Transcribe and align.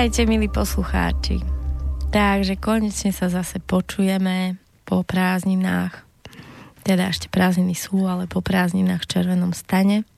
Vítajte, 0.00 0.32
milí 0.32 0.48
poslucháči. 0.48 1.44
Takže 2.08 2.56
konečne 2.56 3.12
sa 3.12 3.28
zase 3.28 3.60
počujeme 3.60 4.56
po 4.88 5.04
prázdninách. 5.04 5.92
Teda 6.80 7.12
ešte 7.12 7.28
prázdniny 7.28 7.76
sú, 7.76 8.08
ale 8.08 8.24
po 8.24 8.40
prázdninách 8.40 9.04
v 9.04 9.10
červenom 9.12 9.52
stane. 9.52 10.08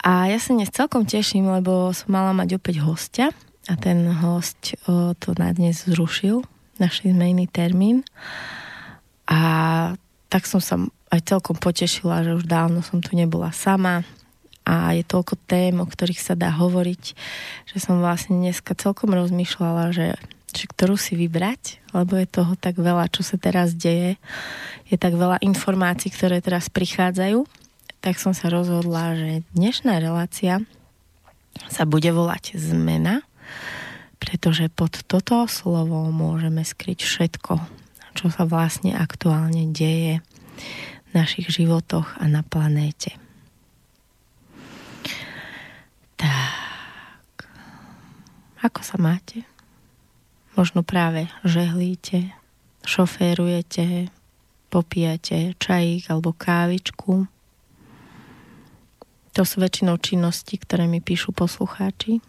A 0.00 0.32
ja 0.32 0.40
sa 0.40 0.56
dnes 0.56 0.72
celkom 0.72 1.04
teším, 1.04 1.52
lebo 1.52 1.92
som 1.92 2.08
mala 2.08 2.32
mať 2.32 2.56
opäť 2.56 2.80
hostia 2.80 3.28
a 3.68 3.76
ten 3.76 4.08
host 4.08 4.72
o, 4.88 5.12
to 5.12 5.36
na 5.36 5.52
dnes 5.52 5.84
zrušil. 5.84 6.40
Našli 6.80 7.12
sme 7.12 7.36
iný 7.36 7.52
termín. 7.52 8.08
A 9.28 9.40
tak 10.32 10.48
som 10.48 10.64
sa 10.64 10.80
aj 11.12 11.28
celkom 11.28 11.60
potešila, 11.60 12.24
že 12.24 12.32
už 12.32 12.48
dávno 12.48 12.80
som 12.80 13.04
tu 13.04 13.20
nebola 13.20 13.52
sama 13.52 14.00
a 14.66 14.98
je 14.98 15.06
toľko 15.06 15.38
tém, 15.46 15.78
o 15.78 15.86
ktorých 15.86 16.18
sa 16.18 16.34
dá 16.34 16.50
hovoriť, 16.50 17.14
že 17.70 17.76
som 17.78 18.02
vlastne 18.02 18.42
dneska 18.42 18.74
celkom 18.74 19.14
rozmýšľala, 19.14 19.94
že, 19.94 20.18
že 20.50 20.64
ktorú 20.66 20.98
si 20.98 21.14
vybrať, 21.14 21.78
lebo 21.94 22.18
je 22.18 22.26
toho 22.26 22.58
tak 22.58 22.74
veľa, 22.74 23.06
čo 23.14 23.22
sa 23.22 23.38
teraz 23.38 23.78
deje. 23.78 24.18
Je 24.90 24.98
tak 24.98 25.14
veľa 25.14 25.38
informácií, 25.46 26.10
ktoré 26.10 26.42
teraz 26.42 26.66
prichádzajú. 26.66 27.46
Tak 28.02 28.18
som 28.18 28.34
sa 28.34 28.50
rozhodla, 28.50 29.14
že 29.14 29.46
dnešná 29.54 30.02
relácia 30.02 30.58
sa 31.70 31.86
bude 31.86 32.10
volať 32.10 32.58
zmena, 32.58 33.22
pretože 34.18 34.66
pod 34.66 34.98
toto 35.06 35.46
slovo 35.46 36.10
môžeme 36.10 36.66
skryť 36.66 37.06
všetko, 37.06 37.54
čo 38.18 38.26
sa 38.34 38.42
vlastne 38.42 38.98
aktuálne 38.98 39.70
deje 39.70 40.18
v 41.06 41.10
našich 41.14 41.54
životoch 41.54 42.18
a 42.18 42.26
na 42.26 42.42
planéte. 42.42 43.25
Tak. 46.16 47.44
Ako 48.64 48.80
sa 48.80 48.96
máte? 48.96 49.44
Možno 50.56 50.80
práve 50.80 51.28
žehlíte, 51.44 52.32
šoférujete, 52.88 54.08
popijate 54.72 55.52
čajík 55.60 56.08
alebo 56.08 56.32
kávičku. 56.32 57.28
To 59.36 59.42
sú 59.44 59.60
väčšinou 59.60 60.00
činnosti, 60.00 60.56
ktoré 60.56 60.88
mi 60.88 61.04
píšu 61.04 61.36
poslucháči, 61.36 62.24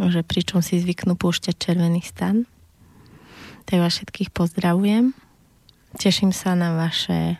že 0.00 0.24
pričom 0.24 0.64
si 0.64 0.80
zvyknú 0.80 1.20
púšťať 1.20 1.52
červený 1.52 2.00
stan. 2.00 2.48
Tak 3.68 3.76
vás 3.76 4.00
všetkých 4.00 4.32
pozdravujem. 4.32 5.12
Teším 6.00 6.32
sa 6.32 6.56
na 6.56 6.72
vaše 6.72 7.36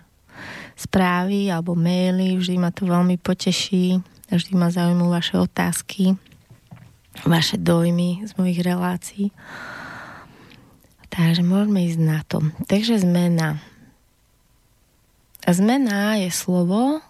správy 0.77 1.49
alebo 1.49 1.73
maily, 1.73 2.37
vždy 2.37 2.61
ma 2.61 2.69
to 2.69 2.85
veľmi 2.85 3.17
poteší 3.17 4.05
Vždy 4.27 4.53
ma 4.59 4.69
zaujímujú 4.75 5.11
vaše 5.11 5.35
otázky, 5.39 6.19
vaše 7.23 7.57
dojmy 7.57 8.27
z 8.27 8.33
mojich 8.37 8.61
relácií. 8.61 9.31
Takže 11.09 11.41
môžeme 11.47 11.87
ísť 11.89 12.01
na 12.03 12.21
to. 12.27 12.45
Takže 12.69 13.01
zmena. 13.01 13.63
Zmena 15.47 16.19
je 16.21 16.29
slovo, 16.35 17.01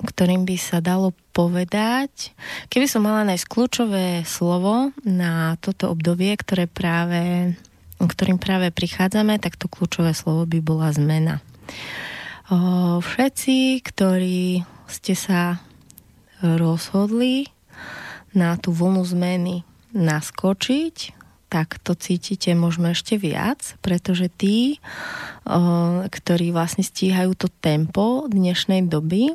ktorým 0.00 0.46
by 0.46 0.56
sa 0.56 0.78
dalo 0.78 1.10
povedať, 1.34 2.30
keby 2.70 2.86
som 2.86 3.02
mala 3.02 3.26
nájsť 3.26 3.50
kľúčové 3.50 4.22
slovo 4.22 4.94
na 5.02 5.58
toto 5.58 5.90
obdobie, 5.90 6.32
ktoré 6.38 6.70
práve, 6.70 7.54
ktorým 7.98 8.38
práve 8.38 8.70
prichádzame, 8.70 9.42
tak 9.42 9.58
to 9.58 9.66
kľúčové 9.66 10.14
slovo 10.14 10.46
by 10.46 10.58
bola 10.62 10.94
zmena. 10.94 11.42
Všetci, 13.02 13.82
ktorí 13.82 14.62
ste 14.86 15.14
sa 15.18 15.58
rozhodli 16.44 17.48
na 18.36 18.60
tú 18.60 18.76
vlnu 18.76 19.00
zmeny 19.08 19.64
naskočiť, 19.96 21.16
tak 21.48 21.78
to 21.80 21.94
cítite 21.94 22.50
možno 22.58 22.90
ešte 22.90 23.14
viac, 23.14 23.78
pretože 23.78 24.26
tí, 24.26 24.82
ktorí 26.10 26.50
vlastne 26.50 26.82
stíhajú 26.82 27.38
to 27.38 27.46
tempo 27.62 28.26
dnešnej 28.26 28.90
doby, 28.90 29.32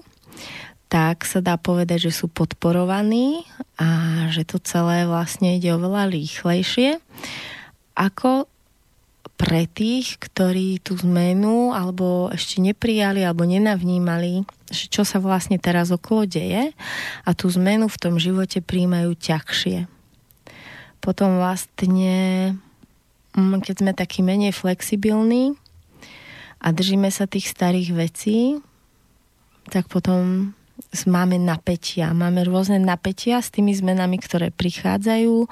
tak 0.91 1.23
sa 1.23 1.39
dá 1.39 1.55
povedať, 1.55 2.09
že 2.09 2.11
sú 2.11 2.27
podporovaní 2.27 3.45
a 3.79 4.25
že 4.33 4.43
to 4.43 4.59
celé 4.59 5.07
vlastne 5.07 5.55
ide 5.55 5.71
oveľa 5.71 6.11
rýchlejšie 6.11 6.99
ako 7.93 8.49
pre 9.35 9.65
tých, 9.69 10.19
ktorí 10.19 10.83
tú 10.83 10.99
zmenu 10.99 11.71
alebo 11.71 12.27
ešte 12.29 12.59
neprijali 12.59 13.23
alebo 13.23 13.47
nenavnímali, 13.47 14.43
že 14.67 14.91
čo 14.91 15.07
sa 15.07 15.23
vlastne 15.23 15.55
teraz 15.55 15.89
okolo 15.95 16.27
deje 16.27 16.75
a 17.23 17.29
tú 17.31 17.47
zmenu 17.53 17.87
v 17.87 18.01
tom 18.01 18.15
živote 18.19 18.59
príjmajú 18.59 19.15
ťažšie. 19.15 19.87
Potom 20.99 21.39
vlastne, 21.39 22.17
mm, 23.33 23.63
keď 23.63 23.75
sme 23.79 23.91
takí 23.95 24.19
menej 24.19 24.51
flexibilní 24.51 25.55
a 26.59 26.75
držíme 26.75 27.07
sa 27.07 27.23
tých 27.23 27.47
starých 27.47 27.95
vecí, 27.95 28.59
tak 29.71 29.87
potom 29.87 30.51
máme 31.05 31.37
napätia. 31.37 32.11
Máme 32.15 32.43
rôzne 32.43 32.81
napätia 32.81 33.39
s 33.39 33.53
tými 33.53 33.75
zmenami, 33.75 34.17
ktoré 34.19 34.49
prichádzajú. 34.49 35.47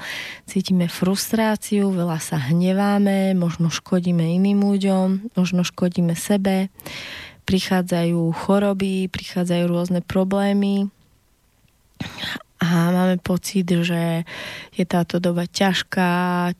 Cítime 0.47 0.87
frustráciu, 0.91 1.93
veľa 1.93 2.19
sa 2.19 2.37
hneváme, 2.39 3.37
možno 3.37 3.71
škodíme 3.71 4.23
iným 4.23 4.63
ľuďom, 4.63 5.37
možno 5.37 5.61
škodíme 5.67 6.17
sebe. 6.17 6.73
Prichádzajú 7.47 8.19
choroby, 8.33 9.07
prichádzajú 9.07 9.63
rôzne 9.71 9.99
problémy 10.03 10.91
a 12.57 12.89
máme 12.89 13.21
pocit, 13.21 13.69
že 13.69 14.25
je 14.73 14.85
táto 14.85 15.21
doba 15.21 15.45
ťažká, 15.45 16.09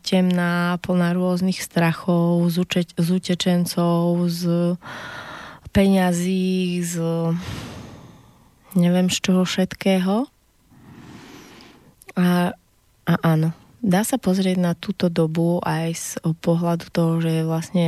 temná, 0.06 0.77
plná 0.77 1.17
rôznych 1.17 1.57
strachov, 1.57 2.45
z, 2.53 2.61
uče- 2.61 2.97
z 2.97 3.07
utečencov, 3.09 4.29
z 4.29 4.44
peňazí, 5.73 6.85
z 6.85 7.01
neviem 8.77 9.09
z 9.09 9.17
čoho 9.19 9.41
všetkého. 9.43 10.29
A, 12.17 12.53
a 13.05 13.13
áno, 13.25 13.53
dá 13.81 14.01
sa 14.01 14.17
pozrieť 14.17 14.57
na 14.57 14.73
túto 14.73 15.09
dobu 15.09 15.61
aj 15.61 15.88
z 15.93 16.07
pohľadu 16.41 16.89
toho, 16.89 17.21
že 17.21 17.41
je 17.41 17.43
vlastne 17.45 17.88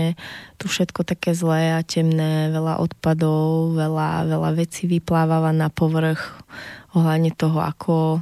tu 0.61 0.69
všetko 0.69 1.01
také 1.05 1.33
zlé 1.33 1.77
a 1.77 1.81
temné, 1.81 2.53
veľa 2.53 2.81
odpadov, 2.81 3.73
veľa, 3.73 4.29
veľa 4.29 4.51
vecí 4.57 4.85
vypláva 4.85 5.50
na 5.50 5.69
povrch 5.73 6.41
ohľadne 6.94 7.33
toho, 7.33 7.61
ako 7.61 8.21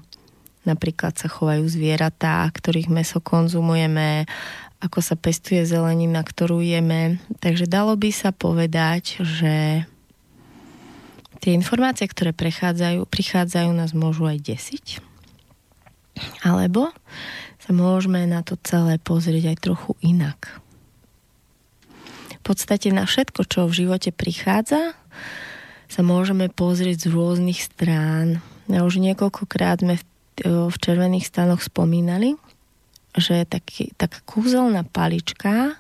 napríklad 0.68 1.16
sa 1.16 1.32
chovajú 1.32 1.64
zvieratá, 1.68 2.44
ktorých 2.52 2.92
meso 2.92 3.24
konzumujeme, 3.24 4.28
ako 4.84 5.00
sa 5.00 5.16
pestuje 5.16 5.64
zelenina, 5.64 6.22
ktorú 6.22 6.60
jeme. 6.60 7.24
Takže 7.40 7.66
dalo 7.66 7.96
by 7.96 8.12
sa 8.12 8.36
povedať, 8.36 9.24
že 9.24 9.88
tie 11.48 11.56
informácie, 11.56 12.12
ktoré 12.12 12.36
prechádzajú, 12.36 13.08
prichádzajú, 13.08 13.72
nás 13.72 13.96
môžu 13.96 14.28
aj 14.28 14.44
desiť. 14.44 15.00
Alebo 16.44 16.92
sa 17.64 17.72
môžeme 17.72 18.28
na 18.28 18.44
to 18.44 18.60
celé 18.68 19.00
pozrieť 19.00 19.56
aj 19.56 19.58
trochu 19.64 19.96
inak. 20.04 20.60
V 22.36 22.42
podstate 22.44 22.92
na 22.92 23.08
všetko, 23.08 23.48
čo 23.48 23.64
v 23.64 23.80
živote 23.80 24.12
prichádza, 24.12 24.92
sa 25.88 26.02
môžeme 26.04 26.52
pozrieť 26.52 27.08
z 27.08 27.16
rôznych 27.16 27.64
strán. 27.64 28.44
Ja 28.68 28.84
už 28.84 29.00
niekoľkokrát 29.00 29.88
sme 29.88 29.96
v, 29.96 30.04
v 30.68 30.76
červených 30.76 31.32
stanoch 31.32 31.64
spomínali, 31.64 32.36
že 33.16 33.48
taký, 33.48 33.96
taká 33.96 34.20
kúzelná 34.28 34.84
palička 34.84 35.80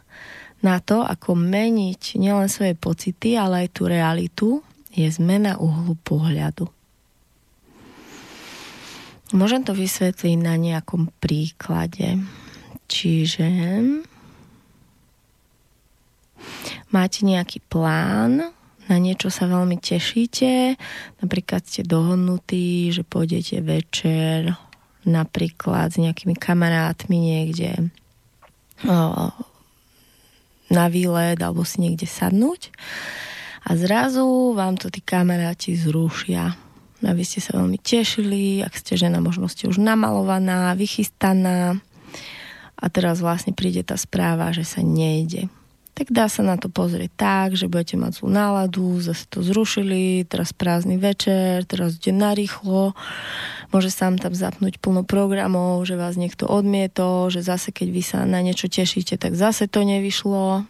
na 0.63 0.79
to, 0.79 1.03
ako 1.03 1.35
meniť 1.35 2.15
nielen 2.15 2.47
svoje 2.47 2.71
pocity, 2.79 3.35
ale 3.35 3.67
aj 3.67 3.69
tú 3.75 3.83
realitu 3.91 4.63
je 4.97 5.07
zmena 5.13 5.61
uhlu 5.61 5.93
pohľadu. 6.01 6.65
Môžem 9.37 9.61
to 9.61 9.77
vysvetliť 9.77 10.35
na 10.41 10.57
nejakom 10.57 11.13
príklade. 11.21 12.17
Čiže 12.87 13.45
máte 16.89 17.27
nejaký 17.27 17.61
plán, 17.67 18.55
na 18.87 18.95
niečo 18.95 19.27
sa 19.27 19.51
veľmi 19.51 19.77
tešíte, 19.83 20.79
napríklad 21.19 21.67
ste 21.67 21.83
dohodnutí, 21.83 22.87
že 22.95 23.03
pôjdete 23.03 23.59
večer 23.59 24.55
napríklad 25.03 25.91
s 25.91 25.99
nejakými 25.99 26.39
kamarátmi 26.39 27.19
niekde 27.19 27.91
na 30.71 30.85
výlet 30.87 31.39
alebo 31.39 31.67
si 31.67 31.83
niekde 31.83 32.07
sadnúť 32.07 32.71
A 33.67 33.75
zrazu 33.75 34.55
vám 34.55 34.79
to 34.79 34.87
tí 34.87 35.03
kamaráti 35.03 35.75
zrušia. 35.75 36.55
A 37.03 37.11
vy 37.11 37.23
ste 37.27 37.43
sa 37.43 37.59
veľmi 37.59 37.75
tešili, 37.77 38.63
ak 38.63 38.73
ste 38.79 38.95
žena, 38.95 39.19
možno 39.19 39.51
ste 39.51 39.67
už 39.67 39.77
namalovaná, 39.77 40.71
vychystaná. 40.73 41.75
A 42.79 42.85
teraz 42.87 43.19
vlastne 43.19 43.51
príde 43.51 43.83
tá 43.83 43.99
správa, 43.99 44.55
že 44.55 44.63
sa 44.63 44.79
nejde 44.79 45.51
tak 45.97 46.13
dá 46.13 46.29
sa 46.29 46.45
na 46.45 46.61
to 46.61 46.69
pozrieť 46.69 47.09
tak, 47.17 47.49
že 47.57 47.65
budete 47.65 47.97
mať 47.97 48.21
zlú 48.21 48.29
náladu, 48.29 49.01
zase 49.01 49.25
to 49.25 49.41
zrušili, 49.41 50.29
teraz 50.29 50.53
prázdny 50.53 51.01
večer, 51.01 51.65
teraz 51.65 51.97
ide 51.97 52.13
narýchlo, 52.13 52.93
môže 53.73 53.89
sa 53.89 54.13
tam 54.13 54.37
zapnúť 54.37 54.77
plno 54.77 55.01
programov, 55.01 55.81
že 55.89 55.97
vás 55.97 56.13
niekto 56.13 56.45
odmietol, 56.45 57.33
že 57.33 57.41
zase 57.41 57.73
keď 57.73 57.87
vy 57.89 58.01
sa 58.05 58.29
na 58.29 58.45
niečo 58.45 58.69
tešíte, 58.69 59.17
tak 59.17 59.33
zase 59.33 59.65
to 59.65 59.81
nevyšlo 59.81 60.69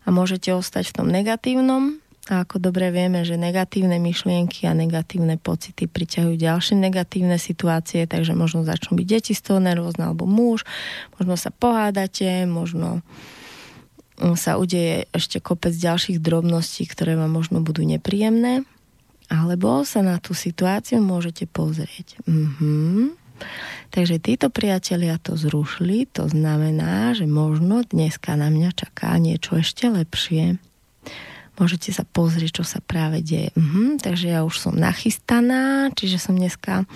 a 0.00 0.08
môžete 0.08 0.48
ostať 0.56 0.88
v 0.88 0.96
tom 0.96 1.12
negatívnom. 1.12 2.00
A 2.28 2.44
ako 2.44 2.60
dobre 2.60 2.92
vieme, 2.92 3.24
že 3.24 3.40
negatívne 3.40 3.96
myšlienky 3.96 4.68
a 4.68 4.76
negatívne 4.76 5.40
pocity 5.40 5.88
priťahujú 5.88 6.36
ďalšie 6.36 6.76
negatívne 6.76 7.40
situácie, 7.40 8.04
takže 8.04 8.36
možno 8.36 8.68
začnú 8.68 9.00
byť 9.00 9.06
deti 9.08 9.32
z 9.32 9.40
toho 9.40 9.64
nervózne 9.64 10.12
alebo 10.12 10.28
muž, 10.28 10.68
možno 11.16 11.40
sa 11.40 11.48
pohádate, 11.48 12.44
možno 12.44 13.00
sa 14.36 14.60
udeje 14.60 15.08
ešte 15.14 15.40
kopec 15.40 15.72
ďalších 15.72 16.20
drobností, 16.20 16.84
ktoré 16.90 17.16
vám 17.16 17.32
možno 17.32 17.64
budú 17.64 17.86
nepríjemné, 17.86 18.66
alebo 19.32 19.86
sa 19.88 20.04
na 20.04 20.20
tú 20.20 20.36
situáciu 20.36 21.00
môžete 21.00 21.48
pozrieť. 21.48 22.20
Mhm. 22.28 23.16
Takže 23.94 24.18
títo 24.18 24.50
priatelia 24.50 25.16
to 25.22 25.38
zrušili, 25.38 26.10
to 26.10 26.26
znamená, 26.26 27.14
že 27.14 27.24
možno 27.24 27.86
dneska 27.86 28.34
na 28.34 28.50
mňa 28.50 28.74
čaká 28.74 29.14
niečo 29.16 29.62
ešte 29.62 29.86
lepšie. 29.86 30.58
Môžete 31.58 31.90
sa 31.90 32.06
pozrieť, 32.06 32.62
čo 32.62 32.64
sa 32.64 32.78
práve 32.78 33.18
deje. 33.18 33.50
Mhm, 33.58 33.98
takže 33.98 34.30
ja 34.30 34.46
už 34.46 34.54
som 34.62 34.74
nachystaná, 34.78 35.90
čiže 35.90 36.22
som 36.22 36.38
dneska 36.38 36.86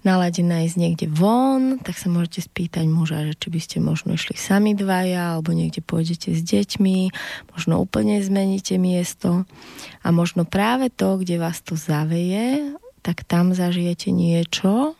naladená 0.00 0.64
ísť 0.64 0.76
niekde 0.80 1.06
von, 1.12 1.76
tak 1.84 2.00
sa 2.00 2.08
môžete 2.08 2.48
spýtať 2.48 2.88
muža, 2.88 3.28
že 3.28 3.36
či 3.36 3.48
by 3.52 3.60
ste 3.60 3.76
možno 3.84 4.16
išli 4.16 4.40
sami 4.40 4.72
dvaja, 4.72 5.36
alebo 5.36 5.52
niekde 5.52 5.84
pôjdete 5.84 6.32
s 6.32 6.40
deťmi, 6.40 7.12
možno 7.52 7.76
úplne 7.76 8.16
zmeníte 8.24 8.80
miesto 8.80 9.44
a 10.00 10.08
možno 10.08 10.48
práve 10.48 10.88
to, 10.88 11.20
kde 11.20 11.36
vás 11.36 11.60
to 11.60 11.76
zaveje, 11.76 12.72
tak 13.04 13.28
tam 13.28 13.52
zažijete 13.52 14.08
niečo, 14.08 14.96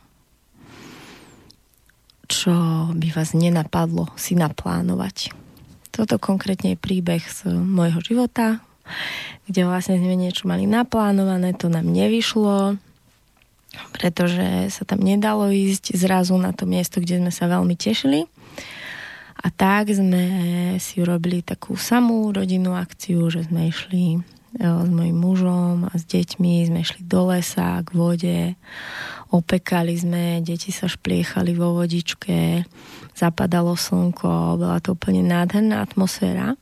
čo 2.29 2.53
by 2.93 3.07
vás 3.11 3.33
nenapadlo 3.33 4.13
si 4.15 4.37
naplánovať. 4.37 5.33
Toto 5.91 6.15
konkrétne 6.21 6.77
je 6.77 6.79
príbeh 6.79 7.19
z 7.19 7.51
môjho 7.51 7.99
života, 7.99 8.63
kde 9.47 9.67
vlastne 9.67 9.99
sme 9.99 10.15
niečo 10.15 10.47
mali 10.47 10.63
naplánované, 10.69 11.51
to 11.57 11.67
nám 11.67 11.89
nevyšlo, 11.89 12.79
pretože 13.95 14.71
sa 14.71 14.83
tam 14.83 14.99
nedalo 14.99 15.47
ísť 15.51 15.95
zrazu 15.95 16.35
na 16.35 16.51
to 16.51 16.67
miesto, 16.67 16.99
kde 16.99 17.23
sme 17.23 17.31
sa 17.31 17.47
veľmi 17.47 17.75
tešili. 17.75 18.27
A 19.41 19.49
tak 19.49 19.89
sme 19.89 20.23
si 20.77 21.01
urobili 21.01 21.41
takú 21.41 21.73
samú 21.73 22.29
rodinnú 22.29 22.77
akciu, 22.77 23.25
že 23.33 23.49
sme 23.49 23.73
išli 23.73 24.03
e, 24.13 24.19
s 24.61 24.89
mojim 24.91 25.17
mužom 25.17 25.89
a 25.89 25.93
s 25.97 26.05
deťmi, 26.05 26.69
sme 26.69 26.85
išli 26.85 27.01
do 27.01 27.33
lesa, 27.33 27.81
k 27.81 27.89
vode, 27.89 28.39
opekali 29.33 29.97
sme, 29.97 30.45
deti 30.45 30.69
sa 30.69 30.85
špliechali 30.85 31.57
vo 31.57 31.73
vodičke, 31.73 32.69
zapadalo 33.17 33.73
slnko, 33.73 34.61
bola 34.61 34.77
to 34.77 34.93
úplne 34.93 35.25
nádherná 35.25 35.81
atmosféra. 35.81 36.53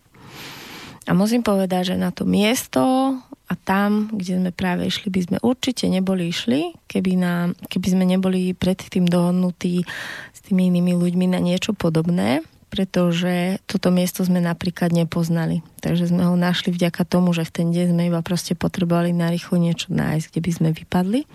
A 1.09 1.17
musím 1.17 1.41
povedať, 1.41 1.93
že 1.93 1.95
na 1.97 2.13
to 2.13 2.21
miesto 2.29 3.17
a 3.49 3.53
tam, 3.57 4.13
kde 4.13 4.37
sme 4.37 4.51
práve 4.53 4.85
išli, 4.85 5.09
by 5.09 5.21
sme 5.25 5.37
určite 5.41 5.89
neboli 5.89 6.29
išli, 6.29 6.77
keby, 6.85 7.17
nám, 7.17 7.57
keby 7.65 7.87
sme 7.97 8.05
neboli 8.05 8.53
predtým 8.53 9.09
dohodnutí 9.09 9.81
s 10.29 10.39
tými 10.45 10.69
inými 10.69 10.93
ľuďmi 10.93 11.33
na 11.33 11.41
niečo 11.41 11.73
podobné, 11.73 12.45
pretože 12.69 13.57
toto 13.65 13.89
miesto 13.89 14.21
sme 14.21 14.37
napríklad 14.37 14.93
nepoznali. 14.93 15.65
Takže 15.81 16.13
sme 16.13 16.29
ho 16.29 16.37
našli 16.37 16.69
vďaka 16.69 17.01
tomu, 17.09 17.33
že 17.33 17.41
v 17.41 17.53
ten 17.57 17.67
deň 17.73 17.97
sme 17.97 18.13
iba 18.13 18.21
proste 18.21 18.53
potrebovali 18.53 19.09
narýchlo 19.09 19.57
niečo 19.57 19.89
nájsť, 19.89 20.29
kde 20.29 20.41
by 20.45 20.51
sme 20.53 20.69
vypadli. 20.77 21.25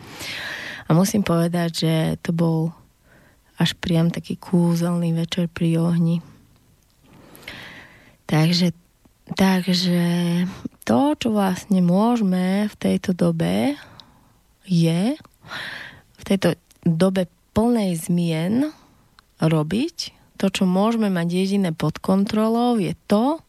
A 0.87 0.94
musím 0.94 1.26
povedať, 1.26 1.71
že 1.82 1.94
to 2.23 2.31
bol 2.31 2.71
až 3.59 3.75
priam 3.82 4.15
taký 4.15 4.38
kúzelný 4.38 5.11
večer 5.11 5.50
pri 5.50 5.82
ohni. 5.82 6.23
Takže 8.31 8.83
Takže 9.25 10.05
to, 10.85 11.17
čo 11.17 11.29
vlastne 11.32 11.81
môžeme 11.81 12.69
v 12.69 12.75
tejto 12.76 13.17
dobe, 13.17 13.73
je 14.69 15.17
v 16.21 16.23
tejto 16.25 16.61
dobe 16.85 17.32
plnej 17.56 17.97
zmien 17.97 18.69
robiť. 19.41 20.12
To, 20.37 20.53
čo 20.53 20.69
môžeme 20.69 21.09
mať 21.09 21.29
jediné 21.31 21.73
pod 21.73 22.03
kontrolou, 22.05 22.76
je 22.76 22.93
to, 23.09 23.41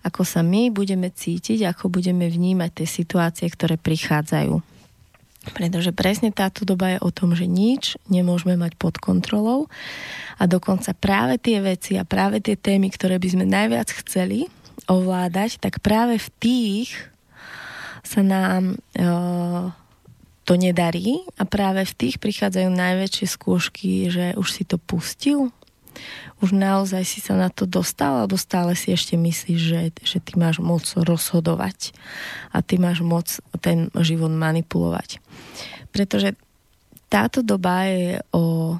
ako 0.00 0.24
sa 0.24 0.40
my 0.40 0.72
budeme 0.72 1.12
cítiť, 1.12 1.66
ako 1.68 1.92
budeme 1.92 2.26
vnímať 2.26 2.70
tie 2.82 2.88
situácie, 2.88 3.46
ktoré 3.52 3.76
prichádzajú. 3.76 4.64
Pretože 5.42 5.90
presne 5.90 6.30
táto 6.30 6.62
doba 6.62 6.94
je 6.94 6.98
o 7.02 7.10
tom, 7.10 7.34
že 7.34 7.50
nič 7.50 7.98
nemôžeme 8.06 8.54
mať 8.54 8.78
pod 8.78 9.02
kontrolou 9.02 9.66
a 10.38 10.46
dokonca 10.46 10.94
práve 10.94 11.42
tie 11.42 11.58
veci 11.58 11.98
a 11.98 12.06
práve 12.06 12.38
tie 12.38 12.54
témy, 12.54 12.94
ktoré 12.94 13.18
by 13.18 13.28
sme 13.28 13.44
najviac 13.44 13.90
chceli, 14.06 14.46
ovládať, 14.86 15.58
tak 15.62 15.82
práve 15.82 16.18
v 16.18 16.28
tých 16.38 16.90
sa 18.02 18.20
nám 18.20 18.74
e, 18.74 19.04
to 20.42 20.54
nedarí 20.58 21.22
a 21.38 21.46
práve 21.46 21.86
v 21.86 21.94
tých 21.94 22.16
prichádzajú 22.18 22.68
najväčšie 22.70 23.26
skúšky, 23.30 24.10
že 24.10 24.34
už 24.34 24.48
si 24.50 24.62
to 24.66 24.76
pustil, 24.76 25.54
už 26.42 26.50
naozaj 26.50 27.06
si 27.06 27.22
sa 27.22 27.38
na 27.38 27.46
to 27.46 27.68
dostal, 27.68 28.24
alebo 28.24 28.34
stále 28.34 28.74
si 28.74 28.90
ešte 28.90 29.14
myslíš, 29.14 29.60
že, 29.60 29.82
že 30.02 30.18
ty 30.18 30.34
máš 30.34 30.58
moc 30.58 30.82
rozhodovať 30.98 31.94
a 32.50 32.58
ty 32.64 32.82
máš 32.82 33.06
moc 33.06 33.30
ten 33.62 33.86
život 34.02 34.34
manipulovať. 34.34 35.22
Pretože 35.94 36.34
táto 37.06 37.44
doba 37.44 37.86
je 37.86 38.18
o 38.34 38.74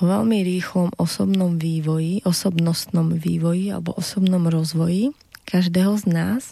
o 0.00 0.08
veľmi 0.08 0.40
rýchlom 0.40 0.96
osobnom 0.96 1.60
vývoji, 1.60 2.24
osobnostnom 2.24 3.20
vývoji 3.20 3.68
alebo 3.68 3.92
osobnom 3.92 4.48
rozvoji 4.48 5.12
každého 5.44 5.92
z 6.00 6.04
nás. 6.08 6.42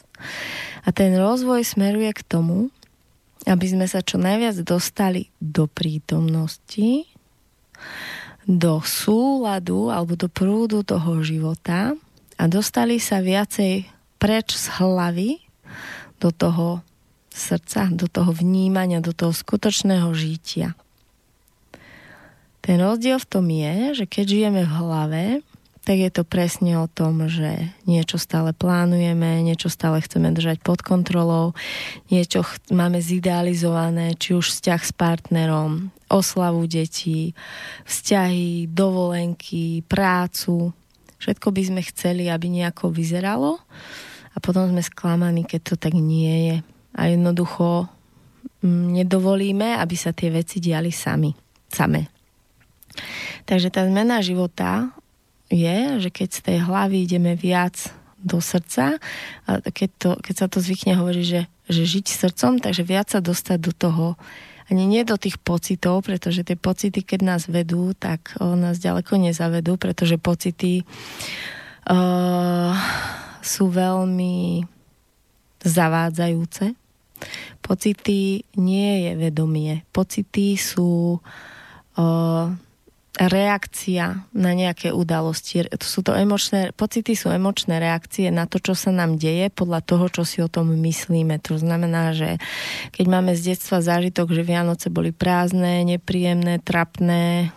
A 0.84 0.92
ten 0.92 1.16
rozvoj 1.16 1.64
smeruje 1.64 2.12
k 2.12 2.22
tomu, 2.28 2.68
aby 3.48 3.66
sme 3.66 3.88
sa 3.88 4.04
čo 4.04 4.20
najviac 4.20 4.60
dostali 4.60 5.32
do 5.40 5.64
prítomnosti, 5.64 7.08
do 8.44 8.80
súladu 8.84 9.88
alebo 9.88 10.16
do 10.16 10.28
prúdu 10.28 10.84
toho 10.84 11.24
života 11.24 11.96
a 12.36 12.44
dostali 12.48 13.00
sa 13.00 13.24
viacej 13.24 13.88
preč 14.18 14.56
z 14.56 14.66
hlavy 14.82 15.40
do 16.18 16.34
toho 16.34 16.82
srdca, 17.30 17.86
do 17.94 18.10
toho 18.10 18.34
vnímania, 18.34 18.98
do 18.98 19.14
toho 19.14 19.30
skutočného 19.30 20.10
žitia. 20.10 20.74
Ten 22.68 22.84
rozdiel 22.84 23.16
v 23.16 23.30
tom 23.32 23.48
je, 23.48 23.96
že 23.96 24.04
keď 24.04 24.24
žijeme 24.28 24.60
v 24.68 24.74
hlave, 24.76 25.24
tak 25.88 26.04
je 26.04 26.12
to 26.12 26.20
presne 26.20 26.76
o 26.76 26.84
tom, 26.84 27.24
že 27.24 27.72
niečo 27.88 28.20
stále 28.20 28.52
plánujeme, 28.52 29.40
niečo 29.40 29.72
stále 29.72 30.04
chceme 30.04 30.36
držať 30.36 30.60
pod 30.60 30.84
kontrolou, 30.84 31.56
niečo 32.12 32.44
ch- 32.44 32.60
máme 32.68 33.00
zidealizované, 33.00 34.20
či 34.20 34.36
už 34.36 34.52
vzťah 34.52 34.80
s 34.84 34.92
partnerom, 34.92 35.88
oslavu 36.12 36.68
detí, 36.68 37.32
vzťahy, 37.88 38.68
dovolenky, 38.68 39.80
prácu. 39.88 40.76
Všetko 41.24 41.48
by 41.48 41.62
sme 41.72 41.80
chceli, 41.88 42.28
aby 42.28 42.52
nejako 42.52 42.92
vyzeralo 42.92 43.64
a 44.36 44.44
potom 44.44 44.68
sme 44.68 44.84
sklamaní, 44.84 45.48
keď 45.48 45.72
to 45.72 45.74
tak 45.80 45.96
nie 45.96 46.52
je. 46.52 46.56
A 47.00 47.08
jednoducho 47.08 47.88
mm, 48.60 48.92
nedovolíme, 48.92 49.72
aby 49.80 49.96
sa 49.96 50.12
tie 50.12 50.28
veci 50.28 50.60
diali 50.60 50.92
sami, 50.92 51.32
same. 51.72 52.17
Takže 53.48 53.68
tá 53.72 53.84
zmena 53.84 54.20
života 54.20 54.92
je, 55.48 56.02
že 56.02 56.10
keď 56.12 56.28
z 56.28 56.40
tej 56.44 56.58
hlavy 56.64 57.08
ideme 57.08 57.32
viac 57.32 57.92
do 58.18 58.42
srdca, 58.42 58.98
a 59.46 59.50
keď, 59.62 59.90
to, 59.96 60.10
keď 60.20 60.34
sa 60.34 60.46
to 60.50 60.58
zvykne 60.58 60.98
hovoriť, 60.98 61.24
že, 61.24 61.42
že 61.70 61.82
žiť 61.86 62.06
srdcom, 62.10 62.58
takže 62.58 62.82
viac 62.82 63.08
sa 63.08 63.22
dostať 63.22 63.58
do 63.62 63.72
toho, 63.72 64.06
ani 64.68 64.84
nie 64.84 65.00
do 65.00 65.16
tých 65.16 65.40
pocitov, 65.40 66.04
pretože 66.04 66.44
tie 66.44 66.58
pocity, 66.58 67.00
keď 67.00 67.20
nás 67.24 67.42
vedú, 67.48 67.96
tak 67.96 68.36
o, 68.36 68.52
nás 68.52 68.76
ďaleko 68.76 69.16
nezavedú, 69.16 69.80
pretože 69.80 70.20
pocity 70.20 70.84
uh, 71.88 72.76
sú 73.40 73.72
veľmi 73.72 74.68
zavádzajúce. 75.64 76.76
Pocity 77.64 78.44
nie 78.60 79.08
je 79.08 79.12
vedomie. 79.16 79.88
Pocity 79.88 80.60
sú 80.60 81.16
uh, 81.16 82.46
reakcia 83.18 84.22
na 84.30 84.54
nejaké 84.54 84.94
udalosti. 84.94 85.66
Sú 85.82 86.06
to 86.06 86.14
emočné, 86.14 86.70
pocity 86.70 87.18
sú 87.18 87.34
emočné 87.34 87.82
reakcie 87.82 88.30
na 88.30 88.46
to, 88.46 88.62
čo 88.62 88.78
sa 88.78 88.94
nám 88.94 89.18
deje 89.18 89.50
podľa 89.50 89.82
toho, 89.82 90.06
čo 90.06 90.22
si 90.22 90.38
o 90.38 90.46
tom 90.46 90.70
myslíme. 90.70 91.42
To 91.50 91.58
znamená, 91.58 92.14
že 92.14 92.38
keď 92.94 93.04
máme 93.10 93.34
z 93.34 93.54
detstva 93.54 93.82
zážitok, 93.82 94.30
že 94.30 94.46
Vianoce 94.46 94.86
boli 94.88 95.10
prázdne, 95.10 95.82
nepríjemné, 95.82 96.62
trapné, 96.62 97.50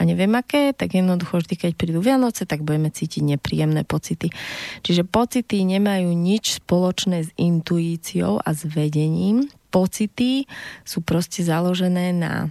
a 0.00 0.08
neviem 0.08 0.32
aké, 0.32 0.72
tak 0.72 0.96
jednoducho 0.96 1.44
vždy, 1.44 1.60
keď 1.60 1.72
prídu 1.76 2.00
Vianoce, 2.00 2.48
tak 2.48 2.64
budeme 2.64 2.88
cítiť 2.88 3.36
nepríjemné 3.36 3.84
pocity. 3.84 4.32
Čiže 4.80 5.04
pocity 5.04 5.60
nemajú 5.60 6.16
nič 6.16 6.64
spoločné 6.64 7.28
s 7.28 7.30
intuíciou 7.36 8.40
a 8.40 8.48
s 8.56 8.64
vedením. 8.64 9.52
Pocity 9.68 10.48
sú 10.88 11.04
proste 11.04 11.44
založené 11.44 12.16
na 12.16 12.48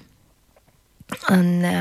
na 1.33 1.79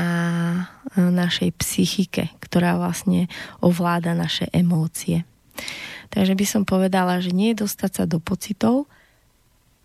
našej 0.97 1.53
psychike, 1.61 2.33
ktorá 2.41 2.81
vlastne 2.81 3.29
ovláda 3.61 4.17
naše 4.17 4.49
emócie. 4.49 5.25
Takže 6.09 6.33
by 6.33 6.45
som 6.49 6.63
povedala, 6.65 7.21
že 7.21 7.29
nie 7.29 7.53
je 7.53 7.61
dostať 7.65 7.91
sa 7.93 8.03
do 8.09 8.17
pocitov, 8.17 8.89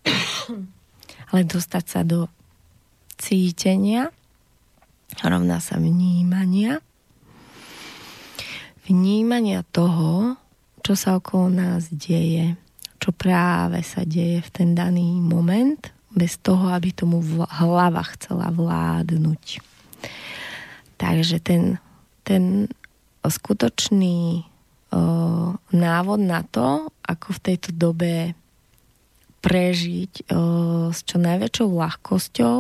ale 1.30 1.44
dostať 1.44 1.84
sa 1.84 2.00
do 2.00 2.32
cítenia, 3.20 4.08
rovná 5.20 5.60
sa 5.60 5.76
vnímania, 5.76 6.80
vnímania 8.88 9.60
toho, 9.68 10.40
čo 10.84 10.96
sa 10.96 11.20
okolo 11.20 11.52
nás 11.52 11.88
deje, 11.92 12.56
čo 13.00 13.12
práve 13.12 13.84
sa 13.84 14.04
deje 14.04 14.40
v 14.40 14.50
ten 14.52 14.72
daný 14.72 15.20
moment 15.20 15.93
bez 16.14 16.38
toho, 16.38 16.70
aby 16.70 16.94
tomu 16.94 17.20
hlava 17.50 18.06
chcela 18.14 18.54
vládnuť. 18.54 19.60
Takže 20.94 21.42
ten, 21.42 21.82
ten 22.22 22.70
skutočný 23.20 24.40
o, 24.40 24.44
návod 25.74 26.20
na 26.22 26.46
to, 26.46 26.88
ako 27.02 27.34
v 27.34 27.42
tejto 27.42 27.70
dobe 27.74 28.38
prežiť 29.44 30.12
o, 30.24 30.24
s 30.88 31.04
čo 31.04 31.20
najväčšou 31.20 31.68
ľahkosťou, 31.68 32.56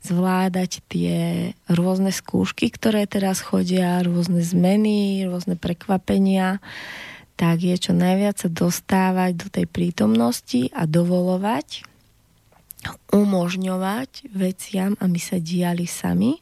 zvládať 0.00 0.80
tie 0.88 1.52
rôzne 1.68 2.08
skúšky, 2.08 2.72
ktoré 2.72 3.04
teraz 3.04 3.44
chodia, 3.44 4.00
rôzne 4.00 4.40
zmeny, 4.40 5.28
rôzne 5.28 5.60
prekvapenia, 5.60 6.64
tak 7.36 7.60
je 7.60 7.76
čo 7.76 7.92
najviac 7.92 8.40
sa 8.40 8.48
dostávať 8.48 9.30
do 9.36 9.46
tej 9.52 9.66
prítomnosti 9.68 10.72
a 10.72 10.88
dovolovať, 10.88 11.84
umožňovať 13.12 14.32
veciam, 14.32 14.98
aby 14.98 15.18
sa 15.20 15.38
diali 15.38 15.86
sami, 15.86 16.38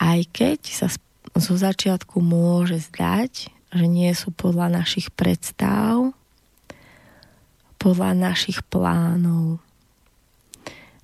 aj 0.00 0.20
keď 0.32 0.60
sa 0.64 0.86
zo 1.34 1.54
začiatku 1.58 2.22
môže 2.22 2.78
zdať, 2.90 3.50
že 3.74 3.86
nie 3.90 4.10
sú 4.14 4.30
podľa 4.30 4.70
našich 4.70 5.10
predstav, 5.10 6.14
podľa 7.76 8.14
našich 8.14 8.62
plánov. 8.70 9.58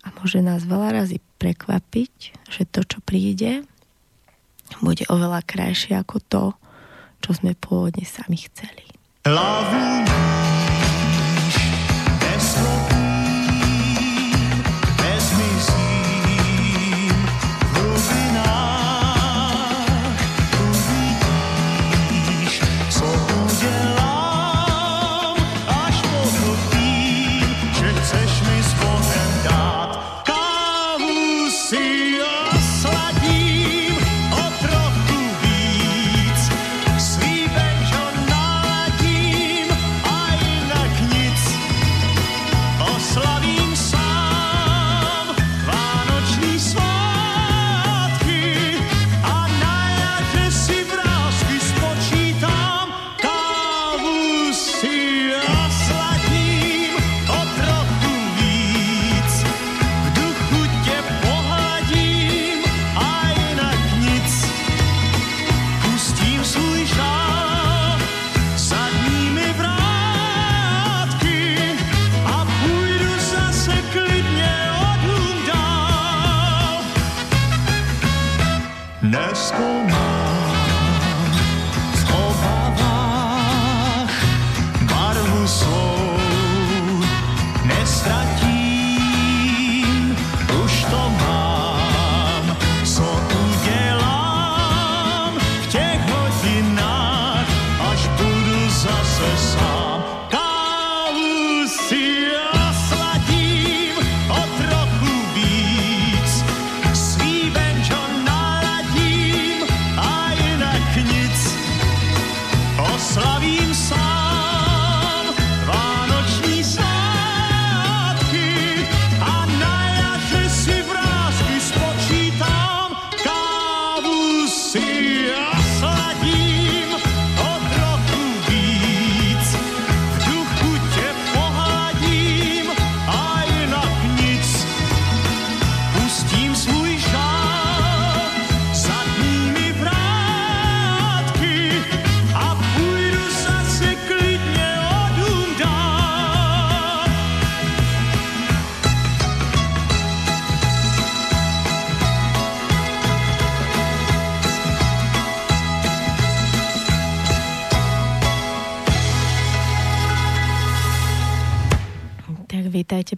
A 0.01 0.09
môže 0.17 0.41
nás 0.41 0.65
veľa 0.65 1.03
razy 1.05 1.21
prekvapiť, 1.37 2.15
že 2.49 2.63
to, 2.65 2.87
čo 2.87 2.99
príde, 3.05 3.67
bude 4.81 5.05
oveľa 5.11 5.45
krajšie 5.45 5.99
ako 5.99 6.17
to, 6.31 6.45
čo 7.21 7.37
sme 7.37 7.53
pôvodne 7.59 8.07
sami 8.07 8.41
chceli. 8.41 8.87
Love 9.29 9.61
vítajte 9.71 10.40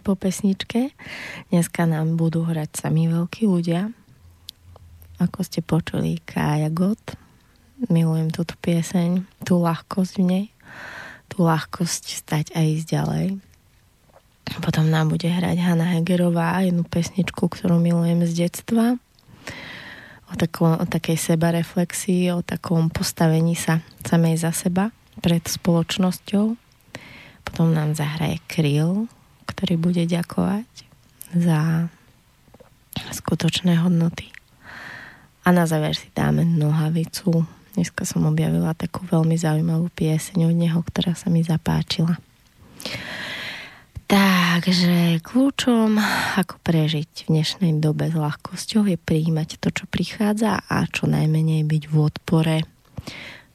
po 0.03 0.19
pesničke. 0.19 0.91
Dneska 1.47 1.87
nám 1.87 2.19
budú 2.19 2.43
hrať 2.43 2.83
sami 2.83 3.07
veľkí 3.07 3.47
ľudia. 3.47 3.95
Ako 5.23 5.47
ste 5.47 5.63
počuli, 5.63 6.19
Kája 6.27 6.67
Got. 6.67 7.15
Milujem 7.87 8.27
túto 8.27 8.59
pieseň, 8.59 9.23
tú 9.47 9.63
ľahkosť 9.63 10.13
v 10.19 10.23
nej, 10.27 10.45
tú 11.31 11.47
ľahkosť 11.47 12.03
stať 12.19 12.45
a 12.51 12.67
ísť 12.67 12.85
ďalej. 12.91 13.27
Potom 14.59 14.91
nám 14.91 15.15
bude 15.15 15.31
hrať 15.31 15.55
Hanna 15.63 15.87
Hegerová, 15.87 16.59
jednu 16.59 16.83
pesničku, 16.83 17.47
ktorú 17.47 17.79
milujem 17.79 18.27
z 18.27 18.47
detstva. 18.47 18.99
O, 20.27 20.33
takom, 20.35 20.75
o 20.75 20.85
takej 20.85 21.15
sebareflexii, 21.15 22.35
o 22.35 22.43
takom 22.43 22.91
postavení 22.91 23.55
sa 23.55 23.79
samej 24.03 24.43
za 24.43 24.51
seba 24.51 24.91
pred 25.23 25.43
spoločnosťou. 25.47 26.59
Potom 27.47 27.67
nám 27.71 27.95
zahraje 27.95 28.43
Kryl, 28.51 29.07
ktorý 29.53 29.77
bude 29.77 30.03
ďakovať 30.09 30.67
za 31.37 31.87
skutočné 33.13 33.77
hodnoty 33.81 34.29
A 35.45 35.53
na 35.53 35.69
záver 35.69 35.93
si 35.93 36.09
dáme 36.13 36.41
nohavicu. 36.45 37.45
Dneska 37.73 38.05
som 38.05 38.25
objavila 38.29 38.77
takú 38.77 39.05
veľmi 39.05 39.33
zaujímavú 39.33 39.89
pieseň 39.93 40.45
od 40.49 40.55
neho, 40.55 40.79
ktorá 40.81 41.17
sa 41.17 41.33
mi 41.33 41.41
zapáčila. 41.41 42.17
Takže 44.03 45.25
kľúčom, 45.25 45.97
ako 46.37 46.61
prežiť 46.61 47.25
v 47.25 47.29
dnešnej 47.33 47.81
dobe 47.81 48.13
s 48.13 48.15
ľahkosťou, 48.15 48.85
je 48.85 48.97
príjmať 49.01 49.57
to, 49.57 49.73
čo 49.73 49.89
prichádza 49.89 50.61
a 50.61 50.85
čo 50.85 51.09
najmenej 51.09 51.65
byť 51.65 51.83
v 51.89 51.95
odpore, 51.97 52.57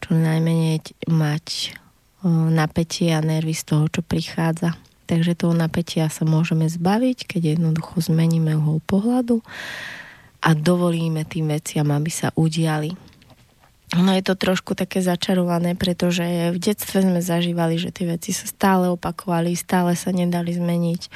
čo 0.02 0.19
najmenej 0.19 0.83
mať 1.07 1.78
napätie 2.26 3.14
a 3.14 3.23
nervy 3.23 3.55
z 3.55 3.64
toho, 3.71 3.87
čo 3.87 4.02
prichádza. 4.02 4.75
Takže 5.09 5.33
toho 5.33 5.57
napätia 5.57 6.12
sa 6.12 6.29
môžeme 6.29 6.69
zbaviť, 6.69 7.25
keď 7.25 7.57
jednoducho 7.57 8.05
zmeníme 8.05 8.53
uhol 8.61 8.85
pohľadu 8.85 9.41
a 10.45 10.53
dovolíme 10.53 11.25
tým 11.25 11.49
veciam, 11.49 11.88
aby 11.88 12.12
sa 12.12 12.29
udiali 12.37 12.93
ono 13.97 14.12
je 14.12 14.21
to 14.21 14.37
trošku 14.37 14.77
také 14.77 15.00
začarované, 15.00 15.73
pretože 15.73 16.53
v 16.53 16.59
detstve 16.61 17.00
sme 17.00 17.25
zažívali, 17.25 17.81
že 17.81 17.88
tie 17.88 18.05
veci 18.05 18.37
sa 18.37 18.45
stále 18.45 18.93
opakovali, 18.93 19.57
stále 19.57 19.97
sa 19.97 20.12
nedali 20.12 20.53
zmeniť. 20.53 21.09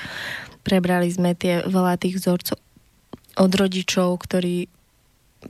Prebrali 0.65 1.13
sme 1.13 1.37
tie 1.37 1.61
veľa 1.69 2.01
tých 2.01 2.17
vzorcov 2.17 2.57
od 3.37 3.53
rodičov, 3.53 4.17
ktorí 4.25 4.73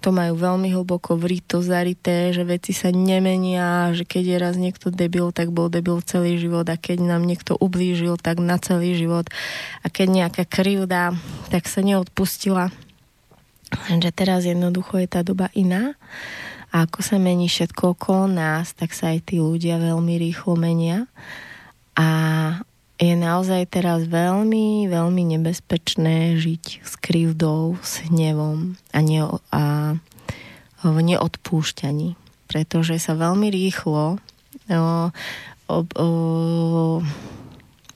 to 0.01 0.09
majú 0.09 0.41
veľmi 0.41 0.73
hlboko 0.73 1.21
vrito 1.21 1.61
zarité, 1.61 2.33
že 2.33 2.49
veci 2.49 2.73
sa 2.73 2.89
nemenia, 2.89 3.93
že 3.93 4.09
keď 4.09 4.25
je 4.25 4.37
raz 4.41 4.55
niekto 4.57 4.89
debil, 4.89 5.29
tak 5.37 5.53
bol 5.53 5.69
debil 5.69 6.01
celý 6.01 6.41
život 6.41 6.65
a 6.73 6.81
keď 6.81 7.05
nám 7.05 7.29
niekto 7.29 7.53
ublížil, 7.61 8.17
tak 8.17 8.41
na 8.41 8.57
celý 8.57 8.97
život 8.97 9.29
a 9.85 9.87
keď 9.93 10.09
nejaká 10.09 10.45
krivda, 10.49 11.13
tak 11.53 11.69
sa 11.69 11.85
neodpustila. 11.85 12.73
Lenže 13.89 14.11
teraz 14.13 14.49
jednoducho 14.49 14.97
je 15.01 15.09
tá 15.09 15.21
doba 15.21 15.53
iná 15.53 15.93
a 16.73 16.89
ako 16.89 17.05
sa 17.05 17.21
mení 17.21 17.53
všetko 17.53 17.93
okolo 17.93 18.33
nás, 18.33 18.73
tak 18.73 18.97
sa 18.97 19.13
aj 19.13 19.29
tí 19.29 19.45
ľudia 19.45 19.77
veľmi 19.77 20.17
rýchlo 20.17 20.57
menia. 20.57 21.05
A 21.93 22.09
je 23.03 23.19
naozaj 23.19 23.67
teraz 23.67 24.07
veľmi, 24.07 24.87
veľmi 24.87 25.23
nebezpečné 25.35 26.39
žiť 26.39 26.87
s 26.87 26.93
krivdou, 27.03 27.75
s 27.83 28.07
hnevom 28.07 28.79
a, 28.95 28.99
ne, 29.03 29.27
a 29.51 29.63
v 30.87 30.97
neodpúšťaní. 31.03 32.15
Pretože 32.47 33.03
sa 33.03 33.19
veľmi 33.19 33.51
rýchlo 33.51 34.23
o, 34.71 34.83
o, 35.67 35.77
o, 35.83 36.07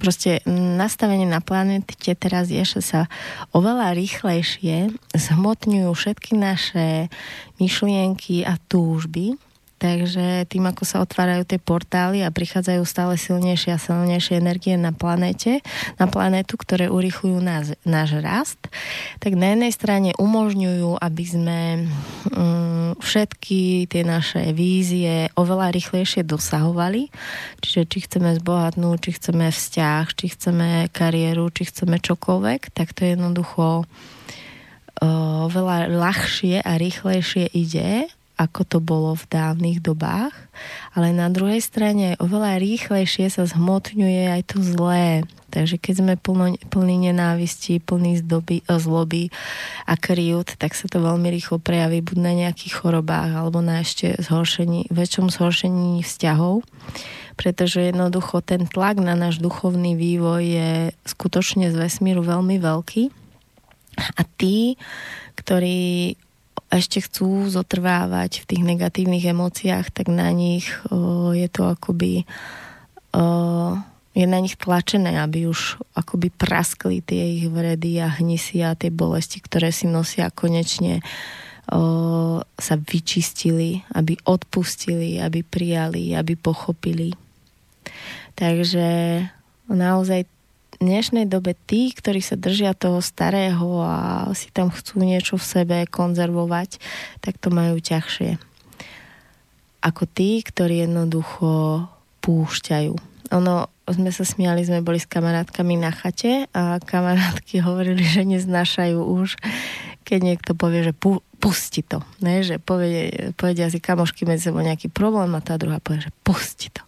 proste 0.02 0.42
nastavenie 0.50 1.28
na 1.28 1.38
planete 1.38 2.18
teraz 2.18 2.50
je, 2.50 2.66
že 2.66 2.82
sa 2.82 3.00
oveľa 3.54 3.94
rýchlejšie 3.94 4.90
zhmotňujú 5.14 5.90
všetky 5.94 6.34
naše 6.34 7.06
myšlienky 7.62 8.42
a 8.42 8.58
túžby 8.66 9.38
Takže 9.86 10.50
tým, 10.50 10.66
ako 10.66 10.82
sa 10.82 10.98
otvárajú 10.98 11.46
tie 11.46 11.62
portály 11.62 12.26
a 12.26 12.34
prichádzajú 12.34 12.82
stále 12.82 13.14
silnejšie 13.14 13.70
a 13.70 13.78
silnejšie 13.78 14.42
energie 14.42 14.74
na 14.74 14.90
planéte, 14.90 15.62
na 15.94 16.10
planétu, 16.10 16.58
ktoré 16.58 16.90
urychľujú 16.90 17.38
náš, 17.38 17.78
náš 17.86 18.18
rast, 18.18 18.58
tak 19.22 19.38
na 19.38 19.54
jednej 19.54 19.70
strane 19.70 20.10
umožňujú, 20.18 20.98
aby 20.98 21.24
sme 21.24 21.60
um, 22.34 22.98
všetky 22.98 23.86
tie 23.86 24.02
naše 24.02 24.50
vízie 24.50 25.30
oveľa 25.38 25.70
rýchlejšie 25.70 26.26
dosahovali. 26.26 27.06
Čiže 27.62 27.86
či 27.86 27.98
chceme 28.10 28.34
zbohatnúť, 28.42 28.98
či 29.06 29.10
chceme 29.22 29.54
vzťah, 29.54 30.04
či 30.18 30.26
chceme 30.34 30.90
kariéru, 30.90 31.46
či 31.54 31.70
chceme 31.70 32.02
čokoľvek, 32.02 32.74
tak 32.74 32.90
to 32.90 33.06
jednoducho 33.06 33.86
oveľa 35.46 35.92
ľahšie 35.92 36.64
a 36.64 36.72
rýchlejšie 36.74 37.52
ide 37.52 38.08
ako 38.36 38.62
to 38.68 38.78
bolo 38.84 39.16
v 39.16 39.24
dávnych 39.32 39.80
dobách, 39.80 40.32
ale 40.92 41.16
na 41.16 41.32
druhej 41.32 41.64
strane 41.64 42.20
oveľa 42.20 42.60
rýchlejšie 42.60 43.32
sa 43.32 43.48
zhmotňuje 43.48 44.28
aj 44.28 44.42
to 44.52 44.60
zlé. 44.60 45.24
Takže 45.48 45.80
keď 45.80 45.94
sme 45.96 46.14
plno, 46.20 46.52
plný 46.68 47.08
nenávisti, 47.08 47.80
plný 47.80 48.20
zdoby, 48.20 48.60
eh, 48.60 48.76
zloby 48.76 49.32
a 49.88 49.96
kryút, 49.96 50.52
tak 50.60 50.76
sa 50.76 50.84
to 50.84 51.00
veľmi 51.00 51.32
rýchlo 51.32 51.56
prejaví 51.56 52.04
buď 52.04 52.18
na 52.20 52.32
nejakých 52.36 52.76
chorobách 52.76 53.32
alebo 53.32 53.64
na 53.64 53.80
ešte 53.80 54.20
zhoršení, 54.20 54.92
väčšom 54.92 55.32
zhoršení 55.32 56.04
vzťahov 56.04 56.60
pretože 57.36 57.92
jednoducho 57.92 58.40
ten 58.40 58.64
tlak 58.64 58.96
na 58.96 59.12
náš 59.12 59.44
duchovný 59.44 59.92
vývoj 59.92 60.40
je 60.40 60.70
skutočne 61.04 61.68
z 61.68 61.76
vesmíru 61.76 62.24
veľmi 62.24 62.56
veľký. 62.56 63.12
A 64.16 64.24
tí, 64.40 64.80
ktorí 65.36 66.16
ešte 66.70 66.98
chcú 67.02 67.46
zotrvávať 67.46 68.42
v 68.42 68.48
tých 68.48 68.62
negatívnych 68.66 69.24
emóciách, 69.30 69.94
tak 69.94 70.10
na 70.10 70.30
nich 70.34 70.66
o, 70.90 71.30
je 71.30 71.46
to 71.46 71.70
akoby 71.70 72.26
o, 73.14 73.24
je 74.16 74.26
na 74.26 74.38
nich 74.40 74.56
tlačené, 74.56 75.20
aby 75.20 75.46
už 75.46 75.78
akoby 75.94 76.32
praskli 76.32 77.04
tie 77.04 77.38
ich 77.38 77.46
vredy 77.52 78.00
a 78.02 78.08
hnisy 78.10 78.64
a 78.64 78.74
tie 78.74 78.90
bolesti, 78.90 79.38
ktoré 79.38 79.70
si 79.70 79.86
nosia 79.86 80.32
konečne 80.32 81.04
o, 81.70 82.42
sa 82.42 82.74
vyčistili, 82.74 83.86
aby 83.94 84.18
odpustili, 84.26 85.22
aby 85.22 85.46
prijali, 85.46 86.18
aby 86.18 86.34
pochopili. 86.34 87.14
Takže 88.36 89.20
naozaj 89.70 90.35
dnešnej 90.78 91.26
dobe 91.28 91.56
tí, 91.66 91.92
ktorí 91.92 92.20
sa 92.20 92.36
držia 92.36 92.76
toho 92.76 93.00
starého 93.00 93.82
a 93.82 94.28
si 94.36 94.52
tam 94.52 94.68
chcú 94.72 95.02
niečo 95.02 95.40
v 95.40 95.44
sebe 95.44 95.76
konzervovať, 95.88 96.78
tak 97.24 97.40
to 97.40 97.48
majú 97.52 97.80
ťažšie. 97.80 98.36
Ako 99.84 100.04
tí, 100.08 100.42
ktorí 100.42 100.84
jednoducho 100.84 101.86
púšťajú. 102.24 102.94
Ono, 103.34 103.70
sme 103.86 104.10
sa 104.10 104.24
smiali, 104.26 104.66
sme 104.66 104.82
boli 104.82 104.98
s 104.98 105.06
kamarátkami 105.06 105.78
na 105.78 105.94
chate 105.94 106.50
a 106.50 106.82
kamarátky 106.82 107.62
hovorili, 107.66 108.02
že 108.02 108.26
neznášajú 108.26 108.98
už, 108.98 109.38
keď 110.06 110.18
niekto 110.22 110.50
povie, 110.54 110.86
že 110.86 110.92
pu, 110.94 111.22
pusti 111.38 111.86
to. 111.86 112.02
Ne? 112.22 112.42
Že 112.42 112.58
povede, 112.62 113.34
povedia 113.38 113.70
si 113.70 113.78
kamošky 113.78 114.26
medzi 114.26 114.50
sebou 114.50 114.62
nejaký 114.62 114.90
problém 114.90 115.30
a 115.34 115.42
tá 115.42 115.58
druhá 115.58 115.78
povie, 115.78 116.06
že 116.06 116.12
pusti 116.26 116.70
to. 116.70 116.82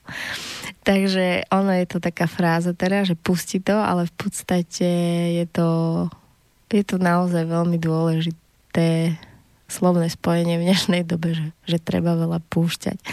Takže 0.88 1.44
ono 1.52 1.68
je 1.76 1.84
to 1.84 2.00
taká 2.00 2.24
fráza 2.24 2.72
teraz, 2.72 3.12
že 3.12 3.16
pusti 3.20 3.60
to, 3.60 3.76
ale 3.76 4.08
v 4.08 4.14
podstate 4.16 4.88
je 5.36 5.44
to, 5.52 5.68
je 6.72 6.80
to 6.80 6.96
naozaj 6.96 7.44
veľmi 7.44 7.76
dôležité 7.76 9.12
slovné 9.68 10.08
spojenie 10.08 10.56
v 10.56 10.64
dnešnej 10.64 11.04
dobe, 11.04 11.36
že, 11.36 11.52
že 11.68 11.76
treba 11.76 12.16
veľa 12.16 12.40
púšťať. 12.40 13.04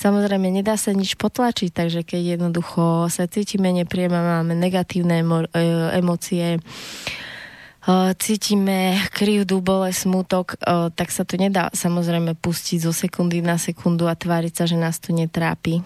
Samozrejme, 0.00 0.48
nedá 0.48 0.80
sa 0.80 0.96
nič 0.96 1.20
potlačiť, 1.20 1.68
takže 1.68 2.00
keď 2.00 2.40
jednoducho 2.40 3.12
sa 3.12 3.28
cítime 3.28 3.76
nepríjemne, 3.76 4.16
máme 4.16 4.56
negatívne 4.56 5.20
emo- 5.20 5.52
e, 5.52 5.68
emócie, 6.00 6.56
e, 6.56 6.60
cítime 8.16 9.04
krivdu, 9.12 9.60
bole, 9.60 9.92
smutok, 9.92 10.56
e, 10.56 10.88
tak 10.96 11.12
sa 11.12 11.28
to 11.28 11.36
nedá 11.36 11.68
samozrejme 11.76 12.40
pustiť 12.40 12.88
zo 12.88 12.96
sekundy 12.96 13.44
na 13.44 13.60
sekundu 13.60 14.08
a 14.08 14.16
tváriť 14.16 14.52
sa, 14.56 14.64
že 14.64 14.80
nás 14.80 14.96
to 14.96 15.12
netrápi 15.12 15.84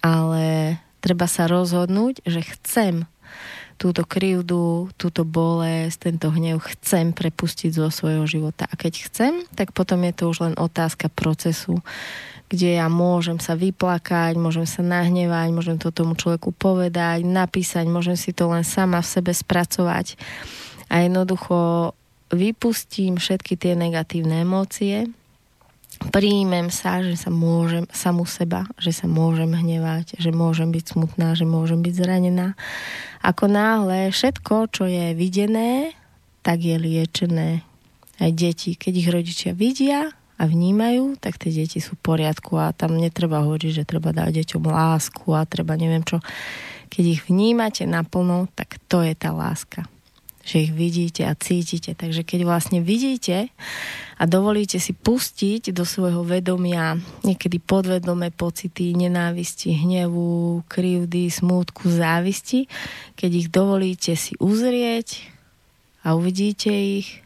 ale 0.00 0.76
treba 1.00 1.24
sa 1.28 1.48
rozhodnúť, 1.48 2.24
že 2.24 2.44
chcem 2.44 3.08
túto 3.80 4.04
krivdu, 4.04 4.92
túto 5.00 5.24
bolesť, 5.24 6.12
tento 6.12 6.28
hnev 6.28 6.60
chcem 6.60 7.16
prepustiť 7.16 7.72
zo 7.72 7.88
svojho 7.88 8.28
života. 8.28 8.68
A 8.68 8.76
keď 8.76 9.08
chcem, 9.08 9.32
tak 9.56 9.72
potom 9.72 10.04
je 10.04 10.12
to 10.12 10.24
už 10.28 10.38
len 10.44 10.54
otázka 10.60 11.08
procesu, 11.08 11.80
kde 12.52 12.76
ja 12.76 12.92
môžem 12.92 13.40
sa 13.40 13.56
vyplakať, 13.56 14.36
môžem 14.36 14.68
sa 14.68 14.84
nahnevať, 14.84 15.48
môžem 15.54 15.80
to 15.80 15.88
tomu 15.88 16.12
človeku 16.12 16.52
povedať, 16.52 17.24
napísať, 17.24 17.88
môžem 17.88 18.20
si 18.20 18.36
to 18.36 18.52
len 18.52 18.68
sama 18.68 19.00
v 19.00 19.08
sebe 19.16 19.32
spracovať. 19.32 20.20
A 20.92 21.06
jednoducho 21.06 21.94
vypustím 22.28 23.16
všetky 23.16 23.56
tie 23.56 23.72
negatívne 23.78 24.44
emócie, 24.44 25.08
príjmem 26.08 26.72
sa, 26.72 27.04
že 27.04 27.20
sa 27.20 27.28
môžem 27.28 27.84
samu 27.92 28.24
seba, 28.24 28.64
že 28.80 28.96
sa 28.96 29.04
môžem 29.04 29.52
hnevať, 29.52 30.16
že 30.16 30.32
môžem 30.32 30.72
byť 30.72 30.96
smutná, 30.96 31.36
že 31.36 31.44
môžem 31.44 31.84
byť 31.84 31.94
zranená. 32.00 32.56
Ako 33.20 33.52
náhle 33.52 34.08
všetko, 34.08 34.72
čo 34.72 34.88
je 34.88 35.12
videné, 35.12 35.92
tak 36.40 36.64
je 36.64 36.80
liečené. 36.80 37.60
Aj 38.16 38.32
deti, 38.32 38.80
keď 38.80 38.92
ich 38.96 39.08
rodičia 39.12 39.52
vidia 39.52 40.08
a 40.40 40.42
vnímajú, 40.48 41.20
tak 41.20 41.36
tie 41.36 41.52
deti 41.52 41.84
sú 41.84 42.00
v 42.00 42.16
poriadku 42.16 42.56
a 42.56 42.72
tam 42.72 42.96
netreba 42.96 43.44
hovoriť, 43.44 43.84
že 43.84 43.88
treba 43.88 44.16
dať 44.16 44.40
deťom 44.40 44.64
lásku 44.64 45.28
a 45.36 45.44
treba 45.44 45.76
neviem 45.76 46.00
čo. 46.00 46.24
Keď 46.88 47.04
ich 47.04 47.20
vnímate 47.28 47.84
naplno, 47.84 48.48
tak 48.56 48.80
to 48.88 49.04
je 49.04 49.12
tá 49.12 49.36
láska 49.36 49.84
že 50.40 50.64
ich 50.64 50.72
vidíte 50.72 51.28
a 51.28 51.36
cítite. 51.36 51.92
Takže 51.92 52.24
keď 52.24 52.40
vlastne 52.48 52.78
vidíte 52.80 53.52
a 54.16 54.22
dovolíte 54.24 54.80
si 54.80 54.96
pustiť 54.96 55.72
do 55.72 55.84
svojho 55.84 56.24
vedomia 56.24 56.96
niekedy 57.24 57.60
podvedomé 57.60 58.32
pocity 58.32 58.96
nenávisti, 58.96 59.76
hnevu, 59.76 60.64
krivdy, 60.66 61.28
smútku, 61.28 61.92
závisti, 61.92 62.66
keď 63.16 63.30
ich 63.36 63.48
dovolíte 63.52 64.12
si 64.16 64.32
uzrieť 64.40 65.28
a 66.04 66.16
uvidíte 66.16 66.72
ich, 66.72 67.20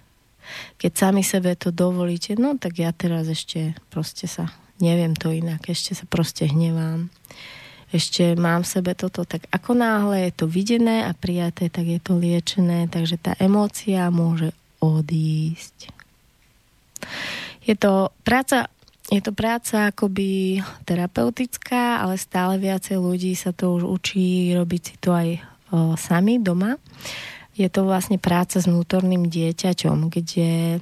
keď 0.77 0.93
sami 0.93 1.23
sebe 1.25 1.57
to 1.57 1.73
dovolíte, 1.73 2.37
no 2.37 2.59
tak 2.61 2.83
ja 2.83 2.91
teraz 2.93 3.31
ešte 3.31 3.79
proste 3.89 4.29
sa, 4.29 4.53
neviem 4.83 5.17
to 5.17 5.33
inak, 5.33 5.65
ešte 5.71 5.97
sa 5.97 6.05
proste 6.05 6.51
hnevám 6.51 7.09
ešte 7.95 8.35
mám 8.35 8.67
v 8.67 8.73
sebe 8.75 8.93
toto, 8.99 9.23
tak 9.23 9.47
ako 9.55 9.79
náhle 9.79 10.27
je 10.29 10.33
to 10.35 10.51
videné 10.51 11.07
a 11.07 11.15
prijaté, 11.15 11.71
tak 11.71 11.87
je 11.87 12.01
to 12.03 12.19
liečené, 12.19 12.91
takže 12.91 13.23
tá 13.23 13.39
emócia 13.39 14.11
môže 14.11 14.51
odísť. 14.83 15.95
Je 17.65 17.79
to 17.79 18.11
práca 18.27 18.67
je 19.13 19.21
to 19.21 19.37
práca 19.37 19.93
akoby 19.93 20.65
terapeutická, 20.89 22.01
ale 22.01 22.17
stále 22.17 22.57
viacej 22.57 22.97
ľudí 22.97 23.37
sa 23.37 23.53
to 23.53 23.77
už 23.77 23.85
učí 23.85 24.57
robiť 24.57 24.81
si 24.81 24.95
to 24.97 25.13
aj 25.13 25.29
o, 25.37 25.93
sami 26.01 26.41
doma. 26.41 26.81
Je 27.53 27.69
to 27.69 27.85
vlastne 27.85 28.17
práca 28.17 28.65
s 28.65 28.67
vnútorným 28.67 29.29
dieťaťom, 29.29 30.09
kde 30.09 30.81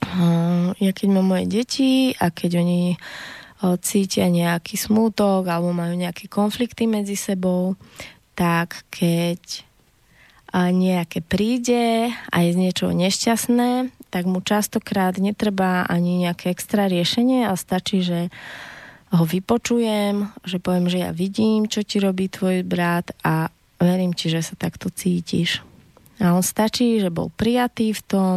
o, 0.00 0.24
ja 0.80 0.92
keď 0.96 1.08
mám 1.12 1.36
moje 1.36 1.44
deti 1.44 2.16
a 2.16 2.32
keď 2.32 2.64
oni 2.64 2.96
cítia 3.84 4.32
nejaký 4.32 4.80
smútok 4.80 5.44
alebo 5.44 5.76
majú 5.76 5.92
nejaké 5.92 6.32
konflikty 6.32 6.88
medzi 6.88 7.14
sebou, 7.16 7.76
tak 8.32 8.88
keď 8.88 9.68
nejaké 10.50 11.22
príde 11.22 12.10
a 12.10 12.36
je 12.42 12.50
z 12.50 12.58
niečoho 12.58 12.90
nešťastné, 12.90 13.94
tak 14.10 14.26
mu 14.26 14.42
častokrát 14.42 15.14
netreba 15.22 15.86
ani 15.86 16.26
nejaké 16.26 16.50
extra 16.50 16.90
riešenie 16.90 17.46
a 17.46 17.54
stačí, 17.54 18.02
že 18.02 18.34
ho 19.14 19.22
vypočujem, 19.22 20.26
že 20.42 20.58
poviem, 20.58 20.90
že 20.90 21.06
ja 21.06 21.14
vidím, 21.14 21.70
čo 21.70 21.86
ti 21.86 22.02
robí 22.02 22.26
tvoj 22.26 22.66
brat 22.66 23.14
a 23.22 23.50
verím 23.78 24.10
ti, 24.10 24.26
že 24.26 24.42
sa 24.42 24.58
takto 24.58 24.90
cítiš. 24.90 25.62
A 26.18 26.34
on 26.34 26.42
stačí, 26.42 26.98
že 26.98 27.14
bol 27.14 27.30
prijatý 27.30 27.94
v 27.94 28.02
tom, 28.06 28.36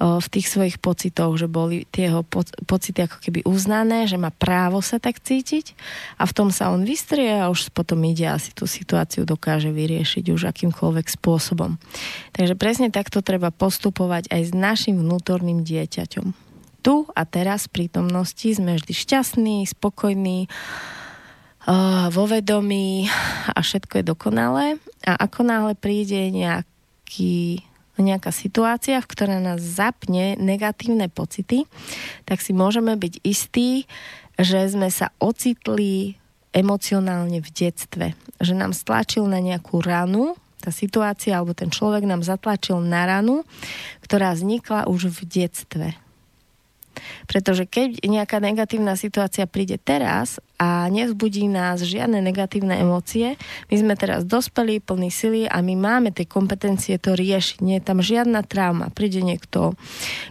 v 0.00 0.26
tých 0.32 0.48
svojich 0.48 0.80
pocitoch, 0.80 1.36
že 1.36 1.44
boli 1.44 1.84
tie 1.92 2.08
jeho 2.08 2.24
pocity 2.64 3.04
ako 3.04 3.20
keby 3.20 3.44
uznané, 3.44 4.08
že 4.08 4.16
má 4.16 4.32
právo 4.32 4.80
sa 4.80 4.96
tak 4.96 5.20
cítiť 5.20 5.76
a 6.16 6.24
v 6.24 6.32
tom 6.32 6.48
sa 6.48 6.72
on 6.72 6.88
vystrie 6.88 7.36
a 7.36 7.52
už 7.52 7.68
potom 7.76 8.00
ide 8.08 8.24
asi 8.24 8.56
tú 8.56 8.64
situáciu 8.64 9.28
dokáže 9.28 9.68
vyriešiť 9.68 10.32
už 10.32 10.48
akýmkoľvek 10.48 11.04
spôsobom. 11.04 11.76
Takže 12.32 12.56
presne 12.56 12.88
takto 12.88 13.20
treba 13.20 13.52
postupovať 13.52 14.32
aj 14.32 14.42
s 14.48 14.52
našim 14.56 14.96
vnútorným 14.96 15.68
dieťaťom. 15.68 16.32
Tu 16.80 16.94
a 17.12 17.22
teraz 17.28 17.68
v 17.68 17.84
prítomnosti 17.84 18.48
sme 18.56 18.80
vždy 18.80 18.96
šťastní, 18.96 19.68
spokojní, 19.68 20.48
vo 22.08 22.24
vedomí 22.24 23.04
a 23.52 23.60
všetko 23.60 24.00
je 24.00 24.04
dokonalé. 24.08 24.66
A 25.04 25.28
ako 25.28 25.44
náhle 25.44 25.76
príde 25.76 26.32
nejaký 26.32 27.68
nejaká 28.00 28.34
situácia, 28.34 29.00
v 29.00 29.10
ktorej 29.10 29.40
nás 29.40 29.60
zapne 29.60 30.34
negatívne 30.40 31.06
pocity, 31.12 31.68
tak 32.24 32.40
si 32.40 32.56
môžeme 32.56 32.96
byť 32.96 33.14
istí, 33.22 33.84
že 34.40 34.66
sme 34.72 34.88
sa 34.88 35.12
ocitli 35.20 36.16
emocionálne 36.50 37.38
v 37.38 37.48
detstve. 37.52 38.06
Že 38.42 38.54
nám 38.58 38.72
stlačil 38.74 39.28
na 39.28 39.38
nejakú 39.38 39.78
ranu, 39.78 40.34
tá 40.60 40.68
situácia 40.68 41.32
alebo 41.32 41.56
ten 41.56 41.72
človek 41.72 42.04
nám 42.04 42.20
zatlačil 42.20 42.84
na 42.84 43.08
ranu, 43.08 43.48
ktorá 44.04 44.36
vznikla 44.36 44.92
už 44.92 45.08
v 45.08 45.20
detstve. 45.24 45.88
Pretože 47.24 47.64
keď 47.64 48.04
nejaká 48.04 48.42
negatívna 48.44 48.92
situácia 48.98 49.48
príde 49.48 49.80
teraz 49.80 50.36
a 50.60 50.92
nevzbudí 50.92 51.48
nás 51.48 51.80
žiadne 51.80 52.20
negatívne 52.20 52.76
emócie, 52.76 53.40
my 53.72 53.76
sme 53.80 53.94
teraz 53.96 54.28
dospelí, 54.28 54.84
plní 54.84 55.08
sily 55.08 55.42
a 55.48 55.64
my 55.64 55.72
máme 55.72 56.12
tie 56.12 56.28
kompetencie 56.28 57.00
to 57.00 57.16
riešiť. 57.16 57.64
Nie 57.64 57.80
je 57.80 57.88
tam 57.88 58.04
žiadna 58.04 58.44
trauma. 58.44 58.92
Príde 58.92 59.24
niekto 59.24 59.72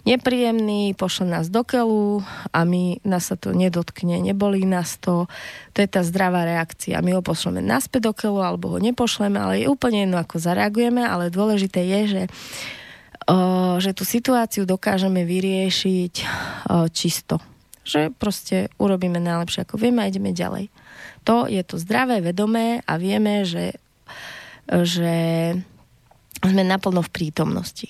nepríjemný, 0.05 0.93
pošle 0.93 1.33
nás 1.33 1.49
do 1.49 1.65
keľu 1.65 2.21
a 2.53 2.61
my, 2.61 3.01
nás 3.01 3.33
sa 3.33 3.41
to 3.41 3.57
nedotkne, 3.57 4.21
nebolí 4.21 4.69
nás 4.69 5.01
to. 5.01 5.25
To 5.73 5.77
je 5.81 5.89
tá 5.89 6.05
zdravá 6.05 6.45
reakcia. 6.45 7.01
My 7.01 7.17
ho 7.17 7.25
pošleme 7.25 7.65
naspäť 7.65 8.05
do 8.05 8.13
keľu 8.13 8.45
alebo 8.45 8.69
ho 8.69 8.77
nepošleme, 8.77 9.41
ale 9.41 9.65
je 9.65 9.71
úplne 9.73 10.05
jedno, 10.05 10.21
ako 10.21 10.37
zareagujeme, 10.37 11.01
ale 11.01 11.33
dôležité 11.33 11.81
je, 11.81 12.01
že 12.05 12.23
že 13.77 13.93
tú 13.93 14.09
situáciu 14.09 14.65
dokážeme 14.65 15.21
vyriešiť 15.21 16.13
čisto. 16.89 17.37
Že 17.87 18.13
proste 18.15 18.67
urobíme 18.77 19.17
najlepšie, 19.17 19.65
ako 19.65 19.79
vieme 19.79 20.03
a 20.03 20.09
ideme 20.09 20.35
ďalej. 20.35 20.67
To 21.25 21.45
je 21.47 21.61
to 21.63 21.79
zdravé, 21.79 22.23
vedomé 22.23 22.83
a 22.85 22.99
vieme, 22.99 23.43
že, 23.43 23.77
že 24.67 25.15
sme 26.43 26.63
naplno 26.63 27.03
v 27.03 27.13
prítomnosti. 27.13 27.89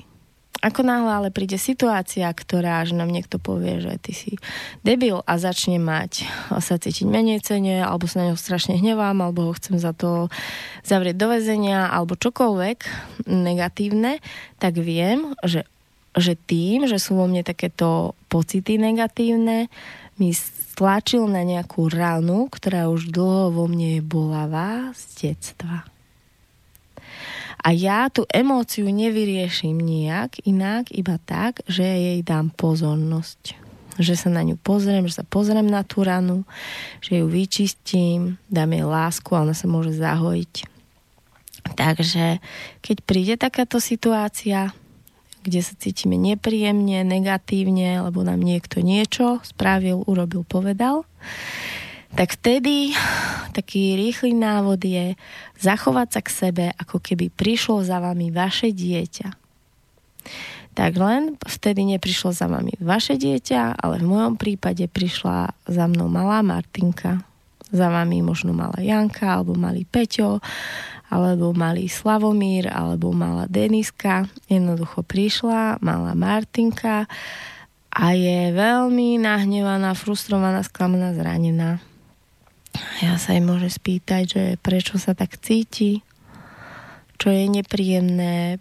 Ako 0.60 0.84
náhle 0.84 1.08
ale 1.08 1.30
príde 1.32 1.56
situácia, 1.56 2.28
ktorá, 2.28 2.84
že 2.84 2.92
nám 2.92 3.08
niekto 3.16 3.40
povie, 3.40 3.80
že 3.80 3.96
ty 4.04 4.12
si 4.12 4.32
debil 4.84 5.24
a 5.24 5.40
začne 5.40 5.80
mať 5.80 6.28
sa 6.60 6.76
cítiť 6.76 7.08
menej 7.08 7.40
cene, 7.40 7.80
alebo 7.80 8.12
sa 8.12 8.20
na 8.20 8.32
ňo 8.32 8.36
strašne 8.36 8.76
hnevám, 8.76 9.24
alebo 9.24 9.48
ho 9.48 9.54
chcem 9.56 9.80
za 9.80 9.96
to 9.96 10.28
zavrieť 10.84 11.16
do 11.16 11.32
väzenia, 11.32 11.88
alebo 11.88 12.20
čokoľvek 12.20 12.78
negatívne, 13.32 14.20
tak 14.60 14.76
viem, 14.76 15.32
že, 15.48 15.64
že 16.20 16.36
tým, 16.36 16.86
že 16.86 17.00
sú 17.00 17.16
vo 17.18 17.26
mne 17.26 17.42
takéto 17.42 18.14
pocity 18.28 18.78
negatívne, 18.78 19.72
mi 20.20 20.36
stlačil 20.36 21.28
na 21.28 21.48
nejakú 21.48 21.88
ranu, 21.88 22.52
ktorá 22.52 22.92
už 22.92 23.12
dlho 23.12 23.56
vo 23.56 23.66
mne 23.68 24.04
bolavá 24.04 24.92
z 24.96 25.32
detstva. 25.32 25.88
A 27.60 27.76
ja 27.76 28.08
tú 28.08 28.24
emóciu 28.32 28.88
nevyrieším 28.88 29.76
nijak 29.76 30.40
inak, 30.48 30.88
iba 30.96 31.20
tak, 31.20 31.60
že 31.68 31.84
jej 31.84 32.20
dám 32.24 32.56
pozornosť. 32.56 33.60
Že 34.00 34.16
sa 34.16 34.30
na 34.32 34.48
ňu 34.48 34.56
pozriem, 34.56 35.04
že 35.12 35.20
sa 35.20 35.28
pozriem 35.28 35.68
na 35.68 35.84
tú 35.84 36.08
ranu, 36.08 36.48
že 37.04 37.20
ju 37.20 37.28
vyčistím, 37.28 38.40
dám 38.48 38.72
jej 38.72 38.88
lásku 38.88 39.28
a 39.36 39.44
ona 39.44 39.52
sa 39.52 39.68
môže 39.68 39.92
zahojiť. 39.92 40.80
Takže 41.76 42.40
keď 42.80 42.98
príde 43.04 43.36
takáto 43.36 43.84
situácia, 43.84 44.72
kde 45.44 45.60
sa 45.64 45.74
cítime 45.76 46.20
nepríjemne, 46.20 47.04
negatívne, 47.08 48.04
lebo 48.04 48.24
nám 48.24 48.44
niekto 48.44 48.84
niečo 48.84 49.40
spravil, 49.44 50.04
urobil, 50.06 50.44
povedal, 50.44 51.08
tak 52.14 52.36
vtedy 52.42 52.98
taký 53.54 53.94
rýchly 53.94 54.34
návod 54.34 54.82
je 54.82 55.14
zachovať 55.62 56.08
sa 56.10 56.22
k 56.26 56.30
sebe, 56.30 56.66
ako 56.76 56.98
keby 56.98 57.30
prišlo 57.30 57.86
za 57.86 58.02
vami 58.02 58.34
vaše 58.34 58.74
dieťa. 58.74 59.30
Tak 60.74 60.92
len 60.96 61.36
vtedy 61.44 61.84
neprišlo 61.86 62.32
za 62.32 62.48
vami 62.48 62.74
vaše 62.80 63.20
dieťa, 63.20 63.78
ale 63.78 64.00
v 64.00 64.10
mojom 64.10 64.40
prípade 64.40 64.88
prišla 64.88 65.54
za 65.68 65.86
mnou 65.92 66.08
malá 66.08 66.40
Martinka. 66.40 67.22
Za 67.70 67.90
vami 67.90 68.26
možno 68.26 68.54
malá 68.54 68.78
Janka, 68.82 69.40
alebo 69.40 69.54
malý 69.54 69.86
Peťo, 69.86 70.42
alebo 71.10 71.54
malý 71.54 71.90
Slavomír, 71.90 72.70
alebo 72.70 73.14
malá 73.14 73.46
Deniska. 73.46 74.26
Jednoducho 74.50 75.06
prišla 75.06 75.82
malá 75.82 76.18
Martinka 76.18 77.06
a 77.90 78.06
je 78.14 78.54
veľmi 78.54 79.22
nahnevaná, 79.22 79.94
frustrovaná, 79.98 80.62
sklamaná, 80.66 81.14
zranená 81.14 81.82
ja 83.00 83.16
sa 83.16 83.36
jej 83.36 83.44
môže 83.44 83.72
spýtať, 83.72 84.24
že 84.28 84.44
prečo 84.60 85.00
sa 85.02 85.16
tak 85.16 85.40
cíti, 85.40 86.04
čo 87.20 87.32
je 87.32 87.48
nepríjemné 87.48 88.60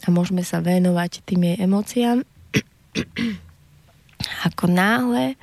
a 0.00 0.08
môžeme 0.08 0.40
sa 0.40 0.64
venovať 0.64 1.20
tým 1.24 1.44
jej 1.44 1.56
emóciám. 1.60 2.24
Ako 4.48 4.64
náhle 4.68 5.36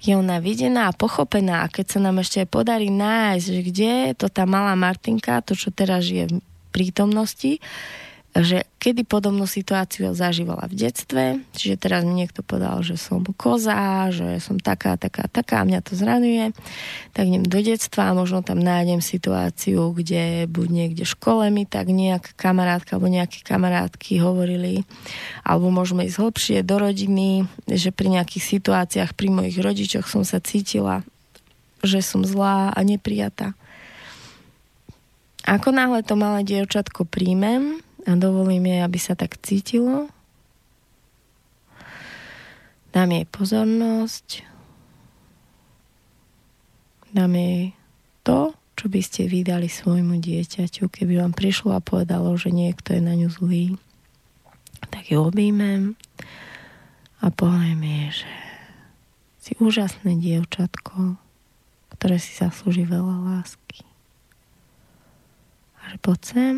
je 0.00 0.16
ona 0.16 0.40
videná 0.40 0.88
a 0.88 0.96
pochopená. 0.96 1.68
A 1.68 1.70
keď 1.70 1.96
sa 1.96 1.98
nám 2.00 2.24
ešte 2.24 2.48
podarí 2.48 2.88
nájsť, 2.88 3.44
že 3.44 3.60
kde 3.60 3.92
to 4.16 4.26
tá 4.32 4.48
malá 4.48 4.72
Martinka, 4.72 5.44
to, 5.44 5.52
čo 5.52 5.68
teraz 5.68 6.08
je 6.08 6.24
v 6.24 6.40
prítomnosti, 6.72 7.60
že 8.30 8.62
kedy 8.78 9.02
podobnú 9.02 9.42
situáciu 9.42 10.14
zažívala 10.14 10.70
v 10.70 10.86
detstve, 10.86 11.24
čiže 11.50 11.74
teraz 11.82 12.06
mi 12.06 12.14
niekto 12.14 12.46
povedal, 12.46 12.78
že 12.86 12.94
som 12.94 13.26
koza, 13.26 14.06
že 14.14 14.38
som 14.38 14.54
taká, 14.62 14.94
taká, 14.94 15.26
taká 15.26 15.60
a 15.60 15.66
mňa 15.66 15.80
to 15.82 15.98
zranuje, 15.98 16.54
tak 17.10 17.26
idem 17.26 17.42
do 17.42 17.58
detstva 17.58 18.14
a 18.14 18.16
možno 18.16 18.46
tam 18.46 18.62
nájdem 18.62 19.02
situáciu, 19.02 19.90
kde 19.90 20.46
buď 20.46 20.68
niekde 20.70 21.02
v 21.02 21.12
škole 21.18 21.50
mi 21.50 21.66
tak 21.66 21.90
nejaká 21.90 22.30
kamarátka 22.38 22.94
alebo 22.94 23.10
nejaké 23.10 23.42
kamarátky 23.42 24.22
hovorili, 24.22 24.86
alebo 25.42 25.74
môžeme 25.74 26.06
ísť 26.06 26.22
hlbšie 26.22 26.58
do 26.62 26.78
rodiny, 26.78 27.50
že 27.66 27.90
pri 27.90 28.14
nejakých 28.14 28.44
situáciách 28.46 29.18
pri 29.18 29.28
mojich 29.34 29.58
rodičoch 29.58 30.06
som 30.06 30.22
sa 30.22 30.38
cítila, 30.38 31.02
že 31.82 31.98
som 31.98 32.22
zlá 32.22 32.70
a 32.70 32.80
neprijatá. 32.86 33.58
Ako 35.50 35.74
náhle 35.74 36.06
to 36.06 36.14
malé 36.14 36.46
dievčatko 36.46 37.08
príjmem, 37.08 37.82
a 38.06 38.10
dovolím 38.16 38.70
jej, 38.70 38.80
aby 38.80 38.98
sa 39.00 39.12
tak 39.12 39.36
cítilo. 39.42 40.08
Dám 42.90 43.10
jej 43.14 43.26
pozornosť. 43.28 44.42
Dám 47.14 47.32
jej 47.34 47.74
to, 48.26 48.54
čo 48.74 48.86
by 48.88 49.00
ste 49.04 49.28
vydali 49.28 49.68
svojmu 49.68 50.18
dieťaťu, 50.18 50.88
keby 50.88 51.20
vám 51.20 51.36
prišlo 51.36 51.76
a 51.76 51.84
povedalo, 51.84 52.32
že 52.34 52.48
niekto 52.48 52.96
je 52.96 53.02
na 53.04 53.14
ňu 53.14 53.28
zlý. 53.28 53.76
tak 54.90 55.12
ju 55.12 55.20
objímem 55.20 55.94
a 57.20 57.28
poviem 57.28 57.84
jej, 57.84 58.24
že 58.24 58.32
si 59.44 59.52
úžasné 59.60 60.16
dievčatko, 60.16 61.20
ktoré 61.94 62.16
si 62.16 62.32
zaslúži 62.32 62.88
veľa 62.88 63.36
lásky. 63.36 63.84
A 65.84 65.92
že 65.92 65.96
poď 66.00 66.20
sem 66.24 66.56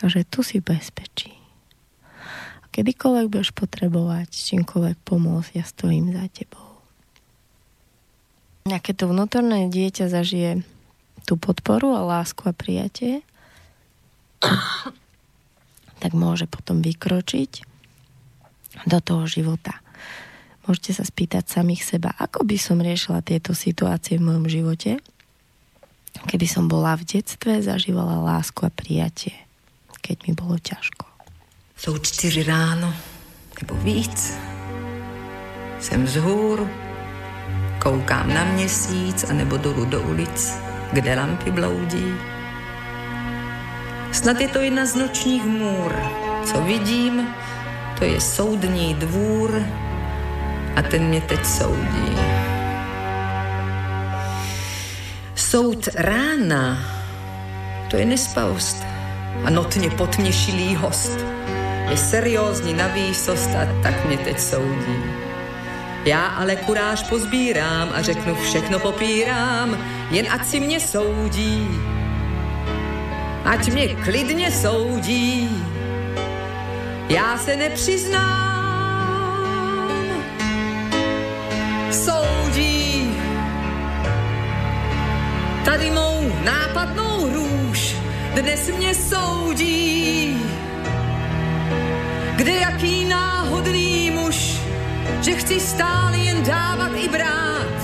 a 0.00 0.04
že 0.10 0.28
tu 0.28 0.44
si 0.44 0.60
bezpečí. 0.60 1.32
A 2.62 2.66
kedykoľvek 2.74 3.26
budeš 3.32 3.50
potrebovať 3.56 4.28
čímkoľvek 4.32 4.96
pomôcť, 5.06 5.50
ja 5.56 5.64
stojím 5.64 6.12
za 6.12 6.26
tebou. 6.32 6.66
A 8.66 8.82
keď 8.82 9.06
to 9.06 9.12
vnútorné 9.14 9.70
dieťa 9.70 10.10
zažije 10.10 10.66
tú 11.22 11.38
podporu 11.38 11.94
a 11.94 12.02
lásku 12.02 12.42
a 12.46 12.52
prijatie, 12.52 13.22
tak 16.02 16.12
môže 16.12 16.50
potom 16.50 16.82
vykročiť 16.82 17.62
do 18.84 18.98
toho 19.00 19.24
života. 19.24 19.78
Môžete 20.66 20.98
sa 20.98 21.04
spýtať 21.06 21.46
samých 21.46 21.86
seba, 21.86 22.10
ako 22.18 22.42
by 22.42 22.58
som 22.58 22.82
riešila 22.82 23.22
tieto 23.22 23.54
situácie 23.54 24.18
v 24.18 24.26
mojom 24.26 24.46
živote, 24.50 24.98
keby 26.26 26.46
som 26.50 26.66
bola 26.66 26.98
v 26.98 27.06
detstve, 27.06 27.62
zažívala 27.62 28.18
lásku 28.18 28.66
a 28.66 28.70
prijatie, 28.74 29.45
keď 30.06 30.18
mi 30.28 30.32
bolo 30.38 30.58
ťažko. 30.58 31.06
Jsou 31.76 31.98
čtyři 31.98 32.42
ráno, 32.42 32.94
nebo 33.60 33.74
víc. 33.74 34.38
Jsem 35.80 36.04
vzhůru, 36.04 36.70
koukám 37.82 38.34
na 38.34 38.44
měsíc, 38.44 39.24
anebo 39.24 39.56
dolů 39.56 39.84
do 39.84 40.00
ulic 40.00 40.66
kde 40.92 41.14
lampy 41.14 41.50
bloudí. 41.50 42.14
Snad 44.12 44.40
je 44.40 44.48
to 44.48 44.58
jedna 44.58 44.86
z 44.86 44.94
nočních 44.94 45.44
můr. 45.44 45.92
Co 46.44 46.60
vidím, 46.60 47.26
to 47.98 48.04
je 48.04 48.20
soudní 48.20 48.94
dvůr 48.94 49.62
a 50.76 50.82
ten 50.82 51.02
mě 51.02 51.20
teď 51.20 51.46
soudí. 51.46 52.16
Soud 55.34 55.88
rána, 55.94 56.78
to 57.90 57.96
je 57.96 58.04
nespavost 58.04 58.95
a 59.44 59.50
notně 59.50 59.90
potměšilý 59.90 60.74
host. 60.74 61.18
Je 61.90 61.96
seriózní 61.96 62.74
na 62.74 62.86
výsost 62.86 63.50
a 63.50 63.82
tak 63.82 64.04
mě 64.04 64.18
teď 64.18 64.40
soudí. 64.40 64.96
Já 66.04 66.26
ale 66.26 66.56
kuráž 66.56 67.02
pozbírám 67.02 67.88
a 67.94 68.02
řeknu 68.02 68.34
všechno 68.34 68.78
popírám, 68.78 69.78
jen 70.10 70.26
ať 70.30 70.46
si 70.46 70.60
mě 70.60 70.80
soudí. 70.80 71.68
Ať 73.44 73.72
mě 73.72 73.88
klidně 73.88 74.50
soudí, 74.50 75.64
já 77.08 77.38
se 77.38 77.56
nepřiznám. 77.56 78.66
Soudí 81.90 83.16
tady 85.64 85.90
mou 85.90 86.32
nápadnou 86.44 87.28
růž, 87.34 87.96
dnes 88.36 88.70
mě 88.78 88.94
soudí. 88.94 90.36
Kde 92.36 92.52
jaký 92.52 93.04
náhodný 93.04 94.10
muž 94.10 94.56
že 95.26 95.34
chci 95.34 95.60
stále 95.60 96.18
jen 96.18 96.42
dávat 96.42 96.92
i 96.96 97.08
brát, 97.08 97.76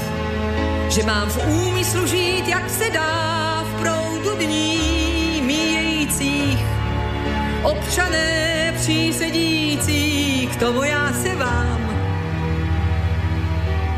že 0.88 1.02
mám 1.02 1.28
v 1.28 1.38
úmyslu 1.46 2.06
žít, 2.06 2.48
jak 2.48 2.70
se 2.70 2.90
dá 2.90 3.64
v 3.66 3.80
proudu 3.80 4.36
dní 4.36 5.42
míjejících. 5.44 6.58
Občané 7.62 8.72
přísedící, 8.76 10.46
k 10.52 10.56
tomu 10.56 10.82
já 10.82 11.12
se 11.12 11.34
vám 11.34 11.80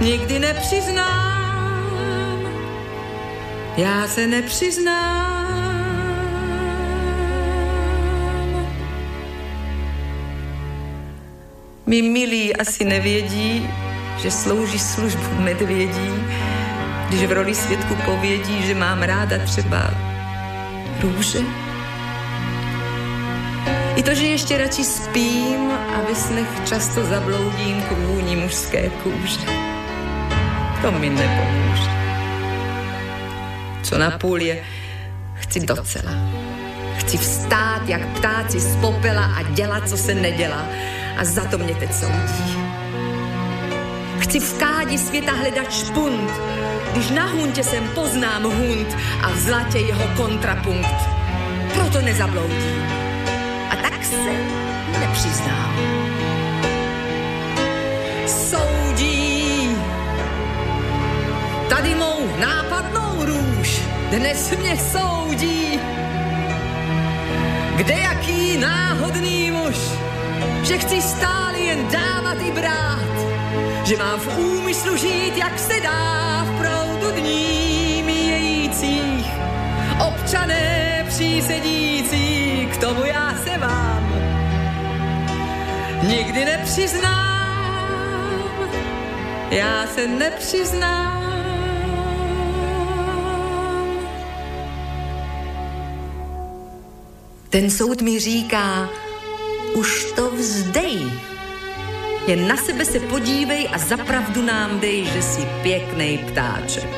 nikdy 0.00 0.38
nepřiznám. 0.38 1.94
Já 3.76 4.06
se 4.06 4.26
nepřiznám. 4.26 5.33
Mí 11.86 12.02
milí 12.02 12.56
asi 12.56 12.84
nevědí, 12.84 13.70
že 14.22 14.30
slouží 14.30 14.78
službu 14.78 15.40
medvědí, 15.40 16.10
když 17.08 17.24
v 17.24 17.32
roli 17.32 17.54
svědku 17.54 17.96
povědí, 18.04 18.62
že 18.62 18.74
mám 18.74 19.02
ráda 19.02 19.38
třeba 19.38 19.90
růže. 21.00 21.38
I 23.96 24.02
to, 24.02 24.14
že 24.14 24.26
ještě 24.26 24.58
radši 24.58 24.84
spím 24.84 25.70
a 25.70 26.00
ve 26.08 26.14
snech 26.14 26.48
často 26.64 27.06
zabloudím 27.06 27.82
k 27.82 27.92
vůni 27.92 28.36
mužské 28.36 28.90
kůže. 29.02 29.40
To 30.82 30.92
mi 30.92 31.10
nepomůže. 31.10 31.90
Co 33.82 33.98
na 33.98 34.10
půl 34.10 34.40
je, 34.40 34.64
chci 35.34 35.60
docela. 35.60 36.12
Chci 36.96 37.18
vstát 37.18 37.88
jak 37.88 38.06
ptáci 38.06 38.60
z 38.60 38.76
popela 38.76 39.24
a 39.24 39.42
dělat, 39.42 39.88
co 39.88 39.96
se 39.96 40.14
nedělá 40.14 40.66
a 41.16 41.24
za 41.24 41.44
to 41.44 41.58
mě 41.58 41.74
teď 41.74 41.94
soudí. 41.94 42.58
Chci 44.18 44.40
v 44.40 44.58
kádi 44.58 44.98
světa 44.98 45.32
hledat 45.32 45.72
špunt, 45.72 46.30
když 46.92 47.10
na 47.10 47.26
huntě 47.26 47.64
sem 47.64 47.88
poznám 47.88 48.42
hunt 48.42 48.96
a 49.22 49.30
v 49.30 49.38
zlatě 49.38 49.78
jeho 49.78 50.04
kontrapunkt. 50.16 50.94
Proto 51.74 52.00
nezabloudím 52.00 52.82
a 53.70 53.76
tak 53.76 54.04
se 54.04 54.16
nepřiznám. 55.00 55.74
Soudí 58.26 59.68
tady 61.68 61.94
mou 61.94 62.36
nápadnou 62.40 63.24
růž, 63.24 63.80
dnes 64.10 64.54
mě 64.58 64.76
soudí. 64.76 65.80
Kde 67.76 67.94
jaký 67.94 68.56
náhodný 68.56 69.50
muž 69.50 69.76
že 70.64 70.78
chci 70.78 71.02
stále 71.02 71.58
jen 71.58 71.88
dávat 71.88 72.38
i 72.40 72.52
brát, 72.52 73.14
že 73.84 73.96
mám 73.96 74.20
v 74.20 74.38
úmyslu 74.38 74.96
žít, 74.96 75.36
jak 75.36 75.58
se 75.58 75.80
dá 75.80 76.44
v 76.44 76.58
proudu 76.58 77.20
dní 77.20 78.02
míjejících. 78.06 79.26
Občané 80.08 81.04
přísedící, 81.08 82.68
k 82.72 82.76
tomu 82.76 83.04
já 83.04 83.34
se 83.44 83.58
vám 83.58 84.14
nikdy 86.02 86.44
nepřiznám, 86.44 87.84
já 89.50 89.86
se 89.86 90.06
nepřiznám. 90.06 91.24
Ten 97.50 97.70
soud 97.70 98.02
mi 98.02 98.20
říká, 98.20 98.88
už 99.74 100.12
to 100.12 100.30
vzdej. 100.30 101.12
Jen 102.26 102.48
na 102.48 102.56
sebe 102.56 102.84
se 102.84 103.00
podívej 103.00 103.68
a 103.72 103.78
zapravdu 103.78 104.42
nám 104.42 104.80
dej, 104.80 105.04
že 105.04 105.22
si 105.22 105.42
pěkný 105.62 106.18
ptáček. 106.18 106.88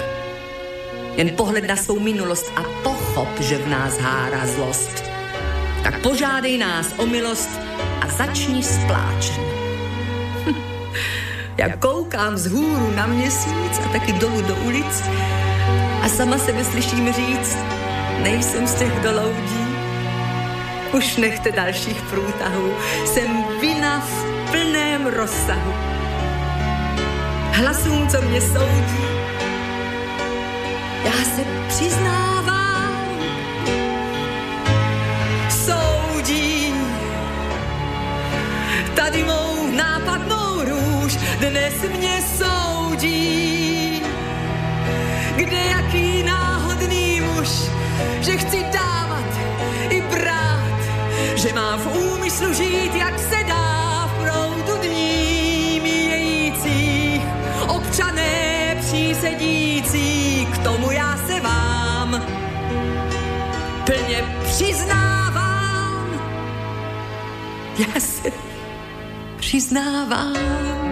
Jen 1.16 1.30
pohled 1.36 1.64
na 1.64 1.76
svou 1.76 2.00
minulost 2.00 2.52
a 2.56 2.62
pochop, 2.82 3.40
že 3.40 3.58
v 3.58 3.68
nás 3.68 3.98
hárá 3.98 4.46
zlost. 4.46 5.04
Tak 5.82 6.00
požádej 6.02 6.58
nás 6.58 6.94
o 6.96 7.06
milost 7.06 7.50
a 8.00 8.08
začni 8.08 8.62
s 8.62 8.78
pláčem. 8.86 9.44
Já 11.58 11.76
koukám 11.76 12.36
z 12.36 12.46
hůru 12.46 12.90
na 12.94 13.06
měsíc 13.06 13.74
a 13.84 13.88
taky 13.92 14.12
dolů 14.12 14.42
do 14.42 14.54
ulic 14.56 15.02
a 16.02 16.08
sama 16.08 16.38
sebe 16.38 16.64
slyším 16.64 17.12
říct, 17.12 17.58
nejsem 18.22 18.66
z 18.66 18.74
těch 18.74 18.92
doloudí, 19.02 19.65
už 20.96 21.16
nechte 21.16 21.52
dalších 21.52 22.02
průtahů, 22.02 22.74
jsem 23.04 23.44
vina 23.60 24.00
v 24.00 24.24
plném 24.50 25.06
rozsahu. 25.06 25.74
Hlasům, 27.52 28.08
co 28.08 28.22
mě 28.22 28.40
soudí, 28.40 29.04
já 31.04 31.24
se 31.36 31.44
přiznávám, 31.68 33.08
soudí. 35.48 36.74
Tady 38.94 39.24
mou 39.24 39.76
nápadnou 39.76 40.64
růž 40.64 41.16
dnes 41.16 41.74
mě 41.98 42.22
soudí. 42.38 44.02
Kde 45.36 45.56
jaký 45.56 46.22
náhodný 46.22 47.20
muž, 47.20 47.48
že 48.20 48.36
chci 48.36 48.56
brát 48.64 48.85
že 51.46 51.52
má 51.52 51.76
v 51.76 51.86
úmyslu 51.96 52.52
žít, 52.52 52.94
jak 52.94 53.18
se 53.18 53.44
dá 53.44 54.06
v 54.06 54.12
proudu 54.22 54.82
dní 54.82 55.80
míjejících. 55.82 57.22
Občané 57.68 58.76
přísedící, 58.80 60.46
k 60.46 60.58
tomu 60.58 60.90
já 60.90 61.16
se 61.26 61.40
vám 61.40 62.22
plně 63.84 64.24
přiznávám. 64.44 66.08
Já 67.78 68.00
se 68.00 68.32
přiznávám. 69.36 70.85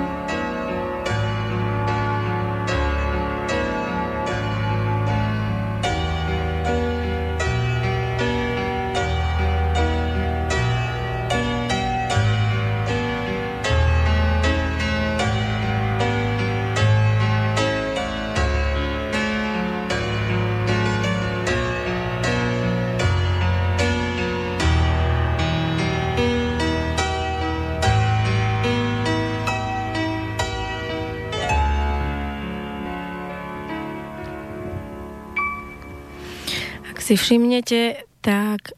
Si 37.14 37.38
všimnete, 37.38 38.10
tak 38.26 38.74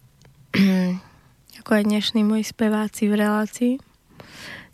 ako 1.65 1.71
aj 1.73 1.85
dnešní 1.89 2.21
moji 2.21 2.45
speváci 2.45 3.09
v 3.09 3.25
relácii, 3.25 3.75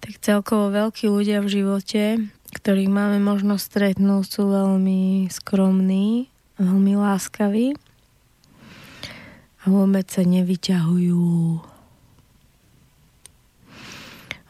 tak 0.03 0.19
celkovo 0.19 0.75
veľkí 0.75 1.07
ľudia 1.07 1.39
v 1.47 1.63
živote, 1.63 2.27
ktorých 2.59 2.91
máme 2.91 3.23
možnosť 3.23 3.63
stretnúť, 3.63 4.27
sú 4.27 4.51
veľmi 4.51 5.31
skromní, 5.31 6.27
veľmi 6.59 6.99
láskaví 6.99 7.79
a 9.63 9.65
vôbec 9.71 10.11
sa 10.11 10.27
nevyťahujú. 10.27 11.23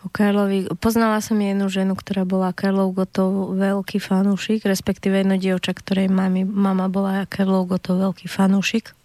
O 0.03 0.09
Karlovi, 0.09 0.72
poznala 0.81 1.20
som 1.20 1.37
jednu 1.37 1.68
ženu, 1.68 2.01
ktorá 2.01 2.25
bola 2.25 2.57
Karlov 2.57 2.96
Gotov 2.96 3.61
veľký 3.61 4.01
fanúšik, 4.01 4.64
respektíve 4.64 5.20
jedno 5.20 5.37
dievča, 5.37 5.77
ktorej 5.77 6.09
mami, 6.09 6.48
mama 6.48 6.88
bola 6.88 7.29
Karlov 7.29 7.77
Gotov 7.77 8.01
veľký 8.01 8.25
fanúšik. 8.25 8.96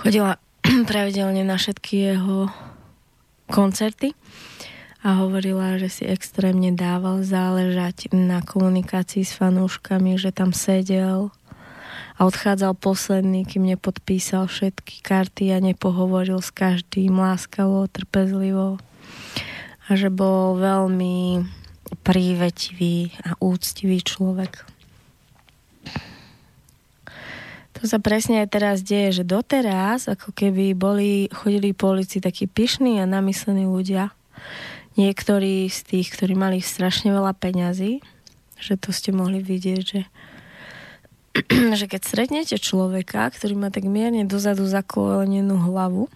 Chodila 0.00 0.40
pravidelne 0.90 1.44
na 1.44 1.56
všetky 1.60 2.14
jeho 2.14 2.48
koncerty 3.48 4.16
a 5.04 5.20
hovorila, 5.20 5.76
že 5.76 5.92
si 5.92 6.04
extrémne 6.08 6.72
dával 6.72 7.20
záležať 7.20 8.08
na 8.16 8.40
komunikácii 8.40 9.20
s 9.20 9.36
fanúškami, 9.36 10.16
že 10.16 10.32
tam 10.32 10.56
sedel 10.56 11.28
a 12.16 12.20
odchádzal 12.24 12.72
posledný, 12.78 13.44
kým 13.44 13.68
nepodpísal 13.68 14.48
všetky 14.48 15.04
karty 15.04 15.52
a 15.52 15.58
nepohovoril 15.60 16.40
s 16.40 16.48
každým 16.54 17.20
láskavo, 17.20 17.84
trpezlivo 17.90 18.80
a 19.84 19.90
že 19.92 20.08
bol 20.08 20.56
veľmi 20.56 21.44
prívetivý 22.00 23.12
a 23.28 23.36
úctivý 23.44 24.00
človek. 24.00 24.64
To 27.84 27.92
sa 27.92 28.00
presne 28.00 28.40
aj 28.40 28.48
teraz 28.48 28.80
deje, 28.80 29.20
že 29.20 29.28
doteraz, 29.28 30.08
ako 30.08 30.32
keby 30.32 30.72
boli, 30.72 31.28
chodili 31.28 31.76
po 31.76 31.92
ulici 31.92 32.16
takí 32.16 32.48
pyšní 32.48 32.96
a 32.96 33.04
namyslení 33.04 33.68
ľudia, 33.68 34.08
niektorí 34.96 35.68
z 35.68 35.78
tých, 35.84 36.16
ktorí 36.16 36.32
mali 36.32 36.64
strašne 36.64 37.12
veľa 37.12 37.36
peňazí, 37.36 38.00
že 38.56 38.80
to 38.80 38.88
ste 38.88 39.12
mohli 39.12 39.44
vidieť, 39.44 39.82
že, 39.84 40.00
že 41.76 41.84
keď 41.84 42.00
stretnete 42.00 42.56
človeka, 42.56 43.28
ktorý 43.28 43.52
má 43.52 43.68
tak 43.68 43.84
mierne 43.84 44.24
dozadu 44.24 44.64
zaklolenenú 44.64 45.60
hlavu, 45.68 46.08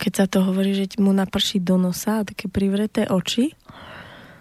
keď 0.00 0.12
sa 0.16 0.24
to 0.24 0.48
hovorí, 0.48 0.72
že 0.72 0.96
mu 0.96 1.12
naprší 1.12 1.60
do 1.60 1.76
nosa 1.76 2.24
a 2.24 2.26
také 2.28 2.48
privreté 2.48 3.04
oči, 3.04 3.52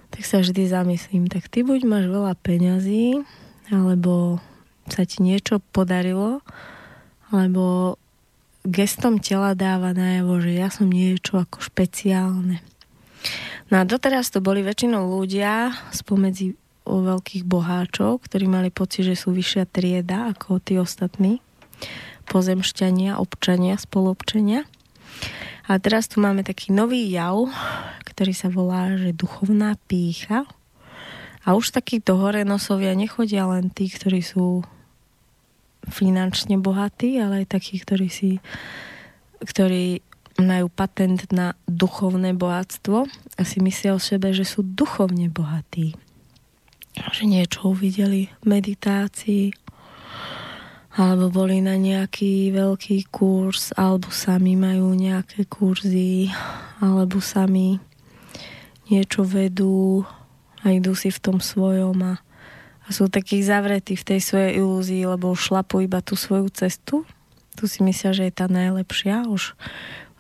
tak 0.08 0.24
sa 0.24 0.40
vždy 0.40 0.72
zamyslím, 0.72 1.28
tak 1.28 1.52
ty 1.52 1.68
buď 1.68 1.84
máš 1.84 2.08
veľa 2.08 2.32
peňazí, 2.40 3.28
alebo 3.76 4.40
sa 4.92 5.08
ti 5.08 5.24
niečo 5.24 5.64
podarilo, 5.72 6.44
lebo 7.32 7.96
gestom 8.68 9.18
tela 9.18 9.58
dáva 9.58 9.96
najavo, 9.96 10.44
že 10.44 10.52
ja 10.54 10.70
som 10.70 10.92
niečo 10.92 11.42
ako 11.42 11.64
špeciálne. 11.64 12.62
No 13.72 13.76
a 13.80 13.88
doteraz 13.88 14.30
to 14.30 14.44
boli 14.44 14.62
väčšinou 14.62 15.08
ľudia 15.08 15.72
spomedzi 15.96 16.60
o 16.84 17.06
veľkých 17.06 17.46
boháčov, 17.46 18.26
ktorí 18.26 18.50
mali 18.50 18.70
pocit, 18.74 19.08
že 19.08 19.16
sú 19.16 19.32
vyššia 19.32 19.70
trieda 19.70 20.34
ako 20.34 20.60
tí 20.60 20.76
ostatní 20.76 21.40
pozemšťania, 22.28 23.18
občania, 23.18 23.78
spolobčania. 23.78 24.68
A 25.70 25.78
teraz 25.78 26.10
tu 26.12 26.20
máme 26.20 26.44
taký 26.44 26.74
nový 26.74 27.08
jav, 27.08 27.48
ktorý 28.04 28.34
sa 28.36 28.52
volá, 28.52 28.92
že 28.98 29.16
duchovná 29.16 29.78
pícha. 29.88 30.44
A 31.42 31.58
už 31.58 31.74
takíto 31.74 32.20
hore 32.20 32.46
nosovia 32.46 32.94
nechodia 32.94 33.48
len 33.50 33.72
tí, 33.74 33.90
ktorí 33.90 34.22
sú 34.22 34.62
finančne 35.90 36.62
bohatí, 36.62 37.18
ale 37.18 37.46
aj 37.46 37.58
takí, 37.58 37.82
ktorí 37.82 38.08
si 38.12 38.38
ktorí 39.42 40.06
majú 40.42 40.70
patent 40.72 41.28
na 41.34 41.58
duchovné 41.66 42.34
bohatstvo 42.38 43.06
a 43.38 43.42
si 43.42 43.58
myslia 43.60 43.98
o 43.98 44.02
sebe, 44.02 44.32
že 44.32 44.46
sú 44.46 44.64
duchovne 44.64 45.28
bohatí. 45.28 45.98
Že 46.96 47.24
niečo 47.26 47.74
uvideli 47.74 48.30
v 48.42 48.46
meditácii, 48.46 49.46
alebo 50.92 51.32
boli 51.32 51.64
na 51.64 51.80
nejaký 51.80 52.52
veľký 52.52 53.08
kurz, 53.12 53.72
alebo 53.80 54.12
sami 54.12 54.60
majú 54.60 54.92
nejaké 54.92 55.48
kurzy, 55.48 56.28
alebo 56.84 57.24
sami 57.24 57.80
niečo 58.92 59.24
vedú 59.24 60.04
a 60.62 60.76
idú 60.76 60.92
si 60.92 61.08
v 61.08 61.20
tom 61.24 61.38
svojom 61.40 61.96
a 62.04 62.14
sú 62.92 63.08
takí 63.08 63.42
zavretí 63.42 63.96
v 63.98 64.08
tej 64.08 64.20
svojej 64.20 64.52
ilúzii, 64.62 65.04
lebo 65.08 65.34
šlapu 65.34 65.84
iba 65.84 66.04
tú 66.04 66.20
svoju 66.20 66.52
cestu. 66.54 67.08
Tu 67.56 67.68
si 67.68 67.84
myslia, 67.84 68.12
že 68.12 68.28
je 68.28 68.34
tá 68.36 68.48
najlepšia. 68.48 69.28
Už 69.28 69.56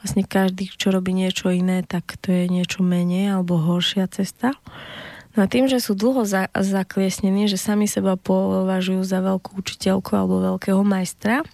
vlastne 0.02 0.26
každý, 0.26 0.72
čo 0.74 0.90
robí 0.90 1.14
niečo 1.14 1.54
iné, 1.54 1.86
tak 1.86 2.18
to 2.20 2.34
je 2.34 2.50
niečo 2.50 2.82
menej 2.82 3.38
alebo 3.38 3.62
horšia 3.62 4.10
cesta. 4.10 4.58
No 5.32 5.46
a 5.46 5.48
tým, 5.48 5.72
že 5.72 5.80
sú 5.80 5.96
dlho 5.96 6.28
za, 6.28 6.52
zakliesnení, 6.52 7.48
že 7.48 7.56
sami 7.56 7.88
seba 7.88 8.20
považujú 8.20 9.00
za 9.08 9.24
veľkú 9.24 9.56
učiteľku 9.56 10.12
alebo 10.12 10.44
veľkého 10.44 10.84
majstra 10.84 11.48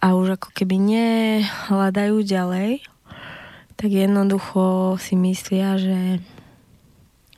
a 0.00 0.06
už 0.16 0.40
ako 0.40 0.48
keby 0.56 0.76
nehľadajú 0.80 2.16
ďalej, 2.24 2.80
tak 3.76 3.90
jednoducho 3.92 4.96
si 4.96 5.14
myslia, 5.20 5.76
že 5.76 6.24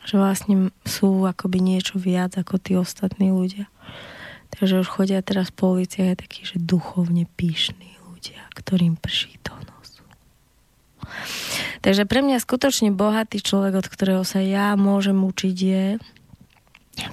že 0.08 0.16
vlastne 0.16 0.72
sú 0.88 1.28
akoby 1.28 1.60
niečo 1.60 2.00
viac 2.00 2.40
ako 2.40 2.56
tí 2.56 2.72
ostatní 2.80 3.28
ľudia. 3.28 3.68
Takže 4.48 4.80
už 4.80 4.88
chodia 4.88 5.20
teraz 5.20 5.52
po 5.52 5.76
ulici 5.76 6.00
aj 6.00 6.24
takí, 6.24 6.48
že 6.48 6.56
duchovne 6.56 7.28
píšní 7.36 8.00
ľudia, 8.08 8.40
ktorým 8.56 8.96
prší 8.96 9.36
do 9.44 9.52
nosu. 9.68 10.00
Takže 11.84 12.08
pre 12.08 12.24
mňa 12.24 12.40
skutočne 12.40 12.88
bohatý 12.96 13.44
človek, 13.44 13.84
od 13.84 13.86
ktorého 13.92 14.24
sa 14.24 14.40
ja 14.40 14.72
môžem 14.80 15.20
učiť, 15.20 15.56
je 15.60 15.84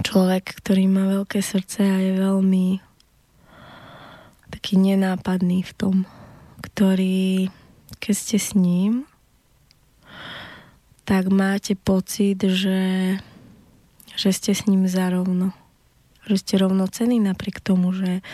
človek, 0.08 0.56
ktorý 0.64 0.88
má 0.88 1.04
veľké 1.20 1.44
srdce 1.44 1.84
a 1.84 1.98
je 2.00 2.14
veľmi 2.16 2.80
taký 4.56 4.80
nenápadný 4.80 5.68
v 5.68 5.74
tom, 5.76 5.96
ktorý, 6.64 7.52
keď 8.00 8.16
ste 8.16 8.38
s 8.40 8.56
ním, 8.56 9.04
tak 11.06 11.30
máte 11.30 11.78
pocit, 11.78 12.42
že, 12.42 13.16
že 14.18 14.30
ste 14.34 14.58
s 14.58 14.66
ním 14.66 14.90
zarovno. 14.90 15.54
Že 16.26 16.36
ste 16.42 16.54
rovnocení 16.58 17.22
napriek 17.22 17.62
tomu, 17.62 17.94
že 17.94 18.26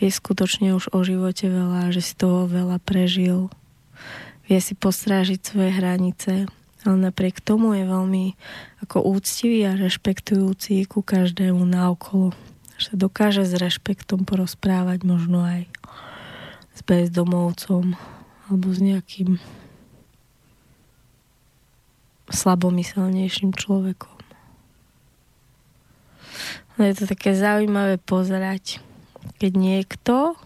vie 0.00 0.08
skutočne 0.08 0.72
už 0.72 0.96
o 0.96 1.04
živote 1.04 1.52
veľa, 1.52 1.92
že 1.92 2.00
si 2.00 2.16
toho 2.16 2.48
veľa 2.48 2.80
prežil. 2.80 3.52
Vie 4.48 4.58
si 4.64 4.72
postrážiť 4.72 5.40
svoje 5.44 5.76
hranice, 5.76 6.48
ale 6.88 6.96
napriek 6.96 7.44
tomu 7.44 7.76
je 7.76 7.84
veľmi 7.84 8.24
ako 8.80 9.04
úctivý 9.12 9.68
a 9.68 9.76
rešpektujúci 9.76 10.88
ku 10.88 11.04
každému 11.04 11.68
naokolo. 11.68 12.32
Že 12.80 12.84
sa 12.88 12.94
dokáže 12.96 13.42
s 13.44 13.52
rešpektom 13.52 14.24
porozprávať 14.24 15.04
možno 15.04 15.44
aj 15.44 15.68
s 16.76 16.80
bezdomovcom 16.80 17.96
alebo 18.48 18.66
s 18.72 18.78
nejakým 18.80 19.36
slabomyselnejším 22.30 23.54
človekom. 23.54 24.16
No 26.76 26.84
je 26.84 26.92
to 26.92 27.04
také 27.08 27.32
zaujímavé 27.32 27.96
pozerať, 27.96 28.84
keď 29.40 29.52
niekto, 29.56 30.36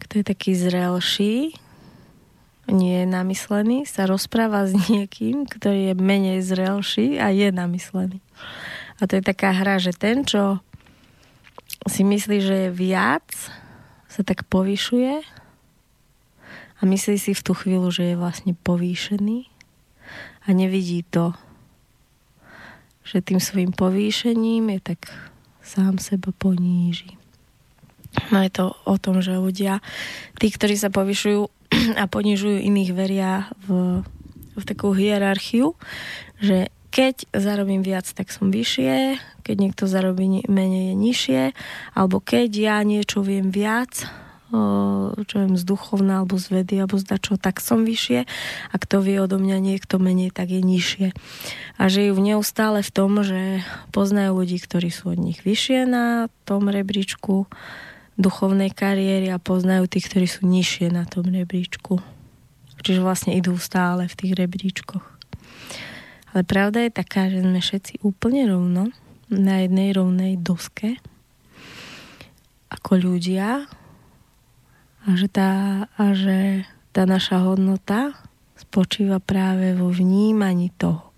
kto 0.00 0.12
je 0.20 0.24
taký 0.24 0.56
zrelší, 0.56 1.52
nie 2.68 3.04
je 3.04 3.06
namyslený, 3.08 3.84
sa 3.88 4.08
rozpráva 4.08 4.68
s 4.68 4.76
niekým, 4.88 5.44
ktorý 5.48 5.92
je 5.92 5.94
menej 5.96 6.40
zrelší 6.44 7.20
a 7.20 7.32
je 7.32 7.48
namyslený. 7.52 8.20
A 9.00 9.08
to 9.08 9.20
je 9.20 9.24
taká 9.24 9.52
hra, 9.52 9.80
že 9.80 9.92
ten, 9.92 10.24
čo 10.24 10.60
si 11.88 12.04
myslí, 12.04 12.38
že 12.40 12.56
je 12.68 12.70
viac, 12.72 13.28
sa 14.08 14.24
tak 14.24 14.48
povyšuje 14.48 15.20
a 16.78 16.80
myslí 16.84 17.16
si 17.20 17.32
v 17.36 17.44
tú 17.44 17.52
chvíľu, 17.52 17.92
že 17.92 18.12
je 18.12 18.16
vlastne 18.16 18.56
povýšený 18.56 19.57
a 20.48 20.56
nevidí 20.56 21.04
to, 21.04 21.36
že 23.04 23.20
tým 23.20 23.36
svojim 23.36 23.76
povýšením 23.76 24.72
je 24.72 24.80
tak 24.80 25.12
sám 25.60 26.00
seba 26.00 26.32
poníži. 26.32 27.20
No 28.32 28.40
je 28.40 28.48
to 28.48 28.72
o 28.88 28.96
tom, 28.96 29.20
že 29.20 29.36
ľudia, 29.36 29.84
tí, 30.40 30.48
ktorí 30.48 30.80
sa 30.80 30.88
povyšujú 30.88 31.44
a 32.00 32.04
ponižujú 32.08 32.64
iných, 32.64 32.90
veria 32.96 33.52
v, 33.68 34.00
v 34.56 34.62
takú 34.64 34.96
hierarchiu, 34.96 35.76
že 36.40 36.72
keď 36.88 37.28
zarobím 37.36 37.84
viac, 37.84 38.08
tak 38.08 38.32
som 38.32 38.48
vyššie, 38.48 39.20
keď 39.44 39.56
niekto 39.60 39.84
zarobí 39.84 40.48
menej, 40.48 40.92
je 40.92 40.94
nižšie, 40.96 41.42
alebo 41.92 42.24
keď 42.24 42.48
ja 42.48 42.76
niečo 42.80 43.20
viem 43.20 43.52
viac, 43.52 44.08
čo 45.28 45.34
viem, 45.44 45.60
z 45.60 45.64
duchovná 45.68 46.24
alebo 46.24 46.40
z 46.40 46.60
vedy 46.60 46.80
alebo 46.80 46.96
z 46.96 47.04
dačo, 47.04 47.36
tak 47.36 47.60
som 47.60 47.84
vyššie 47.84 48.24
a 48.72 48.74
kto 48.80 49.04
vie 49.04 49.20
odo 49.20 49.36
mňa 49.36 49.60
niekto 49.60 50.00
menej, 50.00 50.32
tak 50.32 50.48
je 50.48 50.64
nižšie. 50.64 51.06
A 51.76 51.82
žijú 51.92 52.16
neustále 52.16 52.80
v 52.80 52.90
tom, 52.90 53.20
že 53.20 53.60
poznajú 53.92 54.40
ľudí, 54.40 54.56
ktorí 54.56 54.88
sú 54.88 55.12
od 55.12 55.20
nich 55.20 55.44
vyššie 55.44 55.84
na 55.84 56.32
tom 56.48 56.72
rebríčku 56.72 57.44
duchovnej 58.16 58.72
kariéry 58.72 59.28
a 59.30 59.38
poznajú 59.38 59.84
tých, 59.84 60.08
ktorí 60.08 60.26
sú 60.26 60.48
nižšie 60.48 60.90
na 60.90 61.04
tom 61.04 61.28
rebríčku. 61.28 62.00
Čiže 62.82 63.04
vlastne 63.04 63.36
idú 63.36 63.52
stále 63.60 64.08
v 64.08 64.16
tých 64.16 64.32
rebríčkoch. 64.32 65.04
Ale 66.32 66.42
pravda 66.44 66.88
je 66.88 66.92
taká, 66.92 67.28
že 67.28 67.44
sme 67.44 67.60
všetci 67.60 68.00
úplne 68.00 68.48
rovno 68.48 68.90
na 69.28 69.60
jednej 69.64 69.92
rovnej 69.92 70.40
doske 70.40 70.96
ako 72.68 73.00
ľudia 73.00 73.64
a 75.06 75.14
že 75.14 75.28
tá, 75.30 75.50
a 75.94 76.04
že 76.16 76.66
tá 76.90 77.06
naša 77.06 77.44
hodnota 77.44 78.16
spočíva 78.58 79.22
práve 79.22 79.76
vo 79.78 79.92
vnímaní 79.94 80.74
toho, 80.74 81.14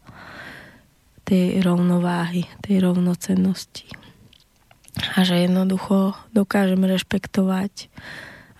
tej 1.24 1.62
rovnováhy, 1.62 2.44
tej 2.60 2.84
rovnocennosti. 2.84 3.88
A 5.16 5.22
že 5.22 5.46
jednoducho 5.46 6.18
dokážeme 6.34 6.90
rešpektovať 6.90 7.88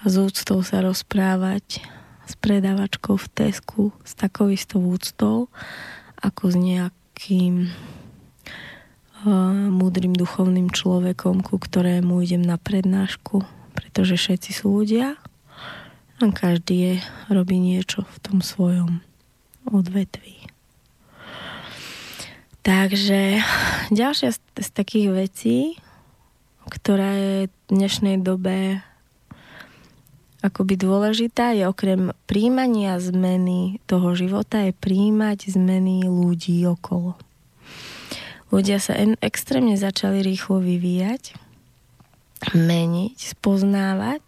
a 0.01 0.09
z 0.09 0.15
úctou 0.23 0.65
sa 0.65 0.81
rozprávať 0.81 1.85
s 2.25 2.33
predávačkou 2.39 3.19
v 3.19 3.27
Tesku 3.35 3.83
s 4.07 4.15
takou 4.15 4.49
istou 4.49 4.81
úctou 4.81 5.51
ako 6.23 6.55
s 6.55 6.57
nejakým 6.57 7.69
uh, 9.27 9.69
múdrym 9.69 10.15
duchovným 10.15 10.71
človekom, 10.71 11.43
ku 11.43 11.59
ktorému 11.59 12.23
idem 12.23 12.47
na 12.47 12.57
prednášku, 12.57 13.43
pretože 13.81 14.21
všetci 14.21 14.51
sú 14.53 14.85
ľudia 14.85 15.17
a 16.21 16.25
každý 16.29 16.77
je, 16.77 16.95
robí 17.33 17.57
niečo 17.57 18.05
v 18.05 18.17
tom 18.21 18.39
svojom 18.45 19.01
odvetví. 19.65 20.45
Takže 22.61 23.41
ďalšia 23.89 24.37
z, 24.37 24.39
z 24.61 24.69
takých 24.77 25.09
vecí, 25.17 25.59
ktorá 26.69 27.17
je 27.17 27.35
v 27.49 27.55
dnešnej 27.73 28.21
dobe 28.21 28.85
akoby 30.41 30.75
dôležitá 30.81 31.53
je 31.53 31.69
okrem 31.69 32.17
príjmania 32.25 32.97
zmeny 32.97 33.81
toho 33.85 34.17
života 34.17 34.65
je 34.65 34.73
príjmať 34.73 35.53
zmeny 35.53 36.09
ľudí 36.09 36.65
okolo. 36.65 37.17
Ľudia 38.51 38.83
sa 38.83 38.99
en- 38.99 39.21
extrémne 39.23 39.77
začali 39.79 40.25
rýchlo 40.25 40.59
vyvíjať, 40.59 41.37
meniť, 42.57 43.17
spoznávať 43.17 44.25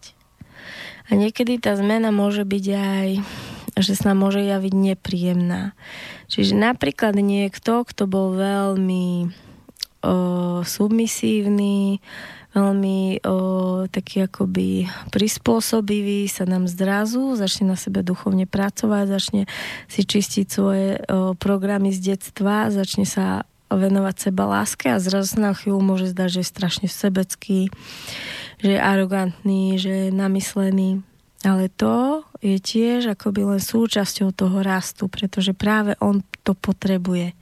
a 1.09 1.11
niekedy 1.19 1.59
tá 1.59 1.75
zmena 1.75 2.13
môže 2.13 2.47
byť 2.47 2.65
aj 2.73 3.09
že 3.73 3.97
sa 3.97 4.13
nám 4.13 4.29
môže 4.29 4.41
javiť 4.45 4.73
nepríjemná. 4.73 5.73
Čiže 6.29 6.53
napríklad 6.53 7.17
niekto, 7.17 7.81
kto 7.81 8.05
bol 8.05 8.37
veľmi 8.37 9.33
o, 10.05 10.13
submisívny, 10.61 11.97
veľmi 12.53 13.25
o, 13.25 13.35
taký 13.89 14.29
akoby 14.29 14.85
prispôsobivý, 15.09 16.29
sa 16.29 16.45
nám 16.45 16.69
zrazu, 16.69 17.33
začne 17.33 17.73
na 17.73 17.77
sebe 17.77 18.05
duchovne 18.05 18.45
pracovať, 18.45 19.05
začne 19.09 19.41
si 19.89 20.05
čistiť 20.05 20.45
svoje 20.45 21.01
o, 21.09 21.33
programy 21.33 21.89
z 21.89 22.13
detstva, 22.13 22.69
začne 22.69 23.09
sa 23.09 23.49
venovať 23.77 24.29
seba 24.29 24.43
láske 24.45 24.89
a 24.89 25.01
zrazu 25.01 25.37
sa 25.37 25.51
na 25.51 25.53
chvíľu 25.53 25.79
môže 25.81 26.11
zdať, 26.11 26.29
že 26.29 26.39
je 26.41 26.53
strašne 26.53 26.87
sebecký, 26.89 27.71
že 28.61 28.69
je 28.75 28.79
arogantný, 28.79 29.77
že 29.81 29.91
je 29.91 30.09
namyslený. 30.09 31.03
Ale 31.43 31.67
to 31.67 32.23
je 32.39 32.55
tiež 32.55 33.19
akoby 33.19 33.43
len 33.43 33.59
súčasťou 33.59 34.31
toho 34.31 34.63
rastu, 34.63 35.11
pretože 35.11 35.51
práve 35.51 35.99
on 35.99 36.23
to 36.47 36.55
potrebuje 36.55 37.35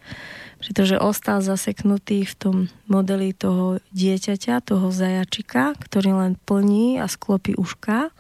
pretože 0.62 1.02
ostal 1.02 1.42
zaseknutý 1.42 2.22
v 2.24 2.34
tom 2.38 2.56
modeli 2.86 3.34
toho 3.34 3.82
dieťaťa, 3.92 4.62
toho 4.62 4.94
zajačika, 4.94 5.74
ktorý 5.82 6.14
len 6.14 6.34
plní 6.38 7.02
a 7.02 7.10
sklopí 7.10 7.58
uška. 7.58 8.14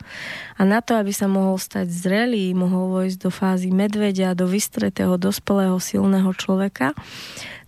A 0.58 0.62
na 0.66 0.82
to, 0.82 0.98
aby 0.98 1.14
sa 1.14 1.30
mohol 1.30 1.62
stať 1.62 1.88
zrelý, 1.94 2.58
mohol 2.58 2.89
vojsť 3.06 3.18
do 3.22 3.30
fázy 3.30 3.70
medvedia, 3.70 4.34
do 4.34 4.50
vystretého, 4.50 5.22
dospelého, 5.22 5.78
silného 5.78 6.34
človeka, 6.34 6.98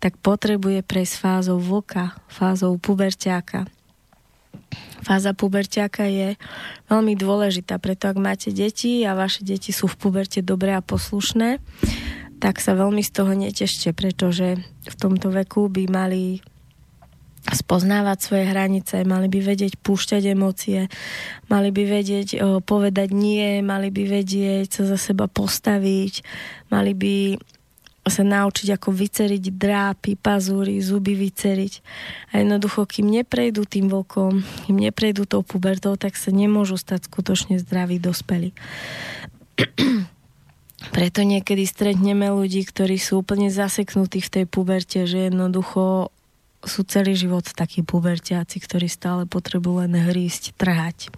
tak 0.01 0.17
potrebuje 0.19 0.81
prejsť 0.81 1.15
fázou 1.21 1.61
vlka, 1.61 2.17
fázou 2.25 2.75
puberťáka. 2.81 3.69
Fáza 5.03 5.35
puberťáka 5.35 6.07
je 6.07 6.39
veľmi 6.87 7.19
dôležitá, 7.19 7.75
preto 7.77 8.07
ak 8.07 8.17
máte 8.17 8.49
deti 8.55 9.03
a 9.03 9.13
vaše 9.13 9.43
deti 9.43 9.75
sú 9.75 9.91
v 9.91 9.99
puberte 9.99 10.39
dobré 10.39 10.71
a 10.73 10.81
poslušné, 10.81 11.59
tak 12.43 12.59
sa 12.59 12.75
veľmi 12.75 12.99
z 12.99 13.11
toho 13.15 13.31
netešte, 13.31 13.95
pretože 13.95 14.59
v 14.83 14.95
tomto 14.99 15.31
veku 15.31 15.71
by 15.71 15.87
mali 15.87 16.43
spoznávať 17.47 18.17
svoje 18.19 18.45
hranice, 18.51 19.07
mali 19.07 19.31
by 19.31 19.39
vedieť 19.39 19.79
púšťať 19.79 20.35
emócie, 20.35 20.91
mali 21.47 21.71
by 21.71 21.83
vedieť 21.87 22.27
o, 22.35 22.59
povedať 22.59 23.15
nie, 23.15 23.63
mali 23.63 23.95
by 23.95 24.19
vedieť 24.19 24.67
sa 24.67 24.83
za 24.83 24.99
seba 24.99 25.31
postaviť, 25.31 26.23
mali 26.67 26.91
by 26.91 27.15
sa 28.03 28.27
naučiť, 28.27 28.75
ako 28.75 28.91
vyceriť 28.91 29.43
drápy, 29.55 30.19
pazúry, 30.19 30.83
zuby 30.83 31.15
vyceriť. 31.15 31.73
A 32.35 32.43
jednoducho, 32.43 32.83
kým 32.83 33.07
neprejdú 33.07 33.63
tým 33.63 33.87
vlkom, 33.87 34.43
kým 34.67 34.75
neprejdú 34.75 35.23
tou 35.23 35.39
pubertou, 35.47 35.95
tak 35.95 36.19
sa 36.19 36.27
nemôžu 36.35 36.75
stať 36.75 37.07
skutočne 37.07 37.55
zdraví 37.63 38.03
dospelí. 38.03 38.51
Preto 40.91 41.23
niekedy 41.23 41.63
stretneme 41.63 42.27
ľudí, 42.27 42.67
ktorí 42.67 42.99
sú 42.99 43.23
úplne 43.23 43.47
zaseknutí 43.47 44.19
v 44.19 44.29
tej 44.29 44.45
puberte, 44.45 45.07
že 45.07 45.31
jednoducho 45.31 46.11
sú 46.63 46.87
celý 46.87 47.11
život 47.11 47.43
takí 47.43 47.83
pubertiaci, 47.83 48.55
ktorí 48.63 48.87
stále 48.87 49.27
potrebujú 49.27 49.83
len 49.83 49.99
hrísť, 49.99 50.55
trhať. 50.55 51.11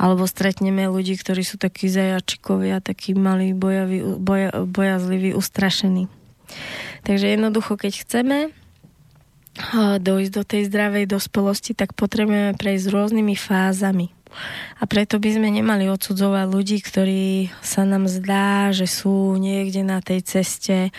Alebo 0.00 0.24
stretneme 0.24 0.88
ľudí, 0.88 1.20
ktorí 1.20 1.44
sú 1.44 1.60
takí 1.60 1.92
zajačikovia, 1.92 2.80
takí 2.80 3.12
malí, 3.12 3.52
bojaví, 3.52 4.16
boja, 4.16 4.64
bojazliví, 4.64 5.36
ustrašení. 5.36 6.08
Takže 7.04 7.36
jednoducho, 7.36 7.76
keď 7.76 7.92
chceme 8.08 8.38
dojsť 10.00 10.32
do 10.32 10.42
tej 10.48 10.62
zdravej 10.72 11.12
dospelosti, 11.12 11.76
tak 11.76 11.92
potrebujeme 11.92 12.56
prejsť 12.56 12.86
rôznymi 12.88 13.36
fázami. 13.36 14.13
A 14.80 14.82
preto 14.84 15.22
by 15.22 15.30
sme 15.34 15.48
nemali 15.50 15.86
odsudzovať 15.88 16.46
ľudí, 16.50 16.78
ktorí 16.82 17.54
sa 17.62 17.86
nám 17.86 18.10
zdá, 18.10 18.74
že 18.74 18.90
sú 18.90 19.38
niekde 19.38 19.86
na 19.86 20.02
tej 20.02 20.20
ceste, 20.26 20.88
e, 20.88 20.92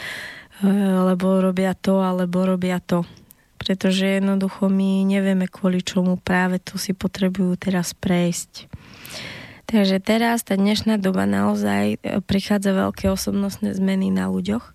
lebo 1.06 1.44
robia 1.44 1.76
to, 1.76 2.00
alebo 2.02 2.48
robia 2.48 2.80
to. 2.80 3.04
Pretože 3.60 4.20
jednoducho 4.20 4.68
my 4.68 5.04
nevieme, 5.06 5.48
kvôli 5.48 5.82
čomu 5.82 6.20
práve 6.20 6.60
tu 6.62 6.78
si 6.80 6.96
potrebujú 6.96 7.56
teraz 7.60 7.94
prejsť. 7.96 8.68
Takže 9.66 9.98
teraz 9.98 10.46
tá 10.46 10.54
dnešná 10.56 11.02
doba 11.02 11.26
naozaj 11.26 11.98
e, 12.00 12.22
prichádza 12.22 12.72
veľké 12.72 13.10
osobnostné 13.10 13.74
zmeny 13.74 14.14
na 14.14 14.30
ľuďoch. 14.30 14.66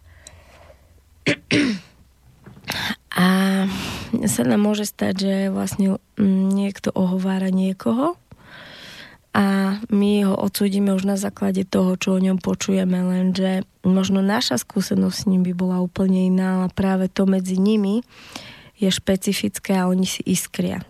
A 3.11 3.27
sa 4.31 4.43
nám 4.47 4.63
môže 4.63 4.87
stať, 4.87 5.15
že 5.19 5.35
vlastne 5.51 5.99
mm, 6.15 6.47
niekto 6.55 6.95
ohovára 6.95 7.51
niekoho 7.51 8.15
a 9.31 9.79
my 9.95 10.27
ho 10.27 10.35
odsúdime 10.35 10.91
už 10.91 11.07
na 11.07 11.15
základe 11.15 11.63
toho, 11.63 11.95
čo 11.95 12.19
o 12.19 12.23
ňom 12.23 12.43
počujeme, 12.43 12.99
lenže 12.99 13.63
možno 13.87 14.27
naša 14.27 14.59
skúsenosť 14.59 15.15
s 15.15 15.29
ním 15.31 15.47
by 15.47 15.53
bola 15.55 15.79
úplne 15.79 16.27
iná 16.27 16.67
a 16.67 16.73
práve 16.73 17.07
to 17.07 17.31
medzi 17.31 17.55
nimi 17.55 18.03
je 18.75 18.91
špecifické 18.91 19.79
a 19.79 19.87
oni 19.87 20.09
si 20.09 20.27
iskria. 20.27 20.83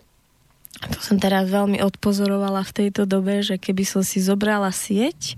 To 0.81 0.99
som 1.05 1.21
teraz 1.21 1.53
veľmi 1.53 1.85
odpozorovala 1.85 2.65
v 2.65 2.73
tejto 2.73 3.05
dobe, 3.05 3.45
že 3.45 3.61
keby 3.61 3.85
som 3.85 4.01
si 4.01 4.25
zobrala 4.25 4.73
sieť 4.73 5.37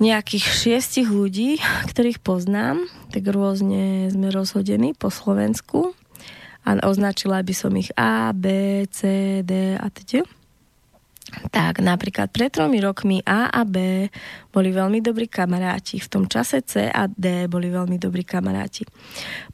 nejakých 0.00 0.44
šiestich 0.44 1.08
ľudí, 1.08 1.56
ktorých 1.88 2.20
poznám, 2.20 2.84
tak 3.08 3.24
rôzne 3.24 4.12
sme 4.12 4.28
rozhodení 4.28 4.92
po 4.92 5.08
Slovensku 5.08 5.96
a 6.68 6.76
označila 6.84 7.40
by 7.40 7.54
som 7.56 7.72
ich 7.72 7.88
A, 7.96 8.36
B, 8.36 8.84
C, 8.92 9.40
D 9.40 9.80
a 9.80 9.88
teda 9.88 10.28
tak 11.50 11.78
napríklad 11.82 12.30
pred 12.30 12.50
tromi 12.50 12.82
rokmi 12.82 13.22
A 13.22 13.50
a 13.50 13.62
B 13.62 14.06
boli 14.50 14.74
veľmi 14.74 14.98
dobrí 14.98 15.30
kamaráti. 15.30 16.02
V 16.02 16.10
tom 16.10 16.24
čase 16.26 16.62
C 16.66 16.90
a 16.90 17.06
D 17.06 17.46
boli 17.46 17.70
veľmi 17.70 17.96
dobrí 17.96 18.26
kamaráti. 18.26 18.82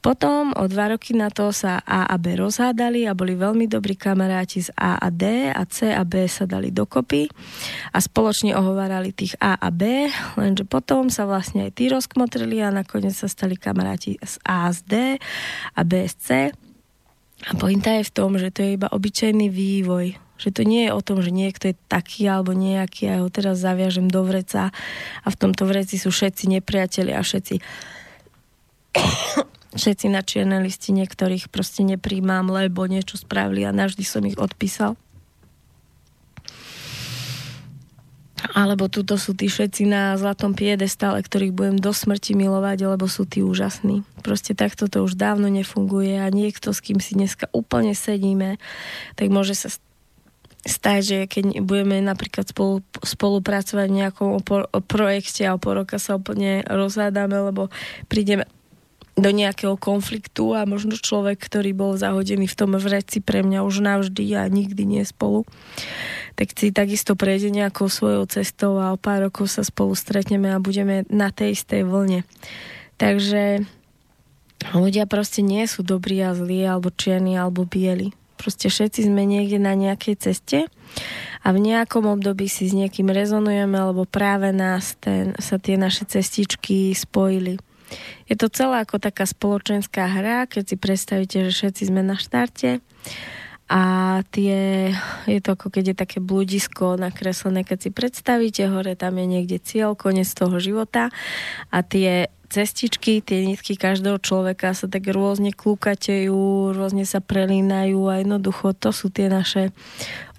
Potom 0.01 0.57
o 0.57 0.64
dva 0.68 0.97
roky 0.97 1.12
na 1.12 1.29
to 1.29 1.53
sa 1.53 1.81
A 1.85 2.09
a 2.09 2.16
B 2.16 2.41
rozhádali 2.41 3.05
a 3.05 3.12
boli 3.12 3.37
veľmi 3.37 3.68
dobrí 3.68 3.95
kamaráti 3.95 4.64
z 4.64 4.70
A 4.77 4.97
a 4.97 5.09
D 5.12 5.53
a 5.53 5.62
C 5.68 5.93
a 5.93 6.03
B 6.03 6.24
sa 6.27 6.49
dali 6.49 6.72
dokopy 6.72 7.29
a 7.93 7.99
spoločne 8.01 8.57
ohovárali 8.57 9.12
tých 9.12 9.37
A 9.39 9.61
a 9.61 9.68
B, 9.68 10.09
lenže 10.41 10.64
potom 10.64 11.12
sa 11.12 11.29
vlastne 11.29 11.68
aj 11.68 11.77
tí 11.77 11.93
rozkmotrili 11.93 12.64
a 12.64 12.72
nakoniec 12.72 13.12
sa 13.12 13.29
stali 13.29 13.61
kamaráti 13.61 14.16
z 14.20 14.35
A 14.49 14.72
z 14.72 14.79
D 14.85 14.95
a 15.77 15.81
B 15.85 15.93
z 16.09 16.14
C. 16.16 16.29
A 17.37 17.53
pointa 17.61 17.93
je 18.01 18.09
v 18.09 18.14
tom, 18.16 18.41
že 18.41 18.49
to 18.49 18.64
je 18.64 18.81
iba 18.81 18.89
obyčajný 18.89 19.53
vývoj 19.53 20.26
že 20.37 20.53
to 20.53 20.62
nie 20.62 20.89
je 20.89 20.93
o 20.93 21.01
tom, 21.01 21.24
že 21.24 21.32
niekto 21.32 21.72
je 21.72 21.76
taký 21.89 22.28
alebo 22.28 22.53
nejaký 22.53 23.09
a 23.09 23.24
ho 23.24 23.28
teraz 23.32 23.61
zaviažem 23.61 24.09
do 24.09 24.24
vreca 24.24 24.70
a 25.24 25.28
v 25.28 25.37
tomto 25.37 25.64
vreci 25.64 25.97
sú 25.97 26.12
všetci 26.12 26.61
nepriateli 26.61 27.12
a 27.16 27.20
všetci 27.24 27.55
všetci 29.80 30.07
na 30.09 30.24
čierne 30.24 30.61
listi 30.64 30.93
niektorých 30.97 31.53
proste 31.53 31.84
nepríjmam, 31.84 32.49
lebo 32.49 32.89
niečo 32.89 33.20
spravili 33.20 33.64
a 33.68 33.76
navždy 33.76 34.05
som 34.05 34.24
ich 34.24 34.41
odpísal. 34.41 34.97
Alebo 38.53 38.87
tuto 38.87 39.16
sú 39.16 39.32
tí 39.32 39.49
všetci 39.49 39.89
na 39.89 40.12
zlatom 40.20 40.53
piedestále, 40.53 41.24
ktorých 41.24 41.57
budem 41.57 41.76
do 41.80 41.91
smrti 41.91 42.37
milovať, 42.37 42.84
lebo 42.84 43.09
sú 43.09 43.24
tí 43.24 43.41
úžasní. 43.41 44.05
Proste 44.20 44.53
takto 44.53 44.87
to 44.93 45.03
už 45.03 45.16
dávno 45.16 45.49
nefunguje 45.49 46.20
a 46.20 46.28
niekto, 46.28 46.70
s 46.70 46.84
kým 46.84 47.01
si 47.01 47.16
dneska 47.16 47.49
úplne 47.51 47.97
sedíme, 47.97 48.61
tak 49.16 49.32
môže 49.32 49.57
sa 49.57 49.72
stať, 50.66 51.00
že 51.00 51.18
keď 51.30 51.44
budeme 51.62 52.02
napríklad 52.02 52.50
spolu, 52.50 52.82
spolupracovať 53.00 53.86
v 53.88 53.98
nejakom 54.02 54.42
projekte 54.84 55.46
a 55.46 55.56
po 55.56 55.72
roka 55.72 55.96
sa 56.02 56.18
úplne 56.18 56.66
rozhádame, 56.66 57.38
lebo 57.38 57.70
prídeme 58.10 58.50
do 59.16 59.32
nejakého 59.32 59.80
konfliktu 59.80 60.52
a 60.52 60.68
možno 60.68 60.92
človek, 60.92 61.40
ktorý 61.40 61.72
bol 61.72 61.96
zahodený 61.96 62.52
v 62.52 62.58
tom 62.58 62.76
vreci 62.76 63.24
pre 63.24 63.40
mňa 63.40 63.64
už 63.64 63.80
navždy 63.80 64.36
a 64.36 64.44
nikdy 64.44 64.84
nie 64.84 65.02
spolu, 65.08 65.48
tak 66.36 66.52
si 66.52 66.68
takisto 66.68 67.16
prejde 67.16 67.48
nejakou 67.48 67.88
svojou 67.88 68.28
cestou 68.28 68.76
a 68.76 68.92
o 68.92 69.00
pár 69.00 69.32
rokov 69.32 69.48
sa 69.48 69.64
spolu 69.64 69.96
stretneme 69.96 70.52
a 70.52 70.60
budeme 70.60 71.08
na 71.08 71.32
tej 71.32 71.56
istej 71.56 71.88
vlne. 71.88 72.28
Takže 73.00 73.64
ľudia 74.76 75.08
proste 75.08 75.40
nie 75.40 75.64
sú 75.64 75.80
dobrí 75.80 76.20
a 76.20 76.36
zlí, 76.36 76.60
alebo 76.68 76.92
čierni, 76.92 77.40
alebo 77.40 77.64
bieli 77.64 78.12
Proste 78.37 78.68
všetci 78.68 79.09
sme 79.09 79.24
niekde 79.24 79.59
na 79.59 79.72
nejakej 79.72 80.14
ceste 80.20 80.59
a 81.43 81.49
v 81.51 81.59
nejakom 81.59 82.07
období 82.07 82.47
si 82.47 82.68
s 82.68 82.76
niekým 82.76 83.09
rezonujeme, 83.09 83.76
alebo 83.76 84.05
práve 84.05 84.53
nás 84.53 84.97
ten, 85.01 85.32
sa 85.41 85.57
tie 85.57 85.80
naše 85.80 86.05
cestičky 86.07 86.93
spojili. 86.93 87.57
Je 88.26 88.34
to 88.34 88.51
celá 88.51 88.82
ako 88.82 88.99
taká 88.99 89.24
spoločenská 89.26 90.11
hra, 90.11 90.51
keď 90.51 90.74
si 90.74 90.76
predstavíte, 90.76 91.37
že 91.49 91.55
všetci 91.55 91.82
sme 91.91 92.03
na 92.03 92.18
štarte 92.18 92.82
a 93.66 93.82
tie, 94.30 94.95
je 95.26 95.41
to 95.43 95.59
ako 95.59 95.74
keď 95.74 95.84
je 95.91 95.97
také 95.99 96.18
blúdisko 96.22 96.95
nakreslené, 96.95 97.66
keď 97.66 97.78
si 97.82 97.91
predstavíte, 97.91 98.62
hore 98.70 98.95
tam 98.95 99.18
je 99.18 99.26
niekde 99.26 99.59
cieľ, 99.59 99.99
koniec 99.99 100.30
toho 100.30 100.62
života 100.62 101.11
a 101.74 101.78
tie 101.82 102.30
cestičky, 102.57 103.20
tie 103.20 103.44
nitky 103.44 103.76
každého 103.76 104.16
človeka 104.16 104.72
sa 104.72 104.88
tak 104.88 105.04
rôzne 105.12 105.52
klúkatejú, 105.52 106.72
rôzne 106.72 107.04
sa 107.04 107.20
prelínajú 107.20 108.09
a 108.09 108.24
jednoducho 108.24 108.72
to 108.72 108.96
sú 108.96 109.12
tie 109.12 109.28
naše 109.28 109.76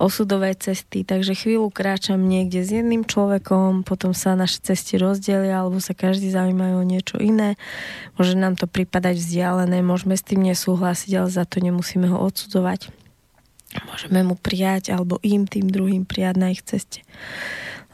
osudové 0.01 0.57
cesty. 0.57 1.05
Takže 1.05 1.37
chvíľu 1.37 1.69
kráčam 1.69 2.25
niekde 2.25 2.65
s 2.65 2.73
jedným 2.73 3.05
človekom, 3.05 3.85
potom 3.85 4.17
sa 4.17 4.33
naše 4.33 4.57
cesty 4.65 4.97
rozdelia 4.97 5.61
alebo 5.61 5.77
sa 5.77 5.93
každý 5.93 6.33
zaujímajú 6.33 6.75
o 6.81 6.89
niečo 6.89 7.21
iné. 7.21 7.53
Môže 8.17 8.33
nám 8.33 8.57
to 8.57 8.65
pripadať 8.65 9.21
vzdialené, 9.21 9.85
môžeme 9.85 10.17
s 10.17 10.25
tým 10.25 10.41
nesúhlasiť, 10.41 11.11
ale 11.21 11.29
za 11.29 11.45
to 11.45 11.61
nemusíme 11.61 12.09
ho 12.09 12.17
odsudzovať. 12.17 12.89
Môžeme 13.85 14.25
mu 14.25 14.33
prijať 14.33 14.89
alebo 14.89 15.21
im 15.21 15.45
tým 15.45 15.69
druhým 15.69 16.09
prijať 16.09 16.35
na 16.41 16.49
ich 16.49 16.65
ceste. 16.65 17.05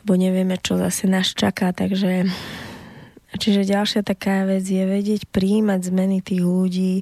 Lebo 0.04 0.16
nevieme, 0.16 0.56
čo 0.60 0.80
zase 0.80 1.12
nás 1.12 1.32
čaká, 1.32 1.76
takže 1.76 2.28
Čiže 3.34 3.66
ďalšia 3.66 4.02
taká 4.06 4.46
vec 4.46 4.62
je 4.64 4.86
vedieť 4.86 5.26
príjmať 5.34 5.90
zmeny 5.90 6.22
tých 6.22 6.46
ľudí 6.46 7.02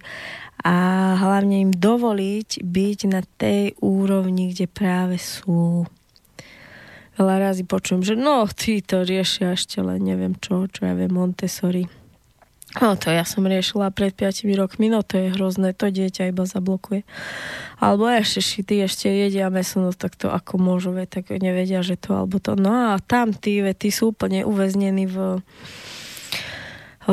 a 0.61 0.75
hlavne 1.17 1.69
im 1.69 1.71
dovoliť 1.73 2.61
byť 2.61 2.99
na 3.09 3.21
tej 3.37 3.75
úrovni, 3.81 4.53
kde 4.53 4.69
práve 4.69 5.17
sú. 5.17 5.89
Veľa 7.19 7.51
razy 7.51 7.67
počujem, 7.67 8.01
že 8.05 8.13
no, 8.15 8.47
tí 8.47 8.79
to 8.79 9.03
riešia 9.03 9.53
ešte 9.57 9.83
len 9.83 9.99
neviem 10.01 10.37
čo, 10.39 10.69
čo 10.71 10.87
ja 10.87 10.93
viem, 10.95 11.11
Montessori. 11.11 11.89
No 12.79 12.95
to 12.95 13.11
ja 13.11 13.27
som 13.27 13.43
riešila 13.43 13.91
pred 13.91 14.15
5 14.15 14.47
rokmi, 14.55 14.87
no 14.87 15.03
to 15.03 15.19
je 15.19 15.35
hrozné, 15.35 15.75
to 15.75 15.91
dieťa 15.91 16.31
iba 16.31 16.47
zablokuje. 16.47 17.03
Alebo 17.83 18.07
ešte 18.07 18.39
šity, 18.39 18.87
ešte 18.87 19.11
jedia 19.11 19.51
meso, 19.51 19.83
no 19.83 19.91
tak 19.91 20.15
to 20.15 20.31
ako 20.31 20.55
môžu, 20.55 20.95
tak 21.03 21.27
nevedia, 21.35 21.83
že 21.83 21.99
to 21.99 22.15
alebo 22.15 22.39
to. 22.39 22.55
No 22.55 22.95
a 22.95 23.03
tam 23.03 23.35
tí, 23.35 23.59
veď, 23.59 23.75
tí 23.75 23.89
sú 23.91 24.15
úplne 24.15 24.47
uväznení 24.47 25.03
v 25.03 25.43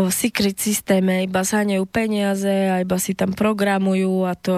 v 0.06 0.12
secret 0.14 0.54
systéme, 0.54 1.26
iba 1.26 1.42
zháňajú 1.42 1.82
peniaze 1.90 2.70
a 2.70 2.78
iba 2.78 2.94
si 3.02 3.18
tam 3.18 3.34
programujú 3.34 4.22
a 4.22 4.38
to 4.38 4.54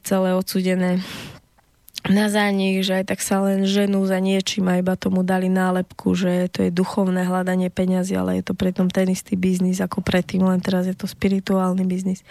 celé 0.00 0.32
odsudené 0.32 1.04
na 2.08 2.32
za 2.32 2.48
nich, 2.48 2.80
že 2.84 3.00
aj 3.00 3.14
tak 3.14 3.20
sa 3.20 3.44
len 3.44 3.68
ženú 3.68 4.04
za 4.08 4.16
niečím 4.18 4.68
a 4.72 4.80
iba 4.80 4.96
tomu 4.96 5.20
dali 5.20 5.52
nálepku, 5.52 6.16
že 6.16 6.48
to 6.48 6.64
je 6.66 6.70
duchovné 6.72 7.28
hľadanie 7.28 7.68
peňazí, 7.68 8.16
ale 8.16 8.40
je 8.40 8.48
to 8.48 8.54
preto 8.56 8.80
ten 8.88 9.12
istý 9.12 9.36
biznis 9.36 9.84
ako 9.84 10.00
predtým, 10.00 10.44
len 10.48 10.64
teraz 10.64 10.88
je 10.88 10.96
to 10.96 11.04
spirituálny 11.04 11.84
biznis. 11.84 12.24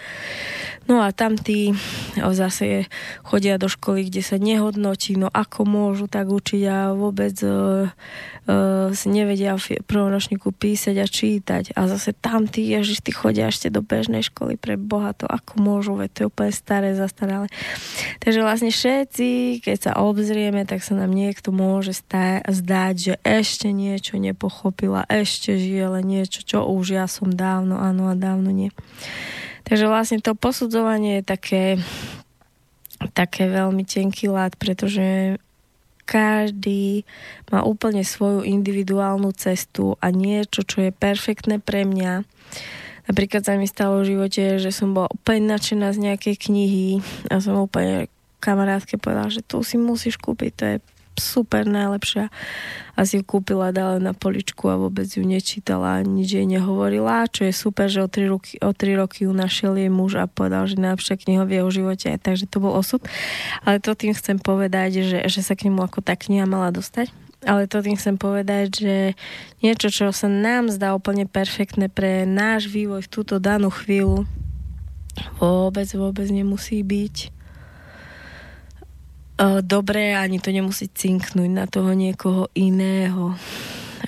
No 0.90 1.04
a 1.04 1.14
tam 1.14 1.38
tí 1.38 1.76
zase 2.16 2.90
chodia 3.22 3.60
do 3.60 3.68
školy, 3.68 4.08
kde 4.08 4.22
sa 4.24 4.40
nehodnotí, 4.40 5.14
no 5.14 5.28
ako 5.30 5.68
môžu 5.68 6.08
tak 6.08 6.32
učiť 6.32 6.62
a 6.66 6.78
vôbec 6.96 7.36
uh, 7.44 7.86
uh, 8.48 9.06
nevedia 9.06 9.54
v 9.54 9.78
prvom 9.84 10.08
ročníku 10.08 10.50
písať 10.50 10.96
a 10.98 11.06
čítať. 11.06 11.64
A 11.76 11.86
zase 11.86 12.16
tam 12.16 12.48
tí, 12.48 12.72
ježiš, 12.72 13.04
tí 13.04 13.12
chodia 13.12 13.52
ešte 13.52 13.68
do 13.68 13.84
bežnej 13.84 14.24
školy 14.24 14.56
pre 14.56 14.80
Boha, 14.80 15.12
to 15.12 15.28
ako 15.28 15.60
môžu, 15.60 15.92
veď 16.00 16.10
to 16.10 16.18
je 16.24 16.30
úplne 16.32 16.52
staré, 16.56 16.88
zastaralé. 16.96 17.46
Takže 18.24 18.40
vlastne 18.40 18.72
všetci, 18.72 19.60
keď 19.68 19.92
sa 19.92 19.92
obzrieme, 20.00 20.64
tak 20.64 20.80
sa 20.80 20.96
nám 20.96 21.12
niekto 21.12 21.52
môže 21.52 21.92
stá- 21.92 22.40
zdať, 22.40 22.94
že 22.96 23.14
ešte 23.20 23.68
niečo 23.68 24.16
nepochopila, 24.16 25.04
ešte 25.12 25.60
žije 25.60 26.00
len 26.00 26.08
niečo, 26.08 26.40
čo 26.40 26.64
už 26.64 26.96
ja 26.96 27.04
som 27.04 27.28
dávno, 27.28 27.76
áno 27.76 28.08
a 28.08 28.16
dávno 28.16 28.48
nie. 28.48 28.72
Takže 29.68 29.84
vlastne 29.84 30.24
to 30.24 30.32
posudzovanie 30.32 31.20
je 31.20 31.24
také, 31.28 31.64
také 33.12 33.52
veľmi 33.52 33.84
tenký 33.84 34.32
lát, 34.32 34.56
pretože 34.56 35.36
každý 36.08 37.04
má 37.52 37.60
úplne 37.60 38.00
svoju 38.00 38.40
individuálnu 38.48 39.28
cestu 39.36 40.00
a 40.00 40.08
niečo, 40.08 40.64
čo 40.64 40.88
je 40.88 40.96
perfektné 40.96 41.60
pre 41.60 41.84
mňa. 41.84 42.24
Napríklad 43.12 43.44
sa 43.44 43.60
mi 43.60 43.68
stalo 43.68 44.00
v 44.00 44.16
živote, 44.16 44.56
že 44.56 44.72
som 44.72 44.96
bola 44.96 45.12
úplne 45.12 45.52
nadšená 45.52 45.92
z 45.92 46.08
nejakej 46.08 46.48
knihy 46.48 47.04
a 47.28 47.44
som 47.44 47.60
úplne 47.60 48.08
kamarátke 48.38 48.96
povedala, 48.96 49.30
že 49.30 49.42
tu 49.42 49.60
si 49.66 49.76
musíš 49.76 50.18
kúpiť, 50.18 50.52
to 50.54 50.64
je 50.64 50.76
super 51.18 51.66
najlepšia 51.66 52.30
a 52.94 53.00
si 53.06 53.20
ju 53.20 53.22
kúpila, 53.26 53.74
dala 53.74 53.98
na 53.98 54.14
poličku 54.14 54.70
a 54.70 54.78
vôbec 54.78 55.06
ju 55.06 55.22
nečítala, 55.22 56.02
nič 56.06 56.38
jej 56.38 56.46
nehovorila, 56.46 57.30
čo 57.30 57.46
je 57.46 57.54
super, 57.54 57.90
že 57.90 58.02
o 58.02 58.08
3 58.08 58.32
roky, 58.32 58.54
o 58.62 58.70
3 58.70 58.98
roky 58.98 59.26
ju 59.26 59.34
našiel 59.34 59.74
jej 59.74 59.90
muž 59.90 60.18
a 60.18 60.30
povedal, 60.30 60.66
že 60.66 60.80
najlepšia 60.80 61.18
kniha 61.18 61.42
v 61.44 61.54
jeho 61.60 61.68
živote, 61.70 62.08
takže 62.18 62.46
to 62.46 62.62
bol 62.62 62.72
osud. 62.74 63.02
Ale 63.66 63.82
to 63.82 63.92
tým 63.98 64.14
chcem 64.14 64.38
povedať, 64.38 65.02
že, 65.02 65.18
že 65.26 65.40
sa 65.42 65.58
k 65.58 65.68
nemu 65.68 65.82
ako 65.84 66.00
tá 66.00 66.14
kniha 66.14 66.46
mala 66.46 66.70
dostať. 66.70 67.10
Ale 67.46 67.70
to 67.70 67.78
tým 67.86 67.94
chcem 67.94 68.18
povedať, 68.18 68.82
že 68.82 68.96
niečo, 69.62 69.94
čo 69.94 70.10
sa 70.10 70.26
nám 70.26 70.74
zdá 70.74 70.90
úplne 70.90 71.22
perfektné 71.22 71.86
pre 71.86 72.26
náš 72.26 72.66
vývoj 72.66 73.06
v 73.06 73.12
túto 73.14 73.38
danú 73.38 73.70
chvíľu, 73.70 74.26
vôbec, 75.38 75.86
vôbec 75.94 76.26
nemusí 76.34 76.82
byť 76.82 77.37
dobré, 79.62 80.18
ani 80.18 80.42
to 80.42 80.50
nemusí 80.50 80.90
cinknúť 80.90 81.50
na 81.50 81.70
toho 81.70 81.94
niekoho 81.94 82.50
iného. 82.58 83.38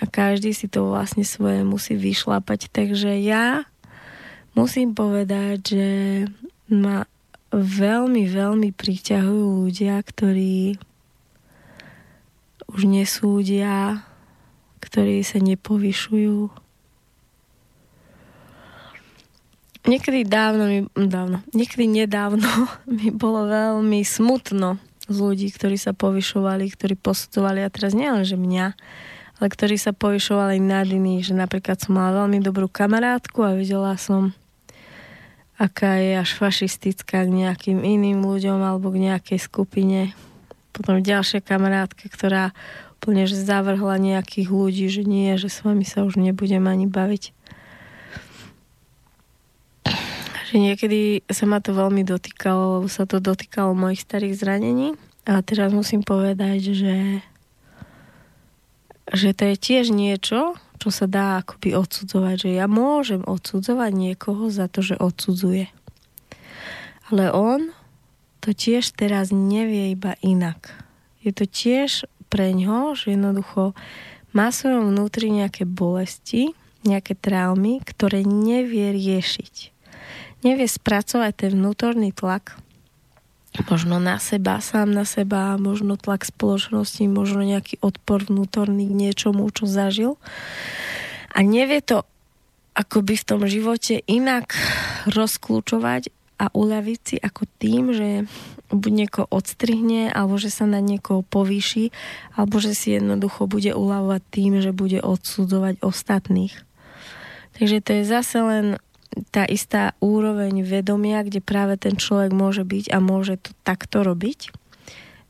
A 0.02 0.04
každý 0.10 0.50
si 0.50 0.66
to 0.66 0.90
vlastne 0.90 1.22
svoje 1.22 1.62
musí 1.62 1.94
vyšlapať. 1.94 2.66
Takže 2.74 3.14
ja 3.22 3.62
musím 4.58 4.90
povedať, 4.90 5.58
že 5.62 5.88
ma 6.66 7.06
veľmi, 7.54 8.26
veľmi 8.26 8.70
priťahujú 8.74 9.46
ľudia, 9.66 10.02
ktorí 10.02 10.74
už 12.70 12.90
nesúdia, 12.90 14.02
ktorí 14.82 15.22
sa 15.22 15.38
nepovyšujú. 15.38 16.50
Niekedy 19.80 20.26
dávno 20.26 20.64
mi, 20.66 20.78
dávno, 20.94 21.42
niekedy 21.54 21.86
nedávno 21.86 22.50
mi 22.98 23.14
bolo 23.14 23.46
veľmi 23.46 24.02
smutno 24.02 24.89
ľudí, 25.10 25.50
ktorí 25.50 25.74
sa 25.74 25.90
povyšovali, 25.90 26.70
ktorí 26.70 26.94
posudzovali, 26.94 27.66
a 27.66 27.68
teraz 27.68 27.92
nielen, 27.92 28.22
že 28.22 28.38
mňa, 28.38 28.66
ale 29.42 29.46
ktorí 29.50 29.74
sa 29.74 29.90
povyšovali 29.90 30.62
nad 30.62 30.86
iných, 30.86 31.32
že 31.32 31.34
napríklad 31.34 31.82
som 31.82 31.98
mala 31.98 32.24
veľmi 32.24 32.38
dobrú 32.38 32.70
kamarátku 32.70 33.42
a 33.42 33.58
videla 33.58 33.98
som, 33.98 34.30
aká 35.58 35.98
je 35.98 36.16
až 36.16 36.30
fašistická 36.38 37.26
k 37.26 37.30
nejakým 37.30 37.82
iným 37.82 38.22
ľuďom 38.22 38.62
alebo 38.62 38.94
k 38.94 39.10
nejakej 39.10 39.40
skupine. 39.42 40.14
Potom 40.70 41.02
ďalšia 41.02 41.42
kamarátka, 41.42 42.06
ktorá 42.06 42.54
úplne 43.00 43.24
že 43.24 43.34
zavrhla 43.34 43.96
nejakých 43.96 44.48
ľudí, 44.52 44.86
že 44.92 45.02
nie, 45.08 45.32
že 45.40 45.48
s 45.48 45.64
vami 45.64 45.88
sa 45.88 46.04
už 46.04 46.20
nebudem 46.20 46.68
ani 46.68 46.84
baviť 46.84 47.39
že 50.50 50.58
niekedy 50.58 51.22
sa 51.30 51.46
ma 51.46 51.62
to 51.62 51.70
veľmi 51.70 52.02
dotýkalo, 52.02 52.82
lebo 52.82 52.88
sa 52.90 53.06
to 53.06 53.22
dotýkalo 53.22 53.70
mojich 53.70 54.02
starých 54.02 54.34
zranení. 54.34 54.98
A 55.22 55.38
teraz 55.46 55.70
musím 55.70 56.02
povedať, 56.02 56.74
že, 56.74 56.96
že 59.14 59.30
to 59.30 59.54
je 59.54 59.56
tiež 59.56 59.94
niečo, 59.94 60.58
čo 60.82 60.90
sa 60.90 61.06
dá 61.06 61.38
akoby 61.38 61.78
odsudzovať, 61.78 62.36
že 62.42 62.50
ja 62.58 62.66
môžem 62.66 63.22
odsudzovať 63.22 63.92
niekoho 63.94 64.50
za 64.50 64.66
to, 64.66 64.82
že 64.82 64.98
odsudzuje. 64.98 65.70
Ale 67.14 67.30
on 67.30 67.70
to 68.42 68.50
tiež 68.50 68.90
teraz 68.98 69.30
nevie 69.30 69.94
iba 69.94 70.18
inak. 70.18 70.74
Je 71.22 71.30
to 71.30 71.46
tiež 71.46 72.10
pre 72.26 72.50
ňo, 72.50 72.98
že 72.98 73.14
jednoducho 73.14 73.78
má 74.34 74.50
svojom 74.50 74.90
vnútri 74.90 75.30
nejaké 75.30 75.62
bolesti, 75.62 76.58
nejaké 76.82 77.14
traumy, 77.14 77.78
ktoré 77.86 78.26
nevie 78.26 78.90
riešiť 78.90 79.78
nevie 80.40 80.66
spracovať 80.68 81.32
ten 81.36 81.50
vnútorný 81.56 82.12
tlak, 82.12 82.56
možno 83.66 83.98
na 83.98 84.22
seba, 84.22 84.62
sám 84.62 84.94
na 84.94 85.02
seba, 85.02 85.58
možno 85.58 85.98
tlak 85.98 86.22
spoločnosti, 86.22 87.02
možno 87.10 87.42
nejaký 87.42 87.82
odpor 87.82 88.22
vnútorný 88.24 88.86
k 88.86 88.94
niečomu, 88.94 89.50
čo 89.50 89.66
zažil. 89.66 90.16
A 91.34 91.42
nevie 91.42 91.82
to 91.82 92.06
akoby 92.74 93.18
v 93.18 93.26
tom 93.26 93.42
živote 93.50 94.00
inak 94.06 94.54
rozklúčovať 95.10 96.14
a 96.40 96.48
uľaviť 96.54 97.00
si 97.04 97.16
ako 97.20 97.42
tým, 97.60 97.92
že 97.92 98.08
buď 98.70 98.92
niekoho 99.04 99.26
odstrihne, 99.28 100.08
alebo 100.08 100.38
že 100.38 100.48
sa 100.48 100.64
na 100.64 100.78
niekoho 100.78 101.26
povýši, 101.26 101.90
alebo 102.38 102.62
že 102.62 102.72
si 102.72 102.96
jednoducho 102.96 103.50
bude 103.50 103.74
uľavovať 103.74 104.22
tým, 104.30 104.52
že 104.62 104.70
bude 104.70 105.02
odsudzovať 105.02 105.82
ostatných. 105.82 106.54
Takže 107.58 107.78
to 107.82 107.90
je 108.00 108.04
zase 108.06 108.38
len 108.40 108.66
tá 109.30 109.42
istá 109.46 109.98
úroveň 109.98 110.62
vedomia, 110.62 111.26
kde 111.26 111.42
práve 111.42 111.74
ten 111.76 111.98
človek 111.98 112.30
môže 112.30 112.62
byť 112.62 112.94
a 112.94 112.98
môže 113.02 113.42
to 113.42 113.50
takto 113.66 114.06
robiť. 114.06 114.54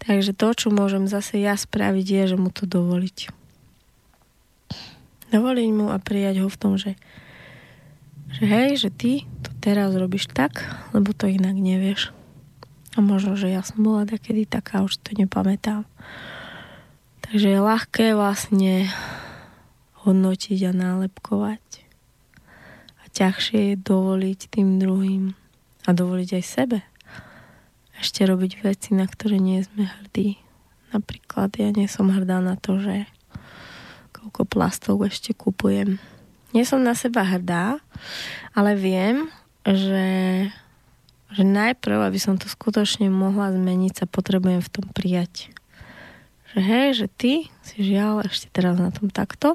Takže 0.01 0.33
to, 0.33 0.49
čo 0.57 0.68
môžem 0.72 1.09
zase 1.09 1.41
ja 1.41 1.57
spraviť, 1.57 2.07
je, 2.07 2.22
že 2.33 2.37
mu 2.41 2.49
to 2.49 2.64
dovoliť. 2.64 3.18
Dovoliť 5.33 5.68
mu 5.72 5.93
a 5.93 6.01
prijať 6.01 6.45
ho 6.45 6.49
v 6.49 6.61
tom, 6.61 6.72
že, 6.81 6.97
že 8.33 8.45
hej, 8.49 8.81
že 8.81 8.91
ty 8.93 9.12
to 9.45 9.53
teraz 9.61 9.93
robíš 9.93 10.28
tak, 10.33 10.64
lebo 10.97 11.12
to 11.12 11.28
inak 11.28 11.57
nevieš. 11.57 12.12
A 12.97 13.05
možno, 13.05 13.39
že 13.39 13.53
ja 13.53 13.62
som 13.62 13.85
bola 13.85 14.09
takedy 14.09 14.49
taká, 14.49 14.83
už 14.83 14.99
to 15.01 15.14
nepamätám. 15.14 15.87
Takže 17.22 17.47
je 17.47 17.61
ľahké 17.62 18.07
vlastne 18.18 18.91
hodnotiť 20.03 20.59
a 20.66 20.72
nálepkovať 20.74 21.89
ťažšie 23.21 23.61
je 23.73 23.77
dovoliť 23.77 24.41
tým 24.49 24.81
druhým 24.81 25.37
a 25.85 25.91
dovoliť 25.93 26.41
aj 26.41 26.45
sebe. 26.45 26.79
Ešte 28.01 28.25
robiť 28.25 28.64
veci, 28.64 28.97
na 28.97 29.05
ktoré 29.05 29.37
nie 29.37 29.61
sme 29.61 29.85
hrdí. 29.85 30.41
Napríklad 30.97 31.53
ja 31.61 31.68
nie 31.68 31.85
som 31.85 32.09
hrdá 32.09 32.41
na 32.41 32.57
to, 32.57 32.81
že 32.81 33.05
koľko 34.16 34.49
plastov 34.49 35.05
ešte 35.05 35.37
kupujem. 35.37 36.01
Nie 36.57 36.64
som 36.64 36.81
na 36.81 36.97
seba 36.97 37.23
hrdá, 37.23 37.79
ale 38.57 38.73
viem, 38.75 39.29
že, 39.68 40.09
že 41.31 41.43
najprv, 41.45 42.09
aby 42.09 42.18
som 42.18 42.41
to 42.41 42.49
skutočne 42.49 43.12
mohla 43.12 43.53
zmeniť, 43.53 43.93
sa 44.01 44.07
potrebujem 44.09 44.64
v 44.64 44.73
tom 44.73 44.89
prijať. 44.97 45.53
Že 46.57 46.61
hej, 46.64 46.89
že 46.97 47.07
ty 47.07 47.33
si 47.62 47.77
žiaľ 47.85 48.27
ešte 48.27 48.49
teraz 48.51 48.81
na 48.81 48.91
tom 48.91 49.12
takto, 49.12 49.55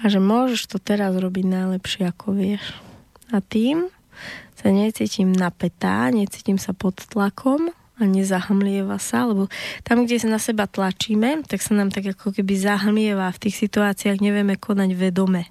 a 0.00 0.12
že 0.12 0.20
môžeš 0.20 0.68
to 0.68 0.76
teraz 0.76 1.16
robiť 1.16 1.44
najlepšie, 1.48 2.12
ako 2.12 2.36
vieš. 2.36 2.76
A 3.32 3.40
tým 3.40 3.88
sa 4.56 4.68
necítim 4.72 5.32
napätá, 5.32 6.08
necítim 6.12 6.60
sa 6.60 6.76
pod 6.76 6.96
tlakom 7.08 7.72
a 7.96 8.04
nezahmlieva 8.04 9.00
sa, 9.00 9.24
lebo 9.24 9.48
tam, 9.80 10.04
kde 10.04 10.20
sa 10.20 10.28
na 10.28 10.36
seba 10.36 10.68
tlačíme, 10.68 11.48
tak 11.48 11.64
sa 11.64 11.72
nám 11.72 11.88
tak 11.88 12.12
ako 12.12 12.28
keby 12.36 12.52
zahmlieva 12.60 13.32
v 13.32 13.40
tých 13.48 13.56
situáciách 13.56 14.20
nevieme 14.20 14.60
konať 14.60 14.92
vedome. 14.92 15.48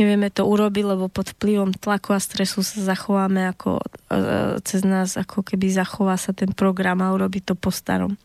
Nevieme 0.00 0.32
to 0.32 0.48
urobiť, 0.48 0.84
lebo 0.96 1.12
pod 1.12 1.36
vplyvom 1.36 1.76
tlaku 1.76 2.16
a 2.16 2.20
stresu 2.20 2.64
sa 2.64 2.80
zachováme 2.80 3.52
ako 3.52 3.80
e, 3.80 3.84
cez 4.64 4.88
nás, 4.88 5.20
ako 5.20 5.44
keby 5.44 5.68
zachová 5.68 6.16
sa 6.16 6.32
ten 6.32 6.48
program 6.56 7.04
a 7.04 7.12
urobí 7.12 7.44
to 7.44 7.52
po 7.52 7.68
starom 7.68 8.16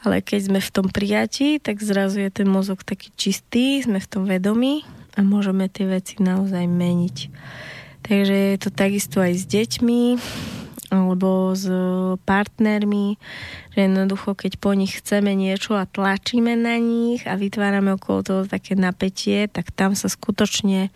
ale 0.00 0.24
keď 0.24 0.40
sme 0.48 0.60
v 0.60 0.72
tom 0.72 0.86
prijatí, 0.88 1.60
tak 1.60 1.84
zrazu 1.84 2.24
je 2.24 2.30
ten 2.32 2.48
mozog 2.48 2.80
taký 2.84 3.12
čistý, 3.16 3.84
sme 3.84 4.00
v 4.00 4.08
tom 4.08 4.24
vedomí 4.24 4.84
a 5.16 5.20
môžeme 5.20 5.68
tie 5.68 5.84
veci 5.84 6.16
naozaj 6.20 6.64
meniť. 6.64 7.16
Takže 8.00 8.36
je 8.56 8.58
to 8.58 8.70
takisto 8.72 9.20
aj 9.20 9.32
s 9.36 9.44
deťmi 9.44 10.02
alebo 10.90 11.54
s 11.54 11.70
partnermi, 12.26 13.14
že 13.70 13.78
jednoducho, 13.86 14.34
keď 14.34 14.58
po 14.58 14.74
nich 14.74 14.98
chceme 14.98 15.38
niečo 15.38 15.78
a 15.78 15.86
tlačíme 15.86 16.58
na 16.58 16.82
nich 16.82 17.22
a 17.30 17.38
vytvárame 17.38 17.94
okolo 17.94 18.26
toho 18.26 18.42
také 18.42 18.74
napätie, 18.74 19.46
tak 19.46 19.70
tam 19.70 19.94
sa 19.94 20.10
skutočne 20.10 20.90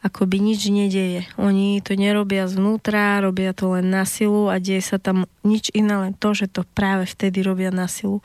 akoby 0.00 0.40
nič 0.40 0.72
nedeje. 0.72 1.28
Oni 1.36 1.84
to 1.84 1.92
nerobia 1.92 2.48
zvnútra, 2.48 3.20
robia 3.20 3.52
to 3.52 3.76
len 3.76 3.92
na 3.92 4.08
silu 4.08 4.48
a 4.48 4.56
deje 4.56 4.80
sa 4.80 4.96
tam 4.96 5.28
nič 5.44 5.68
iné, 5.76 5.92
len 6.08 6.12
to, 6.16 6.32
že 6.32 6.48
to 6.48 6.64
práve 6.64 7.04
vtedy 7.04 7.44
robia 7.44 7.68
na 7.68 7.84
silu. 7.84 8.24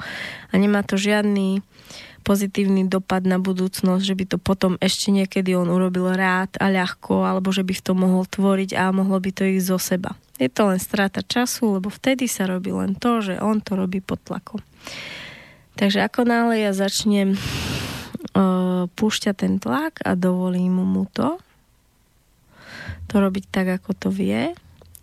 A 0.52 0.56
nemá 0.56 0.88
to 0.88 0.96
žiadny 0.96 1.60
pozitívny 2.26 2.90
dopad 2.90 3.22
na 3.30 3.38
budúcnosť, 3.38 4.02
že 4.02 4.18
by 4.18 4.26
to 4.26 4.38
potom 4.42 4.82
ešte 4.82 5.14
niekedy 5.14 5.54
on 5.54 5.70
urobil 5.70 6.10
rád 6.10 6.58
a 6.58 6.74
ľahko, 6.74 7.22
alebo 7.22 7.54
že 7.54 7.62
by 7.62 7.78
v 7.78 7.86
tom 7.86 8.02
mohol 8.02 8.26
tvoriť 8.26 8.74
a 8.74 8.90
mohlo 8.90 9.22
by 9.22 9.30
to 9.30 9.46
ísť 9.46 9.70
zo 9.70 9.78
seba. 9.78 10.12
Je 10.42 10.50
to 10.50 10.74
len 10.74 10.82
strata 10.82 11.22
času, 11.22 11.78
lebo 11.78 11.94
vtedy 11.94 12.26
sa 12.26 12.50
robí 12.50 12.74
len 12.74 12.98
to, 12.98 13.22
že 13.22 13.38
on 13.38 13.62
to 13.62 13.78
robí 13.78 14.02
pod 14.02 14.20
tlakom. 14.26 14.60
Takže 15.78 16.02
ako 16.08 16.26
náhle 16.26 16.66
ja 16.66 16.74
začnem 16.74 17.38
uh, 17.38 18.90
púšťať 18.90 19.36
ten 19.38 19.54
tlak 19.62 20.02
a 20.02 20.18
dovolím 20.18 20.82
mu 20.82 21.06
to, 21.14 21.38
to 23.08 23.22
robiť 23.22 23.46
tak, 23.52 23.68
ako 23.82 23.92
to 23.96 24.10
vie, 24.12 24.54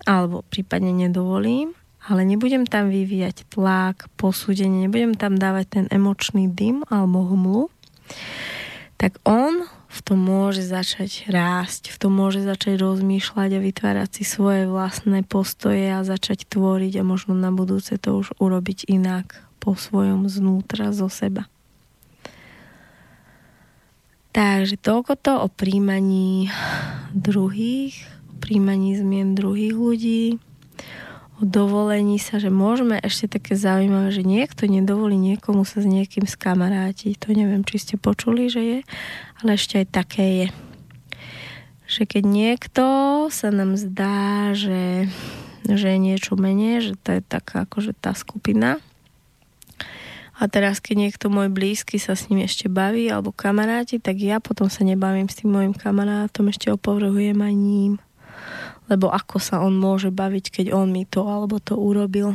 alebo 0.02 0.42
prípadne 0.46 0.90
nedovolím, 0.90 1.74
ale 2.02 2.26
nebudem 2.26 2.66
tam 2.66 2.90
vyvíjať 2.90 3.46
tlak, 3.46 4.10
posúdenie, 4.18 4.90
nebudem 4.90 5.14
tam 5.14 5.38
dávať 5.38 5.66
ten 5.70 5.84
emočný 5.90 6.50
dym 6.50 6.82
alebo 6.90 7.22
hmlu, 7.30 7.70
tak 8.98 9.18
on 9.22 9.66
v 9.92 10.00
tom 10.00 10.24
môže 10.24 10.64
začať 10.64 11.28
rásť, 11.28 11.92
v 11.92 11.96
tom 12.00 12.16
môže 12.16 12.40
začať 12.40 12.80
rozmýšľať 12.80 13.50
a 13.52 13.60
vytvárať 13.60 14.08
si 14.08 14.24
svoje 14.24 14.64
vlastné 14.64 15.20
postoje 15.20 15.92
a 15.92 16.00
začať 16.00 16.48
tvoriť 16.48 17.02
a 17.02 17.06
možno 17.06 17.36
na 17.36 17.52
budúce 17.52 18.00
to 18.00 18.16
už 18.24 18.32
urobiť 18.40 18.88
inak 18.88 19.44
po 19.60 19.76
svojom 19.76 20.32
znútra 20.32 20.96
zo 20.96 21.12
seba. 21.12 21.51
Takže 24.32 24.80
toľko 24.80 25.12
to 25.20 25.32
o 25.44 25.48
príjmaní 25.52 26.48
druhých, 27.12 28.00
o 28.32 28.34
príjmaní 28.40 28.96
zmien 28.96 29.36
druhých 29.36 29.76
ľudí, 29.76 30.40
o 31.36 31.44
dovolení 31.44 32.16
sa, 32.16 32.40
že 32.40 32.48
môžeme 32.48 32.96
ešte 33.04 33.36
také 33.36 33.60
zaujímavé, 33.60 34.08
že 34.08 34.24
niekto 34.24 34.64
nedovolí 34.64 35.20
niekomu 35.20 35.68
sa 35.68 35.84
s 35.84 35.86
niekým 35.86 36.24
skamarátiť. 36.24 37.20
To 37.20 37.36
neviem, 37.36 37.60
či 37.60 37.76
ste 37.76 37.94
počuli, 38.00 38.48
že 38.48 38.62
je, 38.64 38.78
ale 39.44 39.60
ešte 39.60 39.84
aj 39.84 39.86
také 39.92 40.24
je. 40.24 40.48
Že 41.92 42.02
keď 42.16 42.24
niekto 42.24 42.84
sa 43.28 43.52
nám 43.52 43.76
zdá, 43.76 44.56
že, 44.56 45.12
že 45.68 45.86
je 45.92 45.98
niečo 46.00 46.40
menej, 46.40 46.80
že 46.80 46.94
to 46.96 47.20
je 47.20 47.20
taká 47.20 47.68
akože 47.68 47.92
tá 47.92 48.16
skupina, 48.16 48.80
a 50.42 50.50
teraz, 50.50 50.82
keď 50.82 51.06
niekto 51.06 51.30
môj 51.30 51.54
blízky 51.54 52.02
sa 52.02 52.18
s 52.18 52.26
ním 52.26 52.42
ešte 52.42 52.66
baví, 52.66 53.06
alebo 53.06 53.30
kamaráti, 53.30 54.02
tak 54.02 54.18
ja 54.18 54.42
potom 54.42 54.66
sa 54.66 54.82
nebavím 54.82 55.30
s 55.30 55.38
tým 55.38 55.54
môjim 55.54 55.70
kamarátom, 55.70 56.50
ešte 56.50 56.66
opovrhujem 56.74 57.38
aj 57.38 57.54
ním. 57.54 58.02
Lebo 58.90 59.06
ako 59.06 59.38
sa 59.38 59.62
on 59.62 59.78
môže 59.78 60.10
baviť, 60.10 60.50
keď 60.50 60.66
on 60.74 60.90
mi 60.90 61.06
to 61.06 61.22
alebo 61.22 61.62
to 61.62 61.78
urobil. 61.78 62.34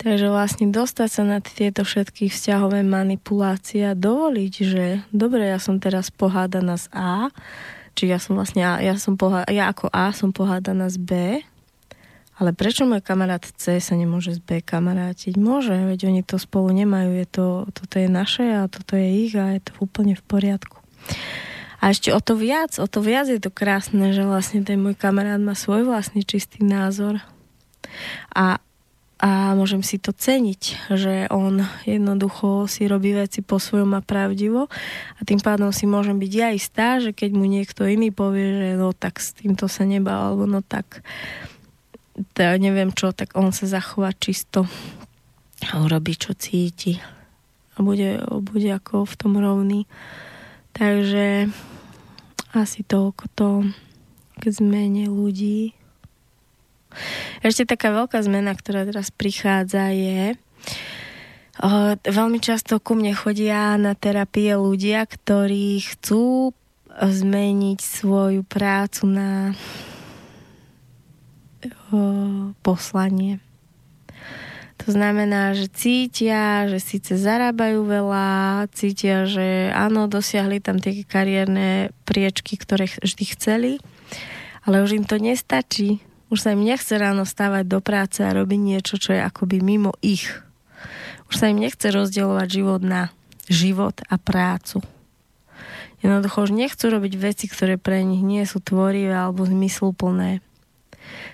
Takže 0.00 0.32
vlastne 0.32 0.72
dostať 0.72 1.08
sa 1.12 1.22
na 1.28 1.44
tieto 1.44 1.84
všetky 1.84 2.32
vzťahové 2.32 2.80
manipulácie 2.88 3.84
a 3.84 3.92
dovoliť, 3.92 4.52
že 4.64 4.84
dobre, 5.12 5.44
ja 5.44 5.60
som 5.60 5.76
teraz 5.76 6.08
pohádaná 6.08 6.80
z 6.80 6.88
A, 6.96 7.28
či 7.92 8.08
ja 8.08 8.16
som 8.16 8.40
vlastne 8.40 8.64
ja, 8.64 8.94
som 8.96 9.20
pohá, 9.20 9.44
ja 9.52 9.68
ako 9.68 9.92
A 9.92 10.16
som 10.16 10.32
pohádaná 10.32 10.88
z 10.88 10.96
B, 10.96 11.12
Ale 12.38 12.54
prečo 12.54 12.86
môj 12.86 13.02
kamarát 13.02 13.42
C 13.42 13.82
sa 13.82 13.94
nemôže 13.98 14.38
z 14.38 14.40
B 14.40 14.62
kamarátiť? 14.62 15.34
Môže, 15.34 15.74
veď 15.74 16.06
oni 16.06 16.22
to 16.22 16.38
spolu 16.38 16.70
nemajú. 16.70 17.10
Je 17.18 17.26
to, 17.26 17.46
toto 17.74 17.98
je 17.98 18.06
naše 18.06 18.46
a 18.46 18.70
toto 18.70 18.94
je 18.94 19.26
ich 19.26 19.34
a 19.34 19.58
je 19.58 19.62
to 19.66 19.72
úplne 19.82 20.14
v 20.14 20.22
poriadku. 20.22 20.78
A 21.82 21.90
ešte 21.90 22.14
o 22.14 22.18
to 22.22 22.38
viac, 22.38 22.78
o 22.78 22.86
to 22.86 23.02
viac 23.02 23.26
je 23.26 23.42
to 23.42 23.50
krásne, 23.50 24.14
že 24.14 24.22
vlastne 24.22 24.62
ten 24.62 24.78
môj 24.78 24.94
kamarát 24.94 25.38
má 25.42 25.58
svoj 25.58 25.86
vlastný 25.86 26.22
čistý 26.22 26.62
názor. 26.62 27.18
A 28.34 28.62
a 29.18 29.58
môžem 29.58 29.82
si 29.82 29.98
to 29.98 30.14
ceniť, 30.14 30.94
že 30.94 31.26
on 31.34 31.66
jednoducho 31.82 32.70
si 32.70 32.86
robí 32.86 33.10
veci 33.18 33.42
po 33.42 33.58
svojom 33.58 33.98
a 33.98 34.00
pravdivo 34.00 34.70
a 35.18 35.20
tým 35.26 35.42
pádom 35.42 35.74
si 35.74 35.90
môžem 35.90 36.22
byť 36.22 36.32
ja 36.38 36.54
istá, 36.54 37.02
že 37.02 37.10
keď 37.10 37.34
mu 37.34 37.50
niekto 37.50 37.82
iný 37.82 38.14
povie, 38.14 38.46
že 38.54 38.68
no 38.78 38.94
tak 38.94 39.18
s 39.18 39.34
týmto 39.34 39.66
sa 39.66 39.82
nebá, 39.82 40.30
alebo 40.30 40.46
no 40.46 40.62
tak 40.62 41.02
to 42.34 42.42
neviem 42.58 42.90
čo, 42.94 43.14
tak 43.14 43.34
on 43.38 43.54
sa 43.54 43.68
zachová 43.68 44.14
čisto 44.14 44.66
a 45.68 45.82
urobí 45.82 46.14
čo 46.14 46.34
cíti 46.34 46.98
a 47.74 47.82
bude, 47.82 48.22
bude 48.42 48.70
ako 48.74 49.06
v 49.06 49.14
tom 49.18 49.38
rovný. 49.38 49.86
Takže 50.74 51.50
asi 52.54 52.80
toľko 52.86 53.24
to 53.34 53.48
k 54.38 54.42
zmene 54.50 55.10
ľudí 55.10 55.78
ešte 57.44 57.68
taká 57.68 57.94
veľká 57.94 58.18
zmena, 58.24 58.56
ktorá 58.56 58.82
teraz 58.88 59.12
prichádza 59.12 59.92
je, 59.92 60.34
o, 61.62 61.94
veľmi 61.94 62.38
často 62.42 62.80
ku 62.82 62.98
mne 62.98 63.14
chodia 63.14 63.76
na 63.78 63.94
terapie 63.94 64.56
ľudia, 64.56 65.06
ktorí 65.06 65.78
chcú 65.84 66.52
zmeniť 66.98 67.78
svoju 67.78 68.42
prácu 68.42 69.06
na 69.06 69.54
poslanie. 72.62 73.40
To 74.86 74.94
znamená, 74.94 75.58
že 75.58 75.66
cítia, 75.68 76.70
že 76.70 76.78
síce 76.78 77.18
zarábajú 77.18 77.82
veľa, 77.82 78.26
cítia, 78.70 79.26
že 79.26 79.74
áno, 79.74 80.06
dosiahli 80.06 80.62
tam 80.62 80.78
tie 80.78 81.02
kariérne 81.02 81.90
priečky, 82.06 82.54
ktoré 82.54 82.86
vždy 82.86 83.24
chceli, 83.34 83.72
ale 84.62 84.80
už 84.86 85.02
im 85.02 85.04
to 85.04 85.18
nestačí. 85.18 85.98
Už 86.30 86.44
sa 86.44 86.52
im 86.54 86.62
nechce 86.62 86.92
ráno 86.94 87.24
stávať 87.24 87.64
do 87.66 87.80
práce 87.80 88.20
a 88.20 88.36
robiť 88.36 88.60
niečo, 88.60 89.00
čo 89.00 89.16
je 89.16 89.20
akoby 89.24 89.64
mimo 89.64 89.96
ich. 90.04 90.28
Už 91.28 91.34
sa 91.40 91.50
im 91.50 91.58
nechce 91.58 91.88
rozdielovať 91.88 92.48
život 92.48 92.80
na 92.84 93.10
život 93.48 93.98
a 94.06 94.16
prácu. 94.20 94.84
Jednoducho 95.98 96.46
už 96.46 96.52
nechcú 96.54 96.86
robiť 96.92 97.12
veci, 97.18 97.44
ktoré 97.50 97.80
pre 97.80 98.06
nich 98.06 98.22
nie 98.22 98.46
sú 98.46 98.62
tvorivé 98.62 99.16
alebo 99.16 99.42
zmysluplné. 99.42 100.44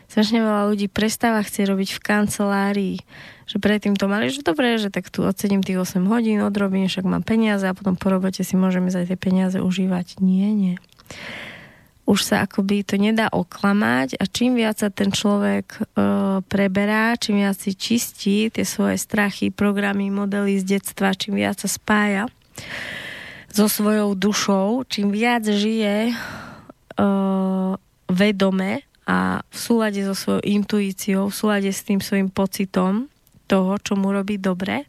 Strašne 0.09 0.41
veľa 0.41 0.71
ľudí 0.71 0.87
prestáva 0.87 1.43
chcieť 1.43 1.71
robiť 1.71 1.89
v 1.97 2.01
kancelárii. 2.01 2.97
Že 3.45 3.57
predtým 3.61 3.95
to 3.99 4.09
mali, 4.09 4.33
že 4.33 4.41
dobre, 4.41 4.81
že 4.81 4.89
tak 4.89 5.13
tu 5.13 5.21
odsedím 5.21 5.61
tých 5.61 5.83
8 5.83 6.01
hodín, 6.09 6.41
odrobím, 6.41 6.89
však 6.89 7.05
mám 7.05 7.21
peniaze 7.21 7.69
a 7.69 7.77
potom 7.77 7.99
po 7.99 8.09
robote 8.09 8.41
si 8.41 8.57
môžeme 8.57 8.89
za 8.89 9.05
tie 9.05 9.21
peniaze 9.21 9.61
užívať. 9.61 10.23
Nie, 10.25 10.49
nie 10.55 10.75
už 12.05 12.21
sa 12.21 12.45
akoby 12.45 12.85
to 12.85 13.01
nedá 13.01 13.33
oklamať 13.33 14.21
a 14.21 14.29
čím 14.29 14.61
viac 14.61 14.77
sa 14.77 14.93
ten 14.93 15.09
človek 15.09 15.67
e, 15.73 15.83
preberá, 16.45 17.17
čím 17.17 17.41
viac 17.41 17.57
si 17.57 17.73
čistí 17.73 18.53
tie 18.53 18.65
svoje 18.69 19.01
strachy, 19.01 19.49
programy, 19.49 20.13
modely 20.13 20.61
z 20.61 20.77
detstva, 20.77 21.17
čím 21.17 21.41
viac 21.41 21.65
sa 21.65 21.69
spája 21.69 22.29
so 23.49 23.73
svojou 23.73 24.13
dušou, 24.13 24.85
čím 24.85 25.17
viac 25.17 25.49
žije 25.49 26.13
e, 26.13 26.15
vedome 28.13 28.85
a 29.05 29.45
v 29.45 29.57
súlade 29.57 30.01
so 30.01 30.17
svojou 30.17 30.41
intuíciou, 30.41 31.29
v 31.29 31.37
súlade 31.37 31.69
s 31.69 31.85
tým 31.85 32.01
svojim 32.01 32.33
pocitom 32.33 33.13
toho, 33.45 33.77
čo 33.81 33.97
mu 34.01 34.09
robí 34.13 34.41
dobre, 34.41 34.89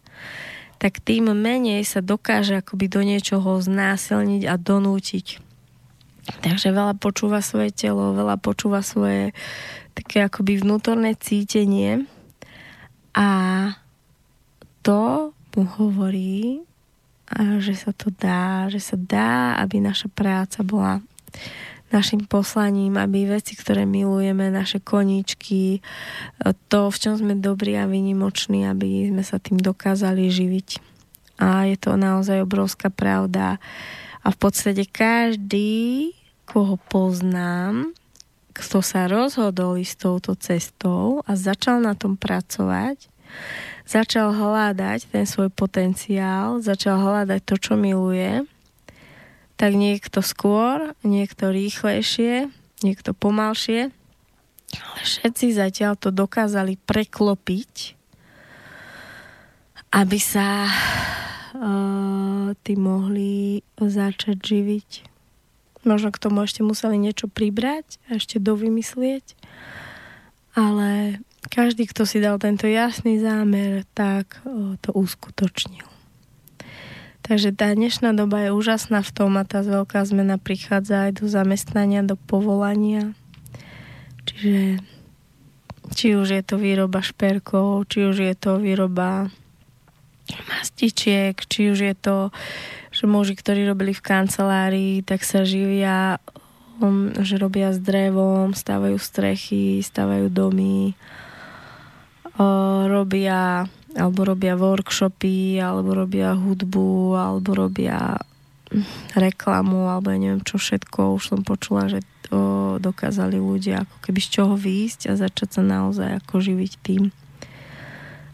tak 0.79 1.03
tým 1.03 1.35
menej 1.35 1.83
sa 1.83 1.99
dokáže 1.99 2.59
akoby 2.59 2.85
do 2.87 3.01
niečoho 3.03 3.59
znásilniť 3.59 4.43
a 4.47 4.55
donútiť. 4.55 5.43
Takže 6.25 6.73
veľa 6.73 6.97
počúva 6.97 7.43
svoje 7.43 7.69
telo, 7.75 8.15
veľa 8.17 8.41
počúva 8.41 8.81
svoje 8.81 9.35
také 9.93 10.25
akoby 10.25 10.63
vnútorné 10.63 11.13
cítenie. 11.19 12.07
A 13.13 13.27
to 14.81 15.31
mu 15.55 15.63
hovorí, 15.79 16.65
že 17.61 17.73
sa 17.77 17.91
to 17.95 18.11
dá, 18.11 18.67
že 18.67 18.81
sa 18.81 18.97
dá, 18.99 19.55
aby 19.61 19.79
naša 19.79 20.11
práca 20.11 20.61
bola 20.61 20.99
našim 21.93 22.25
poslaním, 22.25 22.97
aby 22.97 23.37
veci, 23.37 23.53
ktoré 23.53 23.85
milujeme, 23.85 24.49
naše 24.49 24.81
koníčky, 24.81 25.85
to, 26.67 26.89
v 26.89 26.97
čom 26.97 27.13
sme 27.15 27.37
dobrí 27.37 27.77
a 27.77 27.85
vynimoční, 27.85 28.65
aby 28.65 29.13
sme 29.13 29.23
sa 29.23 29.37
tým 29.37 29.61
dokázali 29.61 30.27
živiť. 30.29 30.69
A 31.39 31.67
je 31.67 31.77
to 31.77 31.99
naozaj 31.99 32.41
obrovská 32.41 32.87
pravda 32.87 33.59
a 34.25 34.27
v 34.33 34.37
podstate 34.39 34.87
každý, 34.89 36.15
koho 36.47 36.81
poznám, 36.89 37.93
kto 38.55 38.79
sa 38.79 39.11
rozhodol 39.11 39.75
ísť 39.75 39.95
touto 39.99 40.31
cestou 40.39 41.19
a 41.27 41.35
začal 41.35 41.83
na 41.83 41.91
tom 41.91 42.15
pracovať, 42.15 43.11
začal 43.83 44.31
hľadať 44.31 45.11
ten 45.11 45.27
svoj 45.27 45.51
potenciál, 45.51 46.63
začal 46.63 46.97
hľadať 47.03 47.41
to, 47.43 47.55
čo 47.59 47.73
miluje, 47.75 48.47
tak 49.55 49.71
niekto 49.75 50.19
skôr, 50.19 50.91
niekto 51.07 51.51
rýchlejšie, 51.51 52.51
niekto 52.83 53.15
pomalšie, 53.15 53.95
ale 54.75 54.99
všetci 54.99 55.55
zatiaľ 55.55 55.95
to 55.95 56.11
dokázali 56.11 56.75
preklopiť, 56.83 57.95
aby 59.95 60.19
sa 60.19 60.67
tí 62.67 62.73
mohli 62.75 63.63
začať 63.79 64.35
živiť. 64.35 64.89
Možno 65.87 66.11
k 66.11 66.19
tomu 66.19 66.43
ešte 66.43 66.59
museli 66.59 66.99
niečo 66.99 67.31
pribrať 67.31 68.03
ešte 68.11 68.43
dovymyslieť, 68.43 69.39
ale 70.51 71.23
každý, 71.47 71.87
kto 71.87 72.03
si 72.03 72.19
dal 72.19 72.35
tento 72.43 72.67
jasný 72.67 73.23
zámer, 73.23 73.87
tak 73.95 74.35
to 74.83 74.91
uskutočnil. 74.91 75.87
Takže 77.25 77.57
tá 77.57 77.73
dnešná 77.73 78.13
doba 78.13 78.45
je 78.45 78.53
úžasná 78.53 79.01
v 79.01 79.09
tom 79.09 79.33
a 79.41 79.43
tá 79.49 79.65
veľká 79.65 80.05
zmena 80.05 80.37
prichádza 80.37 81.09
aj 81.09 81.11
do 81.17 81.25
zamestnania, 81.25 82.05
do 82.05 82.13
povolania. 82.13 83.17
Čiže 84.29 84.77
či 85.97 86.13
už 86.13 86.37
je 86.37 86.43
to 86.45 86.61
výroba 86.61 87.01
šperkov, 87.01 87.89
či 87.89 88.05
už 88.05 88.29
je 88.29 88.35
to 88.37 88.61
výroba 88.61 89.33
mastičiek, 90.53 91.33
či 91.49 91.73
už 91.73 91.79
je 91.81 91.95
to, 91.97 92.29
že 92.93 93.09
muži, 93.09 93.33
ktorí 93.33 93.65
robili 93.65 93.97
v 93.97 94.05
kancelárii, 94.05 94.93
tak 95.01 95.25
sa 95.25 95.41
živia, 95.41 96.21
um, 96.77 97.09
že 97.25 97.41
robia 97.41 97.73
s 97.73 97.81
drevom, 97.81 98.53
stávajú 98.53 99.01
strechy, 99.01 99.81
stávajú 99.81 100.29
domy, 100.29 100.93
uh, 102.37 102.85
robia 102.85 103.65
alebo 103.95 104.27
robia 104.27 104.59
workshopy, 104.59 105.57
alebo 105.63 105.95
robia 105.95 106.35
hudbu, 106.35 107.15
alebo 107.15 107.55
robia 107.55 108.19
reklamu, 109.15 109.87
alebo 109.87 110.11
ja 110.11 110.19
neviem 110.19 110.43
čo 110.43 110.59
všetko. 110.59 111.15
Už 111.15 111.31
som 111.31 111.41
počula, 111.47 111.87
že 111.87 112.03
to 112.27 112.75
dokázali 112.81 113.39
ľudia 113.39 113.87
ako 113.87 113.95
keby 114.03 114.19
z 114.19 114.29
čoho 114.29 114.53
výjsť 114.59 115.01
a 115.09 115.13
začať 115.15 115.49
sa 115.59 115.61
naozaj 115.63 116.19
ako 116.25 116.43
živiť 116.43 116.71
tým 116.83 117.03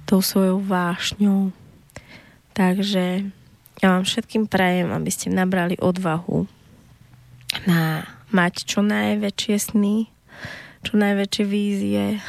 tou 0.09 0.19
svojou 0.23 0.59
vášňou. 0.63 1.53
Takže 2.51 3.31
ja 3.79 3.87
vám 3.87 4.03
všetkým 4.03 4.47
prajem, 4.49 4.91
aby 4.91 5.09
ste 5.13 5.31
nabrali 5.31 5.77
odvahu 5.79 6.47
na 7.67 8.07
mať 8.31 8.63
čo 8.63 8.79
najväčšie 8.81 9.55
sny, 9.59 10.07
čo 10.81 10.93
najväčšie 10.95 11.45
vízie. 11.45 12.23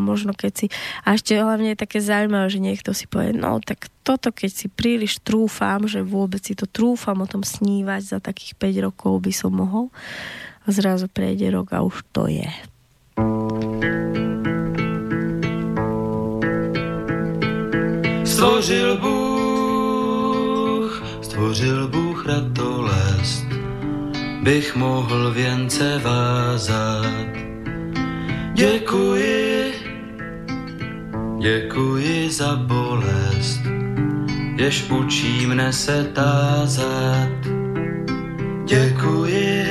Možno 0.00 0.30
keď 0.30 0.52
si... 0.54 0.66
A 1.02 1.18
ešte 1.18 1.34
hlavne 1.34 1.74
je 1.74 1.82
také 1.82 1.98
zaujímavé, 1.98 2.46
že 2.46 2.62
niekto 2.62 2.94
si 2.94 3.10
povie, 3.10 3.34
no 3.34 3.58
tak 3.58 3.90
toto 4.06 4.30
keď 4.30 4.50
si 4.50 4.66
príliš 4.70 5.18
trúfam, 5.18 5.90
že 5.90 6.06
vôbec 6.06 6.38
si 6.38 6.54
to 6.54 6.70
trúfam 6.70 7.18
o 7.18 7.26
tom 7.26 7.42
snívať 7.42 8.02
za 8.02 8.18
takých 8.22 8.54
5 8.54 8.86
rokov 8.86 9.18
by 9.18 9.32
som 9.34 9.50
mohol. 9.50 9.90
A 10.66 10.70
zrazu 10.70 11.10
prejde 11.10 11.50
rok 11.50 11.74
a 11.74 11.82
už 11.82 12.06
to 12.14 12.30
je. 12.30 12.46
Stvořil 18.24 18.96
Bůh, 19.02 21.02
stvořil 21.22 21.88
Bůh 21.88 22.26
ratolest, 22.26 23.46
bych 24.42 24.76
mohl 24.76 25.32
věnce 25.32 25.98
vázat. 25.98 27.49
Děkuji, 28.60 29.72
děkuji 31.38 32.30
za 32.30 32.56
bolest, 32.56 33.60
jež 34.56 34.90
učí 34.90 35.46
mne 35.46 35.72
se 35.72 36.04
tázat. 36.04 37.40
Děkuji, 38.64 39.64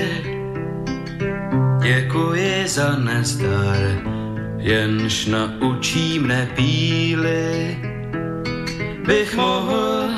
děkuji 1.82 2.68
za 2.68 2.96
nezdar, 2.96 4.02
jenž 4.58 5.26
naučí 5.26 6.20
mne 6.20 6.50
píly, 6.56 7.78
bych 9.06 9.36
mohl, 9.38 10.10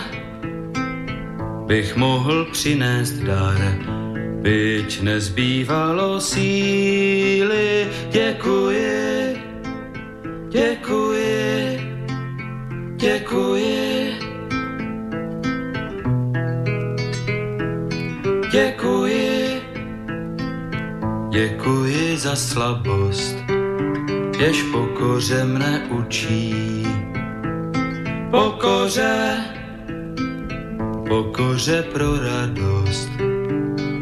bych 1.68 1.96
mohl 1.96 2.46
přinést 2.52 3.14
dar, 3.14 4.01
byť 4.42 5.02
nezbývalo 5.02 6.22
síly. 6.22 7.88
Děkuji, 8.10 9.38
děkuji, 10.50 11.80
děkuji. 12.98 13.92
Děkuji, 18.52 19.62
děkuji 21.30 22.18
za 22.18 22.36
slabost, 22.36 23.38
jež 24.40 24.64
pokoře 24.72 25.44
mne 25.44 25.88
učí. 25.90 26.84
Pokoře, 28.32 29.38
pokoře 31.08 31.84
pro 31.94 32.20
radost, 32.20 33.31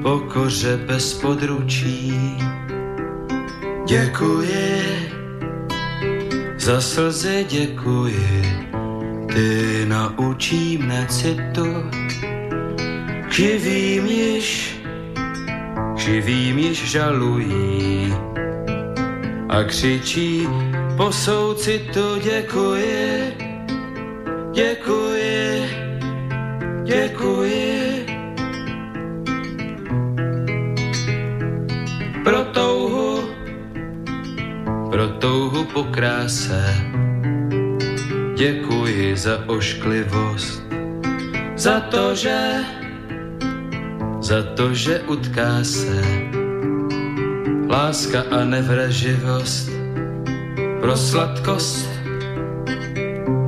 pokoře 0.10 0.78
bez 0.78 1.14
područí. 1.14 2.38
Děkuji, 3.86 4.82
za 6.58 6.82
slzy 6.82 7.46
děkuji, 7.50 8.68
ty 9.34 9.86
naučí 9.86 10.78
mne 10.78 11.06
citu, 11.10 11.86
živým 13.30 14.06
již, 14.06 14.80
živým 15.96 16.60
již 16.60 16.92
žalují 16.92 18.14
a 19.50 19.64
křičí 19.64 20.48
po 20.98 21.12
soucitu 21.12 22.18
děkuji, 22.24 23.34
děkuji, 24.54 25.70
děkuji. 26.84 27.79
Pro 32.30 32.46
touhu, 32.54 33.26
pro 34.92 35.08
touhu 35.08 35.66
po 35.74 35.84
kráse, 35.84 36.62
děkuji 38.38 39.18
za 39.18 39.50
ošklivost, 39.50 40.62
za 41.56 41.80
to, 41.80 42.16
že, 42.16 42.38
za 44.22 44.44
to, 44.44 44.74
že 44.74 45.02
utká 45.10 45.64
se 45.64 46.06
láska 47.70 48.22
a 48.32 48.46
nevraživost 48.46 49.74
pro 50.82 50.98
sladkost, 50.98 51.90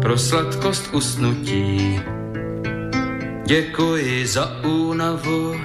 pro 0.01 0.17
sladkost 0.17 0.89
usnutí. 0.93 2.01
Děkuji 3.45 4.27
za 4.27 4.63
únavu, 4.65 5.55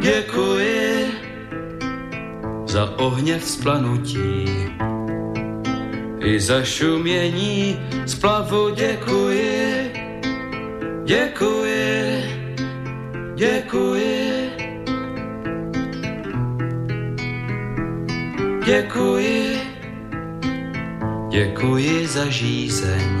děkuji 0.00 0.75
za 2.76 2.92
ohně 2.96 3.38
vzplanutí. 3.38 4.44
I 6.20 6.40
za 6.40 6.64
šumění 6.64 7.80
splavu 8.06 8.70
děkuji, 8.70 9.92
děkuji, 11.04 12.24
děkuji. 13.34 14.50
Děkuji, 18.66 19.60
děkuji 21.28 22.06
za 22.06 22.28
žízeň, 22.28 23.12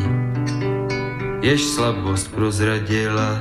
jež 1.42 1.64
slabost 1.64 2.34
prozradila. 2.34 3.40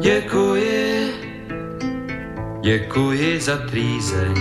Děkuji, 0.00 1.12
děkuji 2.62 3.40
za 3.40 3.56
trýzeň, 3.56 4.34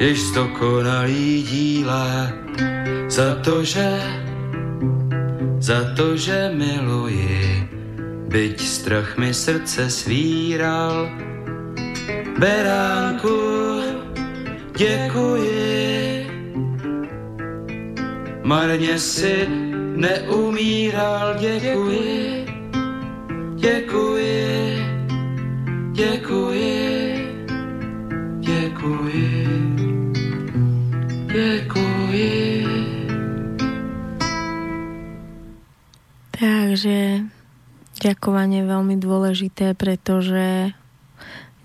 jež 0.00 0.20
zdokonalý 0.32 1.42
díla. 1.42 2.32
Za 3.08 3.34
to, 3.34 3.64
že, 3.64 4.00
za 5.58 5.92
to, 5.96 6.16
že 6.16 6.50
miluji, 6.56 7.68
byť 8.32 8.56
strach 8.60 9.18
mi 9.20 9.34
srdce 9.34 9.90
svíral. 9.90 11.10
Beránku, 12.38 13.36
děkuji. 14.76 16.26
Marně 18.42 18.98
si 18.98 19.46
neumíral, 19.96 21.36
děkuji, 21.38 22.46
děkuji, 23.54 24.84
děkuji, 25.92 26.79
Takže 36.80 37.28
ďakovanie 38.00 38.64
je 38.64 38.72
veľmi 38.72 38.96
dôležité, 38.96 39.76
pretože 39.76 40.72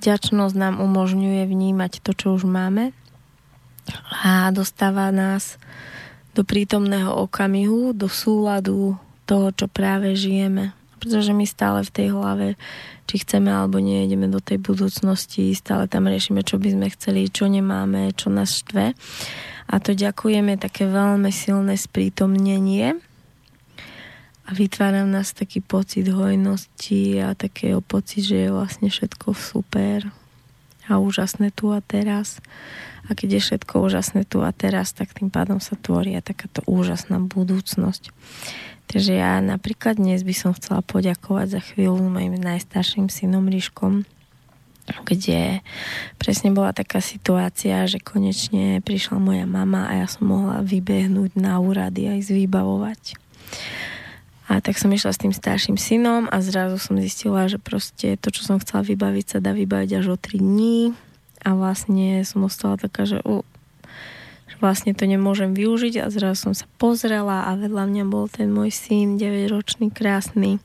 vďačnosť 0.03 0.51
nám 0.59 0.84
umožňuje 0.84 1.39
vnímať 1.47 2.03
to, 2.03 2.11
čo 2.11 2.36
už 2.36 2.43
máme 2.43 2.91
a 4.28 4.51
dostáva 4.51 5.16
nás 5.16 5.55
do 6.36 6.43
prítomného 6.43 7.16
okamihu, 7.16 7.95
do 7.95 8.11
súladu 8.11 8.99
toho, 9.24 9.55
čo 9.55 9.72
práve 9.72 10.20
žijeme. 10.20 10.76
Pretože 10.99 11.32
my 11.32 11.47
stále 11.47 11.88
v 11.88 11.95
tej 11.95 12.07
hlave, 12.11 12.59
či 13.07 13.24
chceme 13.24 13.55
alebo 13.55 13.80
nie, 13.80 14.03
ideme 14.03 14.28
do 14.28 14.43
tej 14.43 14.59
budúcnosti, 14.59 15.55
stále 15.55 15.88
tam 15.88 16.11
riešime, 16.11 16.43
čo 16.43 16.59
by 16.59 16.76
sme 16.76 16.91
chceli, 16.91 17.32
čo 17.32 17.47
nemáme, 17.47 18.11
čo 18.20 18.28
nás 18.28 18.51
štve. 18.51 18.91
A 19.72 19.76
to 19.80 19.95
ďakujeme 19.95 20.59
také 20.59 20.84
veľmi 20.91 21.32
silné 21.32 21.80
sprítomnenie, 21.80 22.99
a 24.45 24.53
vytvára 24.53 25.09
v 25.09 25.13
nás 25.17 25.33
taký 25.33 25.57
pocit 25.61 26.05
hojnosti 26.05 27.17
a 27.17 27.33
takého 27.33 27.81
pocit, 27.81 28.29
že 28.29 28.45
je 28.45 28.49
vlastne 28.53 28.93
všetko 28.93 29.33
super 29.33 30.05
a 30.85 31.01
úžasné 31.01 31.49
tu 31.49 31.73
a 31.73 31.81
teraz. 31.81 32.37
A 33.09 33.17
keď 33.17 33.37
je 33.37 33.41
všetko 33.41 33.89
úžasné 33.89 34.25
tu 34.25 34.45
a 34.45 34.53
teraz, 34.53 34.93
tak 34.93 35.13
tým 35.17 35.33
pádom 35.33 35.57
sa 35.57 35.73
tvorí 35.77 36.13
aj 36.13 36.29
takáto 36.33 36.61
úžasná 36.69 37.17
budúcnosť. 37.21 38.13
Takže 38.85 39.17
ja 39.17 39.41
napríklad 39.41 39.97
dnes 39.97 40.21
by 40.21 40.33
som 40.37 40.53
chcela 40.53 40.85
poďakovať 40.85 41.57
za 41.57 41.61
chvíľu 41.61 42.05
mojim 42.05 42.37
najstarším 42.37 43.09
synom 43.09 43.49
Ríškom, 43.49 44.05
kde 45.09 45.65
presne 46.21 46.53
bola 46.53 46.69
taká 46.69 47.01
situácia, 47.01 47.89
že 47.89 47.97
konečne 47.97 48.85
prišla 48.85 49.17
moja 49.17 49.49
mama 49.49 49.89
a 49.89 50.05
ja 50.05 50.07
som 50.09 50.29
mohla 50.29 50.61
vybehnúť 50.61 51.33
na 51.33 51.57
úrady 51.57 52.13
aj 52.13 52.29
zvýbavovať. 52.29 53.17
A 54.45 54.61
tak 54.61 54.77
som 54.77 54.93
išla 54.93 55.09
s 55.09 55.21
tým 55.21 55.33
starším 55.33 55.73
synom 55.73 56.29
a 56.29 56.37
zrazu 56.37 56.77
som 56.77 57.01
zistila, 57.01 57.49
že 57.49 57.57
proste 57.57 58.13
to, 58.21 58.29
čo 58.29 58.45
som 58.45 58.61
chcela 58.61 58.85
vybaviť, 58.85 59.25
sa 59.25 59.37
dá 59.41 59.57
vybaviť 59.57 59.91
až 59.97 60.05
o 60.13 60.17
3 60.21 60.37
dní. 60.37 60.93
A 61.41 61.57
vlastne 61.57 62.21
som 62.21 62.45
ostala 62.45 62.77
taká, 62.77 63.09
že, 63.09 63.25
uh, 63.25 63.41
že 64.45 64.55
vlastne 64.61 64.93
to 64.93 65.09
nemôžem 65.09 65.57
využiť 65.57 65.97
a 65.97 66.13
zrazu 66.13 66.49
som 66.49 66.53
sa 66.53 66.69
pozrela 66.77 67.49
a 67.49 67.57
vedľa 67.57 67.89
mňa 67.89 68.03
bol 68.05 68.29
ten 68.29 68.53
môj 68.53 68.69
syn, 68.69 69.17
9-ročný, 69.17 69.89
krásny. 69.89 70.61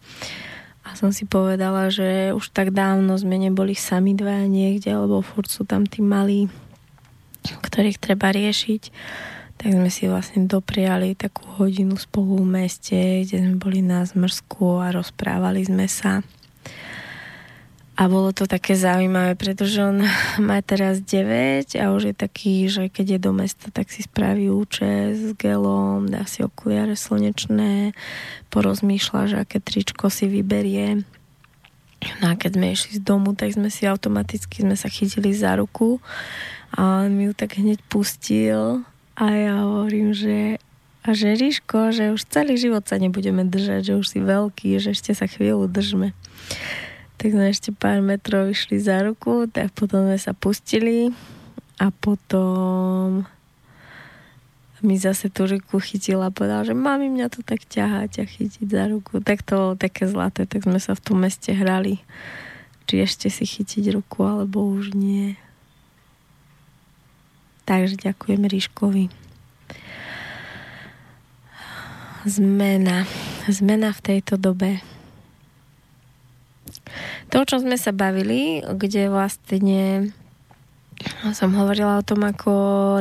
A 0.85 0.93
som 0.97 1.09
si 1.13 1.25
povedala, 1.25 1.89
že 1.89 2.37
už 2.37 2.53
tak 2.53 2.77
dávno 2.77 3.17
sme 3.17 3.41
neboli 3.41 3.73
sami 3.73 4.13
dvaja 4.13 4.45
niekde, 4.45 4.93
lebo 4.93 5.25
furt 5.25 5.49
sú 5.49 5.65
tam 5.65 5.89
tí 5.89 6.05
malí, 6.05 6.53
ktorých 7.65 7.97
treba 7.97 8.29
riešiť 8.29 8.93
tak 9.61 9.77
sme 9.77 9.93
si 9.93 10.09
vlastne 10.09 10.49
dopriali 10.49 11.13
takú 11.13 11.45
hodinu 11.61 11.93
spolu 12.01 12.41
v 12.41 12.65
meste, 12.65 12.97
kde 13.29 13.45
sme 13.45 13.61
boli 13.61 13.85
na 13.85 14.01
zmrzku 14.09 14.81
a 14.81 14.89
rozprávali 14.89 15.69
sme 15.69 15.85
sa. 15.85 16.25
A 18.01 18.09
bolo 18.09 18.33
to 18.33 18.49
také 18.49 18.73
zaujímavé, 18.73 19.37
pretože 19.37 19.85
on 19.85 20.01
má 20.49 20.65
teraz 20.65 21.05
9 21.05 21.77
a 21.77 21.93
už 21.93 22.09
je 22.09 22.15
taký, 22.17 22.73
že 22.73 22.89
keď 22.89 23.07
je 23.13 23.19
do 23.21 23.33
mesta, 23.37 23.69
tak 23.69 23.93
si 23.93 24.01
spraví 24.01 24.49
účes 24.49 25.21
s 25.21 25.31
gelom, 25.37 26.09
dá 26.09 26.25
si 26.25 26.41
okuliare 26.41 26.97
slnečné, 26.97 27.93
porozmýšľa, 28.49 29.21
že 29.29 29.37
aké 29.45 29.61
tričko 29.61 30.09
si 30.09 30.25
vyberie. 30.25 31.05
No 32.25 32.33
a 32.33 32.35
keď 32.41 32.57
sme 32.57 32.73
išli 32.73 32.97
z 32.97 33.05
domu, 33.05 33.37
tak 33.37 33.53
sme 33.53 33.69
si 33.69 33.85
automaticky 33.85 34.65
sme 34.65 34.73
sa 34.73 34.89
chytili 34.89 35.37
za 35.37 35.53
ruku 35.61 36.01
a 36.73 37.05
on 37.05 37.13
mi 37.13 37.29
ju 37.29 37.37
tak 37.37 37.61
hneď 37.61 37.85
pustil 37.93 38.89
a 39.21 39.25
ja 39.37 39.55
hovorím, 39.69 40.17
že 40.17 40.57
a 41.01 41.17
že 41.17 41.33
Ríško, 41.33 41.97
že 41.97 42.13
už 42.13 42.29
celý 42.29 42.61
život 42.61 42.85
sa 42.85 43.01
nebudeme 43.01 43.49
držať, 43.49 43.93
že 43.93 43.95
už 43.97 44.05
si 44.05 44.21
veľký, 44.21 44.77
že 44.77 44.93
ešte 44.93 45.17
sa 45.17 45.25
chvíľu 45.25 45.65
držme. 45.65 46.13
Tak 47.17 47.29
sme 47.33 47.49
ešte 47.49 47.73
pár 47.73 48.05
metrov 48.05 48.53
išli 48.53 48.77
za 48.77 49.01
ruku, 49.01 49.49
tak 49.49 49.73
potom 49.73 50.05
sme 50.09 50.21
sa 50.21 50.37
pustili 50.37 51.13
a 51.81 51.89
potom 51.89 53.25
mi 54.81 54.97
zase 54.97 55.29
tú 55.29 55.45
ruku 55.45 55.77
chytila 55.81 56.29
a 56.29 56.35
povedala, 56.35 56.65
že 56.65 56.73
mami 56.73 57.13
mňa 57.13 57.29
to 57.33 57.41
tak 57.45 57.69
ťahať 57.69 58.11
a 58.21 58.25
chytiť 58.25 58.69
za 58.69 58.89
ruku. 58.89 59.21
Tak 59.21 59.45
to 59.45 59.53
bolo 59.57 59.75
také 59.77 60.09
zlaté, 60.09 60.49
tak 60.49 60.65
sme 60.65 60.81
sa 60.81 60.97
v 60.97 61.05
tom 61.05 61.21
meste 61.21 61.53
hrali. 61.53 62.01
Či 62.89 63.05
ešte 63.05 63.29
si 63.29 63.45
chytiť 63.45 63.93
ruku, 63.93 64.25
alebo 64.25 64.65
už 64.65 64.97
nie. 64.97 65.37
Takže 67.71 68.03
ďakujem 68.03 68.51
Ríškovi. 68.51 69.05
Zmena. 72.27 73.07
Zmena 73.47 73.95
v 73.95 74.01
tejto 74.03 74.35
dobe. 74.35 74.83
To, 77.31 77.39
o 77.39 77.47
čom 77.47 77.63
sme 77.63 77.79
sa 77.79 77.95
bavili, 77.95 78.59
kde 78.67 79.07
vlastne 79.07 80.11
som 81.31 81.55
hovorila 81.55 82.03
o 82.03 82.07
tom, 82.07 82.27
ako 82.27 82.51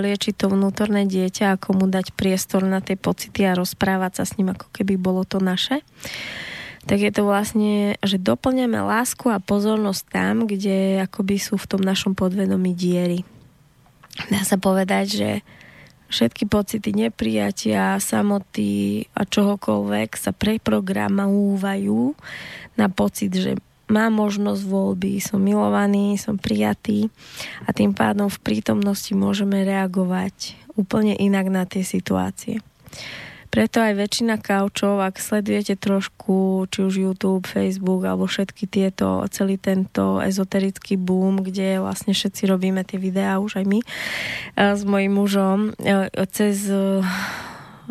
liečiť 0.05 0.37
to 0.37 0.53
vnútorné 0.53 1.09
dieťa, 1.09 1.57
ako 1.57 1.73
mu 1.73 1.85
dať 1.89 2.13
priestor 2.13 2.61
na 2.61 2.77
tie 2.77 2.93
pocity 2.93 3.49
a 3.49 3.57
rozprávať 3.57 4.21
sa 4.21 4.23
s 4.29 4.37
ním, 4.37 4.53
ako 4.53 4.69
keby 4.69 5.01
bolo 5.01 5.25
to 5.25 5.41
naše. 5.41 5.81
Tak 6.85 7.01
je 7.01 7.09
to 7.09 7.25
vlastne, 7.25 7.97
že 8.05 8.21
doplňame 8.21 8.85
lásku 8.85 9.33
a 9.33 9.41
pozornosť 9.41 10.03
tam, 10.13 10.45
kde 10.45 11.01
akoby 11.09 11.41
sú 11.41 11.57
v 11.57 11.69
tom 11.73 11.81
našom 11.81 12.13
podvedomí 12.13 12.77
diery. 12.77 13.25
Dá 14.27 14.43
sa 14.43 14.59
povedať, 14.59 15.05
že 15.07 15.29
všetky 16.09 16.49
pocity 16.49 16.91
neprijatia, 16.91 18.01
samoty 18.01 19.07
a 19.15 19.23
čohokoľvek 19.23 20.09
sa 20.17 20.35
preprogramujú 20.35 22.17
na 22.75 22.91
pocit, 22.91 23.31
že 23.31 23.55
mám 23.89 24.17
možnosť 24.17 24.61
voľby, 24.65 25.21
som 25.21 25.39
milovaný, 25.41 26.17
som 26.17 26.35
prijatý 26.35 27.07
a 27.65 27.73
tým 27.73 27.93
pádom 27.95 28.27
v 28.27 28.41
prítomnosti 28.41 29.13
môžeme 29.13 29.65
reagovať 29.65 30.57
úplne 30.77 31.17
inak 31.17 31.49
na 31.49 31.63
tie 31.65 31.85
situácie. 31.85 32.61
Preto 33.49 33.81
aj 33.81 33.97
väčšina 33.97 34.37
kaučov, 34.37 35.01
ak 35.01 35.17
sledujete 35.17 35.73
trošku, 35.73 36.69
či 36.69 36.85
už 36.85 36.93
YouTube, 37.01 37.49
Facebook 37.49 38.05
alebo 38.05 38.29
všetky 38.29 38.69
tieto, 38.69 39.25
celý 39.33 39.57
tento 39.57 40.21
ezoterický 40.21 41.01
boom, 41.01 41.41
kde 41.41 41.81
vlastne 41.81 42.13
všetci 42.13 42.45
robíme 42.45 42.85
tie 42.85 43.01
videá, 43.01 43.41
už 43.41 43.59
aj 43.61 43.65
my, 43.65 43.79
s 44.53 44.81
mojim 44.85 45.17
mužom, 45.17 45.73
cez 46.29 46.69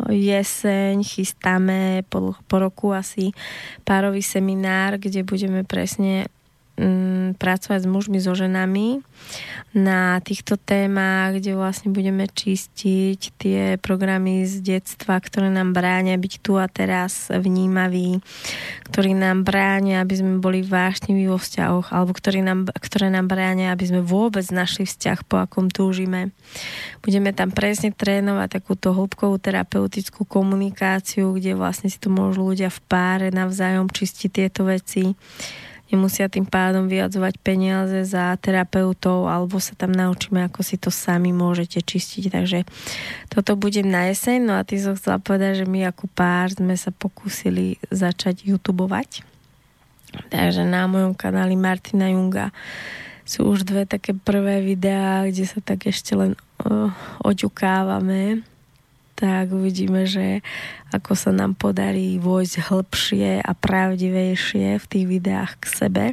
jeseň 0.07 1.03
chystáme 1.03 2.07
po, 2.07 2.39
po 2.47 2.55
roku 2.63 2.95
asi 2.95 3.35
párový 3.83 4.23
seminár, 4.23 4.95
kde 4.95 5.27
budeme 5.27 5.67
presne 5.67 6.31
mm, 6.79 7.35
pracovať 7.35 7.79
s 7.83 7.87
mužmi, 7.91 8.17
so 8.23 8.31
ženami 8.31 9.03
na 9.75 10.17
týchto 10.25 10.57
témach, 10.57 11.37
kde 11.37 11.53
vlastne 11.53 11.93
budeme 11.93 12.25
čistiť 12.25 13.19
tie 13.37 13.61
programy 13.77 14.47
z 14.47 14.63
detstva, 14.63 15.21
ktoré 15.21 15.53
nám 15.53 15.75
bránia 15.75 16.17
byť 16.17 16.33
tu 16.41 16.57
a 16.57 16.65
teraz 16.65 17.29
vnímaví, 17.29 18.23
ktorí 18.89 19.13
nám 19.13 19.45
bránia, 19.45 20.01
aby 20.01 20.15
sme 20.17 20.33
boli 20.41 20.65
vášniví 20.65 21.29
vo 21.29 21.37
vzťahoch, 21.37 21.93
alebo 21.93 22.15
ktorí 22.15 22.41
nám, 22.41 22.71
ktoré 22.73 23.13
nám 23.13 23.29
bránia, 23.29 23.75
aby 23.75 23.85
sme 23.85 24.01
vôbec 24.01 24.47
našli 24.49 24.89
vzťah, 24.89 25.21
po 25.27 25.37
akom 25.37 25.69
túžime. 25.69 26.33
Budeme 27.05 27.35
tam 27.35 27.53
presne 27.53 27.93
trénovať 27.93 28.63
takúto 28.63 28.95
hĺbkovú 28.95 29.37
terapeutickú 29.37 30.25
komunikáciu, 30.25 31.37
kde 31.37 31.53
vlastne 31.53 31.91
si 31.91 32.01
to 32.01 32.09
môžu 32.09 32.41
ľudia 32.49 32.73
v 32.73 32.79
páre 32.89 33.27
navzájom 33.29 33.85
čistiť 33.91 34.29
tieto 34.33 34.65
veci 34.65 35.13
nemusia 35.89 36.29
tým 36.29 36.45
pádom 36.45 36.85
vyjadzovať 36.85 37.41
peniaze 37.41 38.05
za 38.05 38.33
terapeutov 38.37 39.25
alebo 39.25 39.57
sa 39.57 39.73
tam 39.73 39.93
naučíme, 39.93 40.45
ako 40.45 40.61
si 40.61 40.77
to 40.77 40.93
sami 40.93 41.33
môžete 41.33 41.81
čistiť. 41.81 42.29
Takže 42.29 42.59
toto 43.33 43.57
bude 43.57 43.81
na 43.81 44.09
jeseň. 44.13 44.37
No 44.45 44.53
a 44.57 44.65
ty 44.65 44.77
som 44.77 44.93
chcela 44.93 45.17
povedať, 45.17 45.63
že 45.63 45.65
my 45.65 45.89
ako 45.89 46.05
pár 46.13 46.53
sme 46.53 46.77
sa 46.77 46.93
pokúsili 46.93 47.81
začať 47.89 48.45
youtubovať. 48.45 49.25
Takže 50.29 50.65
na 50.65 50.89
mojom 50.89 51.13
kanáli 51.13 51.53
Martina 51.53 52.09
Junga 52.09 52.49
sú 53.29 53.45
už 53.45 53.61
dve 53.61 53.85
také 53.85 54.17
prvé 54.17 54.65
videá, 54.65 55.21
kde 55.29 55.45
sa 55.45 55.61
tak 55.61 55.85
ešte 55.85 56.17
len 56.17 56.33
uh, 56.65 56.89
oťukávame 57.21 58.41
tak 59.19 59.51
uvidíme, 59.51 60.07
že 60.07 60.39
ako 60.95 61.11
sa 61.11 61.35
nám 61.35 61.59
podarí 61.59 62.15
vojsť 62.23 62.71
hĺbšie 62.71 63.43
a 63.43 63.51
pravdivejšie 63.51 64.79
v 64.79 64.85
tých 64.87 65.05
videách 65.05 65.59
k 65.59 65.65
sebe. 65.67 66.05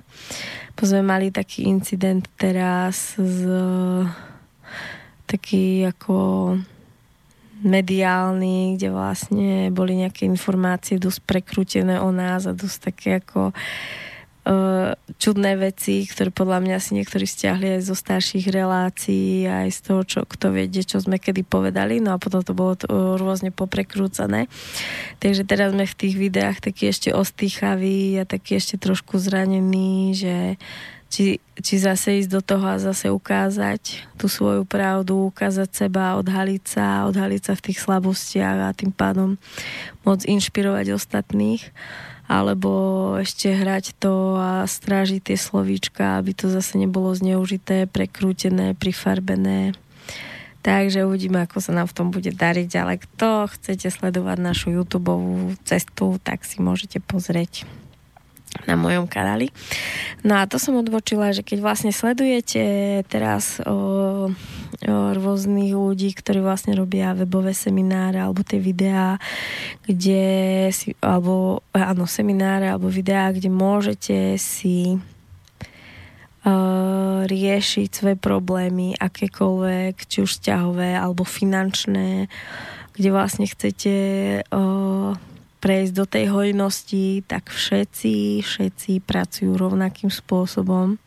Po 0.74 0.90
sme 0.90 1.06
mali 1.06 1.30
taký 1.30 1.70
incident 1.70 2.26
teraz 2.34 3.14
z 3.14 3.46
taký 5.30 5.86
ako 5.86 6.18
mediálny, 7.62 8.76
kde 8.76 8.88
vlastne 8.90 9.70
boli 9.70 10.02
nejaké 10.02 10.26
informácie 10.26 10.98
dosť 10.98 11.24
prekrútené 11.24 12.02
o 12.02 12.10
nás 12.10 12.44
a 12.44 12.52
dosť 12.52 12.78
také 12.90 13.10
ako 13.22 13.54
uh, 13.54 13.56
čudné 15.18 15.58
veci, 15.58 16.06
ktoré 16.06 16.30
podľa 16.30 16.62
mňa 16.62 16.76
si 16.78 16.94
niektorí 16.94 17.26
stiahli 17.26 17.78
aj 17.78 17.90
zo 17.90 17.98
starších 17.98 18.46
relácií, 18.54 19.42
aj 19.42 19.68
z 19.74 19.80
toho, 19.82 20.00
čo 20.06 20.20
kto 20.22 20.54
vie, 20.54 20.70
čo 20.70 21.02
sme 21.02 21.18
kedy 21.18 21.42
povedali, 21.42 21.98
no 21.98 22.14
a 22.14 22.22
potom 22.22 22.46
to 22.46 22.54
bolo 22.54 22.78
to, 22.78 22.86
uh, 22.86 23.18
rôzne 23.18 23.50
poprekrúcané. 23.50 24.46
Takže 25.18 25.42
teraz 25.42 25.74
sme 25.74 25.90
v 25.90 25.98
tých 25.98 26.14
videách 26.14 26.62
taký 26.62 26.94
ešte 26.94 27.10
ostýchaví 27.10 28.22
a 28.22 28.28
taký 28.28 28.62
ešte 28.62 28.78
trošku 28.78 29.18
zranený, 29.18 30.14
že 30.14 30.36
či, 31.10 31.42
či 31.58 31.74
zase 31.82 32.22
ísť 32.22 32.30
do 32.30 32.42
toho 32.42 32.66
a 32.66 32.82
zase 32.82 33.10
ukázať 33.10 34.10
tú 34.14 34.30
svoju 34.30 34.62
pravdu, 34.62 35.30
ukázať 35.30 35.86
seba, 35.86 36.18
odhaliť 36.18 36.62
sa, 36.66 37.06
odhaliť 37.10 37.42
sa 37.50 37.52
v 37.58 37.64
tých 37.70 37.78
slabostiach 37.82 38.58
a 38.70 38.76
tým 38.76 38.94
pádom 38.94 39.38
môcť 40.06 40.26
inšpirovať 40.26 40.94
ostatných 40.94 41.62
alebo 42.26 43.14
ešte 43.22 43.54
hrať 43.54 43.98
to 44.02 44.34
a 44.34 44.50
strážiť 44.66 45.30
tie 45.32 45.38
slovíčka, 45.38 46.18
aby 46.18 46.34
to 46.34 46.50
zase 46.50 46.74
nebolo 46.74 47.14
zneužité, 47.14 47.86
prekrútené, 47.86 48.74
prifarbené. 48.74 49.78
Takže 50.66 51.06
uvidíme, 51.06 51.46
ako 51.46 51.62
sa 51.62 51.70
nám 51.70 51.86
v 51.86 51.94
tom 51.94 52.08
bude 52.10 52.34
dariť, 52.34 52.70
ale 52.82 52.98
kto 52.98 53.46
chcete 53.54 53.86
sledovať 53.86 54.38
našu 54.42 54.74
YouTube 54.74 55.14
cestu, 55.62 56.18
tak 56.18 56.42
si 56.42 56.58
môžete 56.58 56.98
pozrieť 56.98 57.62
na 58.64 58.74
mojom 58.74 59.04
kanáli. 59.04 59.52
No 60.24 60.40
a 60.40 60.48
to 60.48 60.56
som 60.56 60.80
odvočila, 60.80 61.34
že 61.36 61.44
keď 61.44 61.58
vlastne 61.60 61.92
sledujete 61.92 63.04
teraz 63.06 63.60
o, 63.62 63.72
o 63.72 64.96
rôznych 65.12 65.76
ľudí, 65.76 66.16
ktorí 66.16 66.40
vlastne 66.40 66.72
robia 66.72 67.12
webové 67.12 67.52
semináre 67.52 68.16
alebo 68.16 68.40
tie 68.40 68.56
videá, 68.56 69.20
kde 69.84 70.24
si, 70.72 70.96
alebo 71.04 71.60
áno, 71.76 72.08
semináre 72.08 72.72
alebo 72.72 72.88
videá, 72.88 73.28
kde 73.30 73.52
môžete 73.52 74.40
si 74.40 74.96
riešiť 77.26 77.90
svoje 77.90 78.14
problémy, 78.14 78.94
akékoľvek, 78.94 80.06
či 80.06 80.22
už 80.22 80.38
vzťahové 80.38 80.94
alebo 80.94 81.26
finančné, 81.26 82.30
kde 82.94 83.08
vlastne 83.10 83.50
chcete 83.50 83.94
uh, 84.46 85.10
prejsť 85.58 85.92
do 85.92 86.04
tej 86.04 86.24
hojnosti, 86.30 87.24
tak 87.26 87.50
všetci, 87.50 88.44
všetci 88.44 88.92
pracujú 89.02 89.56
rovnakým 89.56 90.12
spôsobom. 90.12 91.00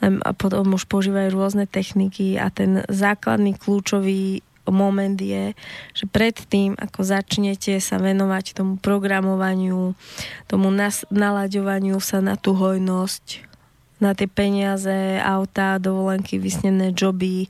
A 0.00 0.30
potom 0.32 0.72
už 0.72 0.88
používajú 0.88 1.28
rôzne 1.36 1.68
techniky 1.68 2.40
a 2.40 2.48
ten 2.48 2.80
základný 2.88 3.52
kľúčový 3.60 4.40
moment 4.70 5.18
je, 5.18 5.52
že 5.92 6.04
predtým, 6.06 6.78
ako 6.78 7.02
začnete 7.02 7.76
sa 7.82 7.98
venovať 7.98 8.56
tomu 8.56 8.78
programovaniu, 8.78 9.92
tomu 10.46 10.68
nas- 10.70 11.04
nalaďovaniu 11.10 11.98
sa 11.98 12.22
na 12.22 12.38
tú 12.38 12.54
hojnosť, 12.56 13.49
na 14.00 14.16
tie 14.16 14.26
peniaze, 14.26 15.20
auta, 15.20 15.76
dovolenky, 15.76 16.40
vysnené 16.40 16.92
joby, 16.96 17.46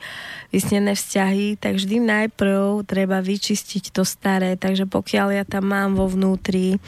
vysnené 0.51 0.99
vzťahy, 0.99 1.57
tak 1.57 1.79
vždy 1.79 1.97
najprv 2.03 2.85
treba 2.85 3.23
vyčistiť 3.23 3.95
to 3.95 4.03
staré. 4.03 4.59
Takže 4.59 4.91
pokiaľ 4.91 5.41
ja 5.41 5.45
tam 5.47 5.71
mám 5.71 5.95
vo 5.95 6.11
vnútri 6.11 6.83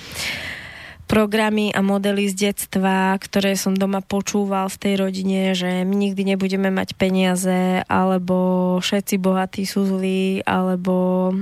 programy 1.12 1.68
a 1.76 1.84
modely 1.84 2.24
z 2.32 2.48
detstva, 2.48 3.12
ktoré 3.20 3.52
som 3.52 3.76
doma 3.76 4.00
počúval 4.00 4.72
v 4.72 4.80
tej 4.80 4.94
rodine, 4.96 5.52
že 5.52 5.84
my 5.84 5.92
nikdy 5.92 6.24
nebudeme 6.24 6.72
mať 6.72 6.96
peniaze, 6.96 7.84
alebo 7.84 8.80
všetci 8.80 9.20
bohatí 9.20 9.68
sú 9.68 9.84
zlí, 9.84 10.40
alebo 10.48 11.28
o, 11.28 11.36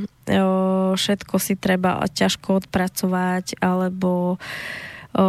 všetko 0.99 1.35
si 1.39 1.55
treba 1.55 2.03
ťažko 2.03 2.67
odpracovať, 2.67 3.63
alebo 3.63 4.43
o, 5.15 5.27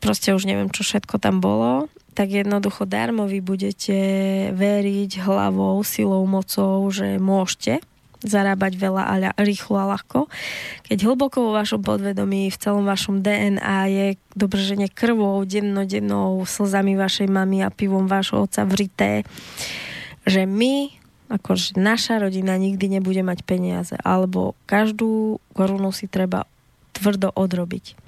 proste 0.00 0.34
už 0.34 0.44
neviem, 0.44 0.68
čo 0.68 0.84
všetko 0.84 1.18
tam 1.22 1.40
bolo, 1.40 1.86
tak 2.18 2.34
jednoducho 2.34 2.82
darmo 2.82 3.30
vy 3.30 3.38
budete 3.38 3.98
veriť 4.50 5.22
hlavou, 5.22 5.78
silou, 5.86 6.26
mocou, 6.26 6.82
že 6.90 7.22
môžete 7.22 7.78
zarábať 8.18 8.74
veľa 8.74 9.02
a 9.06 9.14
rýchlo 9.38 9.78
a 9.78 9.94
ľahko. 9.94 10.26
Keď 10.90 10.98
hlboko 11.06 11.38
vo 11.38 11.52
vašom 11.54 11.86
podvedomí, 11.86 12.50
v 12.50 12.58
celom 12.58 12.82
vašom 12.82 13.22
DNA 13.22 13.78
je 13.94 14.06
dobrženie 14.34 14.90
krvou, 14.90 15.38
dennodennou, 15.46 16.42
slzami 16.42 16.98
vašej 16.98 17.30
mamy 17.30 17.62
a 17.62 17.70
pivom 17.70 18.10
vášho 18.10 18.42
otca 18.42 18.66
vrité, 18.66 19.22
že 20.26 20.50
my 20.50 20.90
akože 21.28 21.78
naša 21.78 22.18
rodina 22.18 22.56
nikdy 22.58 22.98
nebude 22.98 23.20
mať 23.22 23.44
peniaze, 23.44 23.94
alebo 24.00 24.56
každú 24.66 25.38
korunu 25.52 25.92
si 25.94 26.08
treba 26.08 26.48
tvrdo 26.96 27.30
odrobiť. 27.30 28.07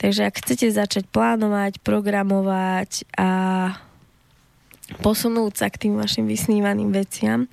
Takže 0.00 0.26
ak 0.28 0.40
chcete 0.40 0.72
začať 0.72 1.04
plánovať, 1.08 1.80
programovať 1.80 3.04
a 3.16 3.30
posunúť 4.98 5.52
sa 5.54 5.66
k 5.70 5.86
tým 5.86 5.94
vašim 5.98 6.26
vysnívaným 6.26 6.90
veciam, 6.90 7.46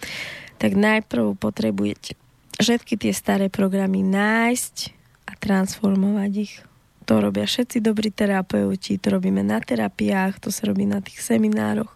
tak 0.57 0.73
najprv 0.73 1.37
potrebujete 1.37 2.17
všetky 2.57 2.97
tie 2.97 3.13
staré 3.13 3.47
programy 3.53 4.01
nájsť 4.01 4.75
a 5.29 5.31
transformovať 5.37 6.31
ich. 6.33 6.53
To 7.07 7.23
robia 7.23 7.47
všetci 7.47 7.79
dobrí 7.79 8.11
terapeuti, 8.11 8.99
to 8.99 9.15
robíme 9.15 9.39
na 9.45 9.63
terapiách, 9.63 10.43
to 10.43 10.49
sa 10.51 10.67
robí 10.67 10.83
na 10.83 10.99
tých 10.99 11.23
seminároch. 11.23 11.93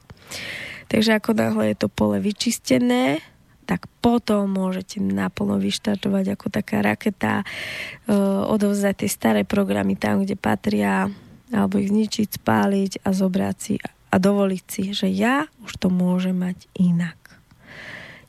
Takže 0.87 1.19
ako 1.19 1.35
náhle 1.35 1.71
je 1.71 1.75
to 1.75 1.87
pole 1.91 2.19
vyčistené, 2.19 3.19
tak 3.65 3.87
potom 4.01 4.49
môžete 4.49 4.99
naplno 4.99 5.61
vyštartovať 5.61 6.35
ako 6.35 6.47
taká 6.51 6.81
raketa, 6.83 7.43
uh, 7.43 8.45
odovzdať 8.49 9.05
tie 9.05 9.09
staré 9.09 9.41
programy 9.47 9.95
tam, 9.95 10.25
kde 10.25 10.35
patria, 10.35 11.07
alebo 11.51 11.79
ich 11.79 11.91
zničiť, 11.91 12.41
spáliť 12.41 12.91
a 13.03 13.09
zobrať 13.11 13.55
si 13.59 13.73
a 14.11 14.15
dovoliť 14.19 14.63
si, 14.67 14.83
že 14.91 15.07
ja 15.07 15.47
už 15.63 15.71
to 15.79 15.87
môžem 15.87 16.35
mať 16.35 16.67
inak. 16.75 17.15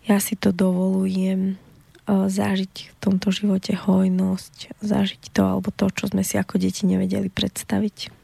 Ja 0.06 0.22
si 0.22 0.38
to 0.38 0.54
dovolujem 0.54 1.58
uh, 2.06 2.26
zažiť 2.30 2.74
v 2.90 2.96
tomto 3.02 3.34
živote 3.34 3.74
hojnosť, 3.74 4.78
zažiť 4.78 5.22
to 5.34 5.42
alebo 5.42 5.74
to, 5.74 5.90
čo 5.90 6.10
sme 6.10 6.22
si 6.22 6.38
ako 6.38 6.58
deti 6.58 6.86
nevedeli 6.86 7.30
predstaviť. 7.30 8.14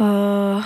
Uh, 0.00 0.64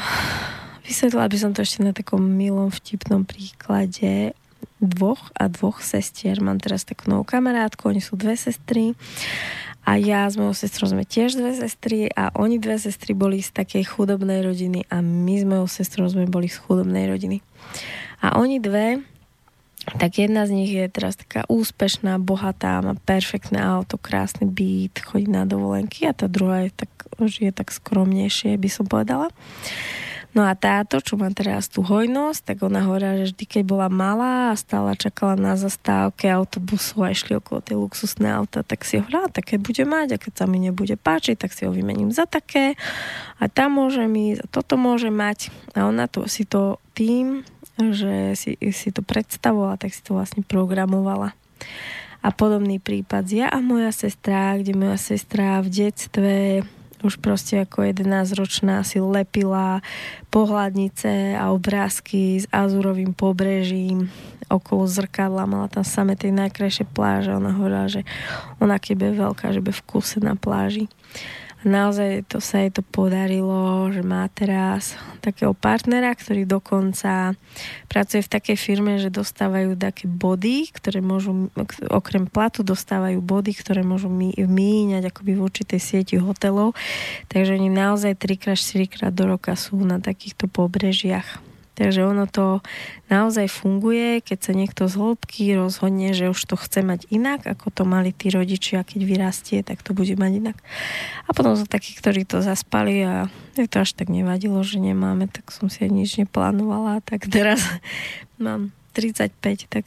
Vysvetlila 0.87 1.27
by 1.27 1.39
som 1.39 1.51
to 1.51 1.67
ešte 1.67 1.83
na 1.83 1.91
takom 1.91 2.23
milom 2.23 2.71
vtipnom 2.71 3.27
príklade 3.27 4.39
dvoch 4.79 5.35
a 5.35 5.51
dvoch 5.51 5.83
sestier. 5.83 6.39
Mám 6.39 6.63
teraz 6.63 6.87
takú 6.87 7.11
novú 7.11 7.27
kamarátku, 7.27 7.91
oni 7.91 7.99
sú 7.99 8.15
dve 8.15 8.39
sestry 8.39 8.95
a 9.83 9.99
ja 9.99 10.31
s 10.31 10.39
mojou 10.39 10.55
sestrou 10.55 10.87
sme 10.87 11.03
tiež 11.03 11.35
dve 11.35 11.59
sestry 11.59 12.07
a 12.15 12.31
oni 12.39 12.63
dve 12.63 12.79
sestry 12.79 13.19
boli 13.19 13.43
z 13.43 13.51
takej 13.51 13.83
chudobnej 13.83 14.47
rodiny 14.47 14.87
a 14.87 15.03
my 15.03 15.35
s 15.35 15.45
mojou 15.47 15.67
sestrou 15.67 16.07
sme 16.07 16.31
boli 16.31 16.47
z 16.47 16.63
chudobnej 16.63 17.11
rodiny. 17.11 17.43
A 18.23 18.39
oni 18.39 18.63
dve 18.63 19.03
tak 19.87 20.19
jedna 20.19 20.43
z 20.47 20.51
nich 20.51 20.75
je 20.75 20.91
teraz 20.91 21.15
taká 21.15 21.47
úspešná, 21.47 22.19
bohatá, 22.19 22.83
má 22.83 22.99
perfektné 23.07 23.63
auto, 23.63 23.95
krásny 23.95 24.51
byt, 24.51 24.99
chodí 24.99 25.31
na 25.31 25.47
dovolenky 25.47 26.11
a 26.11 26.15
tá 26.15 26.27
druhá 26.27 26.67
je 26.67 26.75
tak, 26.75 26.91
žije 27.23 27.55
tak 27.55 27.71
skromnejšie, 27.71 28.59
by 28.59 28.67
som 28.67 28.91
povedala. 28.91 29.31
No 30.37 30.45
a 30.45 30.53
táto, 30.53 31.01
čo 31.01 31.17
má 31.17 31.33
teraz 31.33 31.73
tú 31.73 31.81
hojnosť, 31.81 32.53
tak 32.53 32.57
ona 32.61 32.85
hovorila, 32.85 33.25
že 33.25 33.33
vždy, 33.33 33.45
keď 33.49 33.63
bola 33.65 33.89
malá 33.89 34.53
a 34.53 34.61
stála 34.61 34.93
čakala 34.93 35.33
na 35.33 35.57
zastávke 35.57 36.29
autobusu 36.29 37.01
a 37.01 37.09
išli 37.09 37.41
okolo 37.41 37.65
tie 37.65 37.73
luxusné 37.73 38.29
auta, 38.37 38.61
tak 38.61 38.85
si 38.85 39.01
hovorila, 39.01 39.33
také 39.33 39.57
bude 39.57 39.89
mať 39.89 40.13
a 40.13 40.21
keď 40.21 40.33
sa 40.37 40.45
mi 40.45 40.61
nebude 40.61 41.01
páčiť, 41.01 41.41
tak 41.41 41.57
si 41.57 41.65
ho 41.65 41.73
vymením 41.73 42.13
za 42.13 42.29
také 42.29 42.77
a 43.41 43.49
tam 43.49 43.81
môže 43.81 44.05
ísť 44.05 44.45
toto 44.53 44.77
môže 44.77 45.09
mať. 45.09 45.49
A 45.73 45.89
ona 45.89 46.05
to 46.05 46.29
si 46.29 46.45
to 46.45 46.77
tým, 46.93 47.41
že 47.81 48.37
si, 48.37 48.61
si 48.77 48.93
to 48.93 49.01
predstavovala, 49.01 49.81
tak 49.81 49.97
si 49.97 50.05
to 50.05 50.21
vlastne 50.21 50.45
programovala. 50.45 51.33
A 52.21 52.29
podobný 52.29 52.77
prípad 52.77 53.25
ja 53.33 53.49
a 53.49 53.65
moja 53.65 53.89
sestra, 53.89 54.61
kde 54.61 54.77
moja 54.77 55.01
sestra 55.01 55.65
v 55.65 55.69
detstve 55.73 56.35
už 57.05 57.21
proste 57.21 57.65
ako 57.65 57.85
11-ročná 57.85 58.81
si 58.87 59.03
lepila 59.03 59.85
pohľadnice 60.33 61.37
a 61.37 61.53
obrázky 61.53 62.41
s 62.41 62.47
azurovým 62.49 63.13
pobrežím 63.13 64.09
okolo 64.47 64.87
zrkadla, 64.87 65.51
mala 65.51 65.67
tam 65.67 65.83
same 65.83 66.15
tej 66.15 66.31
najkrajšie 66.31 66.87
pláže. 66.87 67.35
Ona 67.35 67.51
hovorila, 67.57 67.91
že 67.91 68.07
ona 68.63 68.79
keby 68.79 69.11
je 69.11 69.21
veľká, 69.21 69.47
že 69.51 69.63
by 69.63 69.75
v 69.75 69.85
kuse 69.87 70.23
na 70.23 70.39
pláži 70.39 70.87
naozaj 71.67 72.31
to 72.31 72.39
sa 72.39 72.63
jej 72.63 72.71
to 72.71 72.81
podarilo, 72.81 73.91
že 73.91 74.07
má 74.07 74.31
teraz 74.31 74.95
takého 75.19 75.51
partnera, 75.53 76.15
ktorý 76.15 76.47
dokonca 76.47 77.35
pracuje 77.91 78.23
v 78.23 78.33
takej 78.33 78.57
firme, 78.57 79.03
že 79.03 79.11
dostávajú 79.11 79.75
také 79.75 80.07
body, 80.07 80.71
ktoré 80.71 81.03
môžu, 81.03 81.51
okrem 81.91 82.31
platu 82.31 82.63
dostávajú 82.63 83.19
body, 83.19 83.53
ktoré 83.59 83.83
môžu 83.83 84.07
míňať 84.09 85.11
akoby 85.11 85.33
v 85.35 85.45
určitej 85.45 85.81
sieti 85.83 86.15
hotelov. 86.17 86.79
Takže 87.27 87.59
oni 87.59 87.69
naozaj 87.69 88.15
3 88.15 88.55
4 88.55 88.87
krát 88.87 89.13
do 89.13 89.27
roka 89.27 89.59
sú 89.59 89.77
na 89.83 89.99
takýchto 89.99 90.47
pobrežiach 90.47 91.56
Takže 91.77 92.09
ono 92.09 92.25
to 92.25 92.65
naozaj 93.13 93.53
funguje, 93.53 94.25
keď 94.25 94.39
sa 94.41 94.53
niekto 94.57 94.89
z 94.89 94.97
hĺbky 94.97 95.53
rozhodne, 95.61 96.17
že 96.17 96.33
už 96.33 96.41
to 96.49 96.57
chce 96.57 96.81
mať 96.81 97.05
inak, 97.13 97.45
ako 97.45 97.69
to 97.69 97.83
mali 97.85 98.17
tí 98.17 98.33
rodičia, 98.33 98.81
keď 98.81 99.01
vyrastie, 99.05 99.61
tak 99.61 99.85
to 99.85 99.93
bude 99.93 100.17
mať 100.17 100.33
inak. 100.41 100.57
A 101.29 101.37
potom 101.37 101.53
sú 101.53 101.69
takí, 101.69 101.93
ktorí 101.93 102.25
to 102.25 102.41
zaspali 102.41 103.05
a 103.05 103.29
je 103.61 103.69
to 103.69 103.85
až 103.85 103.93
tak 103.93 104.09
nevadilo, 104.09 104.57
že 104.65 104.81
nemáme, 104.81 105.29
tak 105.29 105.53
som 105.53 105.69
si 105.69 105.85
nič 105.85 106.17
neplánovala. 106.17 107.05
Tak 107.05 107.29
teraz 107.29 107.61
mám 108.41 108.73
35, 108.97 109.37
tak 109.69 109.85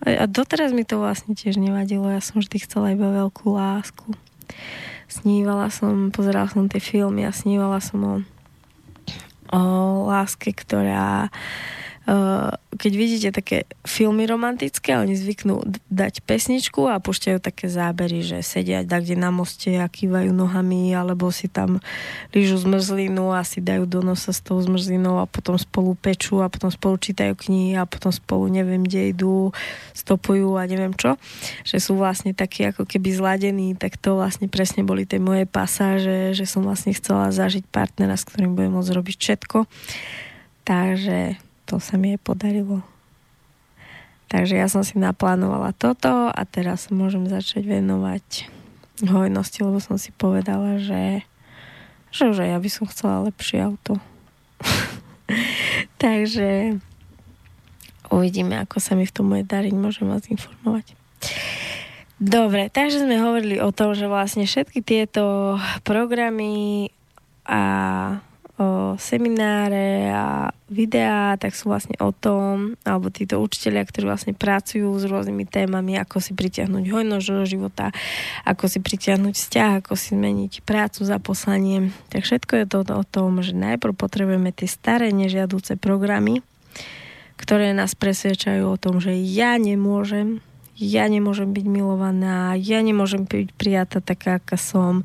a 0.00 0.24
doteraz 0.24 0.72
mi 0.72 0.88
to 0.88 0.96
vlastne 0.96 1.36
tiež 1.36 1.60
nevadilo. 1.60 2.08
Ja 2.08 2.24
som 2.24 2.40
vždy 2.40 2.64
chcela 2.64 2.96
iba 2.96 3.12
veľkú 3.12 3.52
lásku. 3.52 4.16
Snívala 5.12 5.68
som, 5.68 6.08
pozerala 6.08 6.48
som 6.48 6.72
tie 6.72 6.80
filmy 6.80 7.28
a 7.28 7.36
snívala 7.36 7.84
som 7.84 8.00
o 8.00 8.14
o 9.52 10.06
láske, 10.10 10.54
ktorá 10.54 11.28
keď 12.80 12.92
vidíte 12.96 13.28
také 13.30 13.68
filmy 13.84 14.24
romantické, 14.24 14.96
oni 14.96 15.12
zvyknú 15.12 15.62
dať 15.92 16.24
pesničku 16.24 16.88
a 16.88 16.96
pušťajú 16.96 17.38
také 17.38 17.68
zábery, 17.68 18.24
že 18.24 18.40
sedia 18.40 18.80
kde 18.80 19.14
na 19.20 19.28
moste 19.28 19.76
a 19.76 19.86
kývajú 19.86 20.32
nohami, 20.32 20.96
alebo 20.96 21.28
si 21.28 21.46
tam 21.46 21.78
lížu 22.32 22.56
zmrzlinu 22.56 23.36
a 23.36 23.44
si 23.44 23.60
dajú 23.60 23.84
do 23.84 24.00
nosa 24.00 24.32
s 24.32 24.40
tou 24.40 24.56
zmrzlinou 24.58 25.20
a 25.20 25.28
potom 25.28 25.60
spolu 25.60 25.92
pečú 25.92 26.40
a 26.40 26.48
potom 26.48 26.72
spolu 26.72 26.96
čítajú 26.96 27.36
knihy 27.36 27.76
a 27.76 27.84
potom 27.84 28.10
spolu 28.10 28.48
neviem, 28.48 28.80
kde 28.80 29.12
idú, 29.12 29.52
stopujú 29.92 30.56
a 30.56 30.64
neviem 30.64 30.96
čo. 30.96 31.20
Že 31.68 31.76
sú 31.78 31.92
vlastne 32.00 32.32
takí 32.32 32.64
ako 32.64 32.88
keby 32.88 33.12
zladení, 33.12 33.68
tak 33.76 34.00
to 34.00 34.16
vlastne 34.16 34.48
presne 34.48 34.82
boli 34.82 35.04
tie 35.04 35.20
moje 35.20 35.44
pasáže, 35.44 36.32
že 36.32 36.48
som 36.48 36.64
vlastne 36.64 36.96
chcela 36.96 37.28
zažiť 37.28 37.68
partnera, 37.68 38.16
s 38.16 38.24
ktorým 38.24 38.56
budem 38.56 38.72
môcť 38.72 38.92
robiť 38.96 39.16
všetko. 39.20 39.58
Takže 40.64 41.49
to 41.70 41.78
sa 41.78 41.94
mi 41.94 42.18
jej 42.18 42.20
podarilo. 42.20 42.82
Takže 44.26 44.58
ja 44.58 44.66
som 44.66 44.82
si 44.82 44.98
naplánovala 44.98 45.70
toto 45.74 46.30
a 46.30 46.40
teraz 46.46 46.90
môžem 46.90 47.30
začať 47.30 47.66
venovať 47.66 48.50
hojnosti, 49.06 49.58
lebo 49.62 49.78
som 49.78 49.94
si 49.94 50.10
povedala, 50.10 50.82
že, 50.82 51.22
že 52.10 52.30
už 52.30 52.42
ja 52.42 52.58
by 52.58 52.70
som 52.70 52.90
chcela 52.90 53.26
lepšie 53.30 53.62
auto. 53.62 54.02
Takže 56.02 56.78
uvidíme, 58.10 58.58
ako 58.58 58.82
sa 58.82 58.98
mi 58.98 59.06
v 59.06 59.14
tom 59.14 59.30
bude 59.30 59.46
dariť, 59.46 59.74
môžem 59.74 60.10
vás 60.10 60.26
informovať. 60.26 60.98
Dobre, 62.20 62.68
takže 62.68 63.00
sme 63.00 63.16
hovorili 63.16 63.56
o 63.64 63.72
tom, 63.72 63.96
že 63.96 64.04
vlastne 64.04 64.44
všetky 64.44 64.84
tieto 64.84 65.56
programy 65.88 66.92
a 67.48 67.62
semináre 69.00 70.12
a 70.12 70.52
videá, 70.70 71.34
tak 71.40 71.56
sú 71.56 71.72
vlastne 71.72 71.96
o 71.98 72.12
tom, 72.12 72.78
alebo 72.86 73.10
títo 73.10 73.40
učiteľia, 73.40 73.88
ktorí 73.88 74.04
vlastne 74.06 74.34
pracujú 74.36 74.92
s 75.00 75.04
rôznymi 75.08 75.44
témami, 75.48 75.98
ako 75.98 76.22
si 76.22 76.36
pritiahnuť 76.36 76.84
hojnosť 76.86 77.26
do 77.26 77.44
života, 77.48 77.86
ako 78.44 78.70
si 78.70 78.78
pritiahnuť 78.78 79.34
vzťah, 79.34 79.70
ako 79.82 79.92
si 79.96 80.14
zmeniť 80.14 80.62
prácu 80.62 81.00
za 81.02 81.18
poslanie. 81.18 81.90
Tak 82.12 82.22
všetko 82.22 82.52
je 82.62 82.66
to 82.68 82.78
o 82.84 83.04
tom, 83.04 83.40
že 83.40 83.56
najprv 83.56 83.96
potrebujeme 83.96 84.52
tie 84.52 84.68
staré 84.68 85.10
nežiaduce 85.10 85.74
programy, 85.80 86.44
ktoré 87.40 87.72
nás 87.72 87.96
presvedčajú 87.96 88.68
o 88.68 88.76
tom, 88.76 89.00
že 89.00 89.16
ja 89.16 89.56
nemôžem, 89.56 90.44
ja 90.76 91.08
nemôžem 91.08 91.50
byť 91.50 91.66
milovaná, 91.66 92.52
ja 92.54 92.84
nemôžem 92.84 93.24
byť 93.24 93.56
prijatá 93.56 93.98
taká, 94.04 94.38
aká 94.38 94.60
som, 94.60 95.02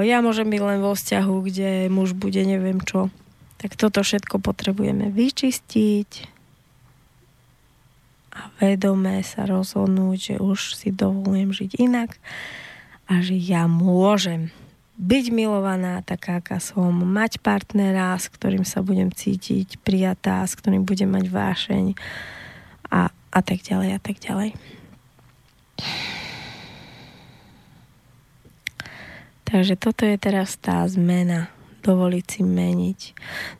ja 0.00 0.24
môžem 0.24 0.48
byť 0.48 0.62
len 0.64 0.80
vo 0.80 0.96
vzťahu, 0.96 1.34
kde 1.44 1.70
muž 1.92 2.16
bude 2.16 2.40
neviem 2.40 2.80
čo. 2.80 3.12
Tak 3.58 3.74
toto 3.74 4.00
všetko 4.00 4.38
potrebujeme 4.40 5.10
vyčistiť 5.10 6.38
a 8.38 8.54
vedome 8.62 9.18
sa 9.26 9.44
rozhodnúť, 9.50 10.16
že 10.16 10.34
už 10.38 10.78
si 10.78 10.88
dovolujem 10.94 11.50
žiť 11.50 11.70
inak 11.82 12.16
a 13.10 13.18
že 13.18 13.34
ja 13.34 13.66
môžem 13.66 14.54
byť 14.98 15.24
milovaná 15.30 16.02
taká, 16.02 16.42
aká 16.42 16.58
som, 16.58 16.90
mať 16.90 17.38
partnera, 17.42 18.14
s 18.18 18.30
ktorým 18.30 18.66
sa 18.66 18.82
budem 18.82 19.10
cítiť 19.10 19.78
prijatá, 19.82 20.42
s 20.42 20.58
ktorým 20.58 20.82
budem 20.82 21.10
mať 21.10 21.26
vášeň 21.30 21.84
a, 22.90 23.10
a 23.10 23.40
tak 23.42 23.62
ďalej 23.62 23.90
a 23.94 24.00
tak 24.02 24.16
ďalej. 24.22 24.50
Takže 29.48 29.80
toto 29.80 30.04
je 30.04 30.20
teraz 30.20 30.60
tá 30.60 30.84
zmena 30.84 31.48
dovoliť 31.80 32.24
si 32.28 32.40
meniť. 32.44 33.00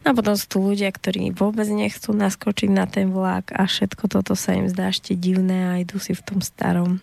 No 0.05 0.13
a 0.13 0.17
potom 0.17 0.37
sú 0.37 0.45
tu 0.45 0.59
ľudia, 0.61 0.93
ktorí 0.93 1.33
vôbec 1.33 1.65
nechcú 1.73 2.13
naskočiť 2.13 2.69
na 2.69 2.85
ten 2.85 3.09
vlak 3.09 3.57
a 3.57 3.65
všetko 3.65 4.05
toto 4.11 4.37
sa 4.37 4.53
im 4.53 4.69
zdá 4.69 4.93
ešte 4.93 5.17
divné 5.17 5.73
a 5.73 5.81
idú 5.81 5.97
si 5.97 6.13
v 6.13 6.21
tom 6.21 6.41
starom 6.45 7.01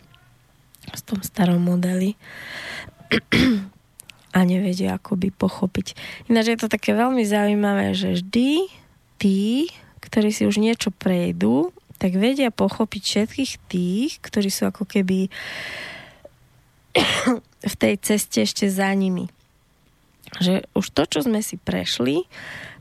v 0.85 1.01
tom 1.01 1.19
starom 1.25 1.65
modeli 1.65 2.13
a 4.37 4.39
nevedia 4.45 5.01
akoby 5.01 5.33
pochopiť. 5.33 5.97
Ináč 6.29 6.53
je 6.53 6.59
to 6.61 6.69
také 6.69 6.93
veľmi 6.93 7.25
zaujímavé, 7.25 7.97
že 7.97 8.21
vždy 8.21 8.69
tí, 9.17 9.71
ktorí 10.03 10.29
si 10.29 10.45
už 10.45 10.61
niečo 10.61 10.93
prejdú, 10.93 11.73
tak 11.97 12.19
vedia 12.19 12.51
pochopiť 12.51 13.01
všetkých 13.01 13.51
tých, 13.71 14.11
ktorí 14.19 14.51
sú 14.51 14.67
ako 14.67 14.83
keby 14.83 15.31
v 17.71 17.75
tej 17.75 17.95
ceste 17.99 18.43
ešte 18.43 18.71
za 18.71 18.89
nimi 18.95 19.27
že 20.39 20.67
už 20.75 20.91
to, 20.91 21.03
čo 21.07 21.19
sme 21.23 21.39
si 21.39 21.55
prešli, 21.55 22.27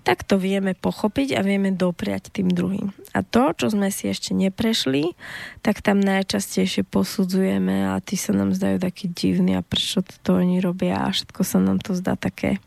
tak 0.05 0.20
to 0.20 0.36
vieme 0.36 0.77
pochopiť 0.77 1.32
a 1.32 1.41
vieme 1.41 1.73
dopriať 1.73 2.28
tým 2.28 2.53
druhým. 2.53 2.93
A 3.16 3.24
to, 3.24 3.57
čo 3.57 3.73
sme 3.73 3.89
si 3.89 4.12
ešte 4.12 4.36
neprešli, 4.36 5.16
tak 5.65 5.81
tam 5.81 5.97
najčastejšie 6.03 6.85
posudzujeme 6.85 7.89
a 7.89 7.97
tí 8.05 8.20
sa 8.20 8.36
nám 8.36 8.53
zdajú 8.53 8.85
takí 8.85 9.09
divní 9.09 9.57
a 9.57 9.65
prečo 9.65 10.05
to 10.05 10.36
oni 10.36 10.61
robia 10.61 11.09
a 11.09 11.15
všetko 11.15 11.41
sa 11.41 11.57
nám 11.57 11.81
to 11.81 11.97
zdá 11.97 12.20
také 12.20 12.61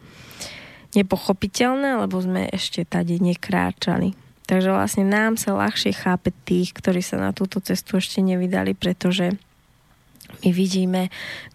nepochopiteľné, 0.98 2.02
lebo 2.02 2.18
sme 2.18 2.49
ešte 2.49 2.82
tady 2.82 3.22
nekráčali. 3.22 4.18
Takže 4.48 4.72
vlastne 4.74 5.06
nám 5.06 5.36
sa 5.38 5.53
ľahšie 5.53 5.94
chápe 5.94 6.32
tých, 6.48 6.74
ktorí 6.74 7.03
sa 7.03 7.22
na 7.22 7.36
túto 7.36 7.60
cestu 7.61 7.99
ešte 8.02 8.24
nevydali, 8.24 8.74
pretože 8.74 9.36
my 10.43 10.49
vidíme, 10.53 11.01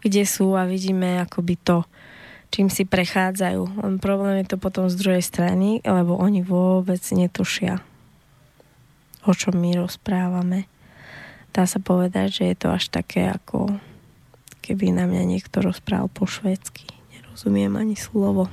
kde 0.03 0.23
sú 0.27 0.55
a 0.59 0.67
vidíme 0.67 1.23
akoby 1.23 1.55
to, 1.61 1.87
čím 2.53 2.69
si 2.69 2.85
prechádzajú. 2.85 3.81
Len 3.81 3.97
problém 4.03 4.43
je 4.43 4.55
to 4.55 4.57
potom 4.61 4.91
z 4.91 4.99
druhej 4.99 5.25
strany, 5.25 5.81
lebo 5.83 6.19
oni 6.19 6.45
vôbec 6.45 7.01
netušia, 7.01 7.81
o 9.25 9.33
čom 9.33 9.57
my 9.57 9.79
rozprávame. 9.81 10.67
Dá 11.53 11.69
sa 11.69 11.81
povedať, 11.81 12.43
že 12.43 12.45
je 12.53 12.57
to 12.57 12.69
až 12.73 12.89
také 12.89 13.29
ako 13.29 13.77
keby 14.65 14.95
na 14.95 15.05
mňa 15.05 15.23
niekto 15.27 15.61
rozprával 15.61 16.09
po 16.09 16.25
švédsky. 16.25 16.89
Nerozumiem 17.13 17.77
ani 17.77 17.97
slovo. 17.99 18.49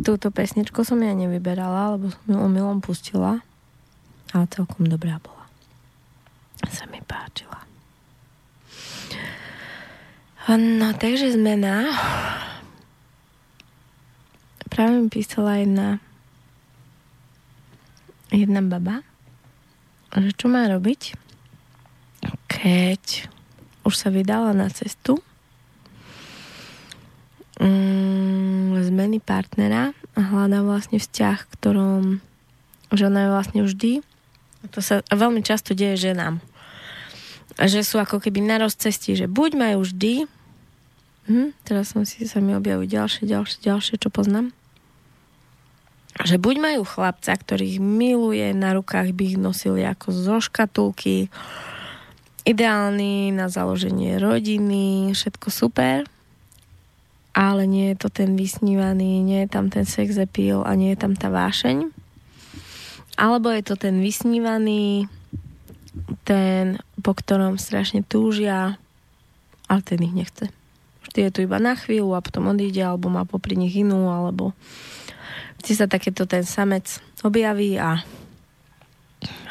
Túto 0.00 0.32
pesničku 0.32 0.80
som 0.86 1.04
ja 1.04 1.12
nevyberala, 1.12 2.00
lebo 2.00 2.08
som 2.08 2.24
ju 2.24 2.38
omylom 2.40 2.80
pustila. 2.80 3.44
Ale 4.32 4.48
celkom 4.48 4.88
dobrá 4.88 5.20
bola. 5.20 5.44
Sa 6.72 6.88
mi 6.88 7.04
páčila. 7.04 7.60
No, 10.48 10.88
takže 10.96 11.36
zmena. 11.36 11.90
Práve 14.72 15.04
mi 15.04 15.08
písala 15.12 15.60
jedna 15.60 16.00
jedna 18.30 18.60
baba, 18.62 19.06
že 20.12 20.34
čo 20.34 20.50
má 20.50 20.66
robiť, 20.66 21.14
keď 22.50 23.30
už 23.86 23.94
sa 23.94 24.08
vydala 24.10 24.50
na 24.50 24.66
cestu 24.68 25.22
mm, 27.60 28.84
zmeny 28.86 29.18
partnera 29.20 29.96
a 30.16 30.20
hľadá 30.20 30.64
vlastne 30.64 31.00
vzťah, 31.00 31.38
ktorom 31.56 32.20
žena 32.94 33.26
je 33.26 33.32
vlastne 33.32 33.60
vždy. 33.64 33.92
To 34.74 34.80
sa 34.82 35.02
veľmi 35.08 35.42
často 35.42 35.76
deje 35.76 36.10
ženám. 36.10 36.42
Že 37.56 37.80
sú 37.82 37.96
ako 37.96 38.20
keby 38.20 38.44
na 38.44 38.60
rozcestí, 38.60 39.16
že 39.16 39.30
buď 39.30 39.50
majú 39.56 39.86
vždy. 39.86 40.28
Hm, 41.26 41.56
teraz 41.66 41.94
som 41.94 42.06
si 42.06 42.28
sa 42.28 42.38
mi 42.38 42.54
objavujú 42.54 42.86
ďalšie, 42.86 43.22
ďalšie, 43.26 43.58
ďalšie, 43.64 43.94
čo 43.98 44.08
poznám. 44.12 44.52
Že 46.16 46.40
buď 46.40 46.56
majú 46.62 46.82
chlapca, 46.88 47.36
ktorých 47.36 47.76
miluje, 47.76 48.56
na 48.56 48.72
rukách 48.72 49.12
by 49.12 49.36
ich 49.36 49.38
nosili 49.38 49.84
ako 49.84 50.16
zo 50.16 50.36
škatulky, 50.40 51.28
ideálny 52.46 53.34
na 53.34 53.50
založenie 53.50 54.16
rodiny, 54.22 55.12
všetko 55.12 55.48
super, 55.50 56.06
ale 57.36 57.68
nie 57.68 57.92
je 57.92 57.96
to 58.00 58.08
ten 58.08 58.32
vysnívaný, 58.32 59.20
nie 59.20 59.44
je 59.44 59.48
tam 59.52 59.68
ten 59.68 59.84
sex 59.84 60.16
appeal 60.16 60.64
a 60.64 60.72
nie 60.72 60.96
je 60.96 60.98
tam 61.04 61.12
tá 61.12 61.28
vášeň. 61.28 61.92
Alebo 63.20 63.52
je 63.52 63.60
to 63.60 63.76
ten 63.76 64.00
vysnívaný, 64.00 65.04
ten, 66.24 66.80
po 67.04 67.12
ktorom 67.12 67.60
strašne 67.60 68.00
túžia, 68.00 68.80
ale 69.68 69.80
ten 69.84 70.00
ich 70.00 70.16
nechce. 70.16 70.48
Vždy 71.04 71.28
je 71.28 71.30
tu 71.32 71.38
iba 71.44 71.60
na 71.60 71.76
chvíľu 71.76 72.16
a 72.16 72.24
potom 72.24 72.48
odíde, 72.48 72.80
alebo 72.80 73.12
má 73.12 73.28
popri 73.28 73.52
nich 73.52 73.76
inú, 73.76 74.08
alebo 74.08 74.56
vždy 75.60 75.72
sa 75.76 75.84
takéto 75.84 76.24
ten 76.24 76.40
samec 76.40 77.04
objaví 77.20 77.76
a, 77.76 78.00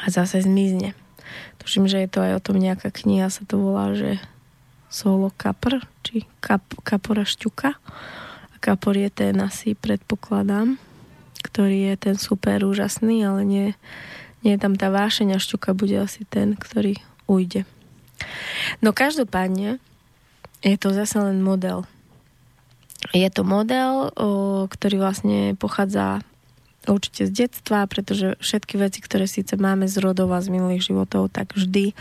a 0.02 0.06
zase 0.10 0.42
zmizne. 0.42 0.98
Tuším, 1.62 1.86
že 1.86 2.02
je 2.02 2.10
to 2.10 2.18
aj 2.18 2.32
o 2.38 2.44
tom 2.50 2.58
nejaká 2.58 2.90
kniha, 2.90 3.30
sa 3.30 3.46
to 3.46 3.62
volá, 3.62 3.94
že 3.94 4.18
solo 4.88 5.32
kapr, 5.34 5.82
či 6.06 6.24
kap, 6.40 6.62
kapora 6.86 7.26
šťuka. 7.26 7.70
A 8.52 8.56
kapor 8.62 8.96
je 8.96 9.10
ten 9.12 9.36
asi, 9.42 9.76
predpokladám, 9.76 10.78
ktorý 11.44 11.92
je 11.92 11.94
ten 12.10 12.16
super 12.16 12.64
úžasný, 12.64 13.26
ale 13.26 13.42
nie, 13.44 13.66
nie 14.46 14.56
je 14.56 14.60
tam 14.62 14.78
tá 14.78 14.88
vášeň 14.88 15.36
a 15.36 15.42
šťuka 15.42 15.76
bude 15.76 15.98
asi 15.98 16.24
ten, 16.26 16.56
ktorý 16.56 16.98
ujde. 17.26 17.66
No 18.80 18.96
každopádne 18.96 19.78
je 20.64 20.76
to 20.80 20.90
zase 20.94 21.18
len 21.20 21.44
model. 21.44 21.84
je 23.12 23.28
to 23.30 23.44
model, 23.44 24.10
ktorý 24.66 24.96
vlastne 24.98 25.54
pochádza 25.54 26.24
určite 26.88 27.26
z 27.26 27.46
detstva, 27.46 27.86
pretože 27.90 28.38
všetky 28.38 28.78
veci, 28.78 29.02
ktoré 29.02 29.26
síce 29.26 29.58
máme 29.58 29.90
z 29.90 29.98
rodov 29.98 30.32
a 30.32 30.42
z 30.42 30.50
minulých 30.54 30.88
životov, 30.92 31.34
tak 31.34 31.54
vždy 31.54 31.92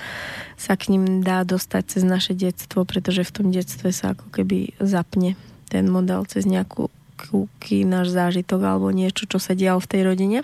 sa 0.56 0.78
k 0.78 0.96
ním 0.96 1.26
dá 1.26 1.42
dostať 1.44 1.84
cez 1.98 2.04
naše 2.06 2.34
detstvo, 2.38 2.86
pretože 2.86 3.26
v 3.26 3.34
tom 3.34 3.48
detstve 3.50 3.90
sa 3.92 4.14
ako 4.14 4.30
keby 4.32 4.78
zapne 4.78 5.34
ten 5.70 5.90
model 5.90 6.24
cez 6.30 6.46
nejakú 6.46 6.94
kúky, 7.16 7.88
náš 7.88 8.12
zážitok 8.12 8.62
alebo 8.62 8.92
niečo, 8.92 9.26
čo 9.26 9.40
sa 9.40 9.56
dialo 9.56 9.80
v 9.80 9.92
tej 9.92 10.02
rodine. 10.06 10.40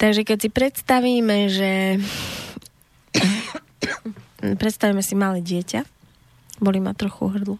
Takže 0.00 0.24
keď 0.24 0.38
si 0.40 0.48
predstavíme, 0.48 1.38
že 1.52 1.70
predstavíme 4.62 5.04
si 5.04 5.14
malé 5.18 5.44
dieťa, 5.44 5.84
boli 6.60 6.78
ma 6.80 6.96
trochu 6.96 7.28
hrdlo 7.28 7.56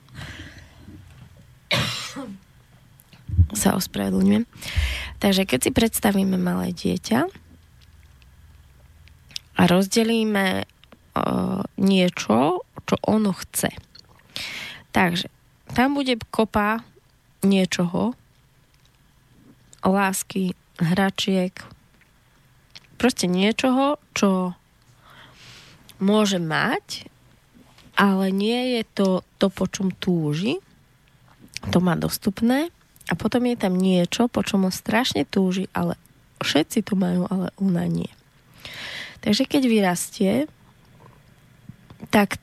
sa 3.53 3.77
ospravedlňujem. 3.77 4.45
Takže 5.21 5.43
keď 5.45 5.59
si 5.61 5.71
predstavíme 5.71 6.37
malé 6.41 6.73
dieťa 6.73 7.21
a 9.57 9.63
rozdelíme 9.69 10.65
uh, 10.65 11.61
niečo, 11.77 12.65
čo 12.65 12.95
ono 13.05 13.33
chce. 13.37 13.71
Takže 14.91 15.29
tam 15.77 15.95
bude 15.95 16.19
kopa 16.35 16.83
niečoho, 17.47 18.17
lásky, 19.85 20.53
hračiek, 20.81 21.55
proste 23.01 23.31
niečoho, 23.31 23.97
čo 24.13 24.53
môže 26.01 26.41
mať, 26.41 27.09
ale 27.97 28.33
nie 28.33 28.81
je 28.81 28.83
to 28.97 29.09
to, 29.41 29.47
po 29.49 29.65
čom 29.69 29.93
túži, 29.93 30.61
to 31.73 31.81
má 31.81 31.97
dostupné 31.97 32.73
a 33.11 33.13
potom 33.19 33.43
je 33.51 33.57
tam 33.59 33.75
niečo, 33.75 34.31
po 34.31 34.47
čom 34.47 34.71
on 34.71 34.75
strašne 34.75 35.27
túži, 35.27 35.67
ale 35.75 35.99
všetci 36.41 36.87
to 36.87 36.95
majú, 36.95 37.27
ale 37.27 37.51
ona 37.59 37.85
nie. 37.91 38.11
Takže 39.21 39.45
keď 39.45 39.63
vyrastie, 39.67 40.33
tak 42.09 42.39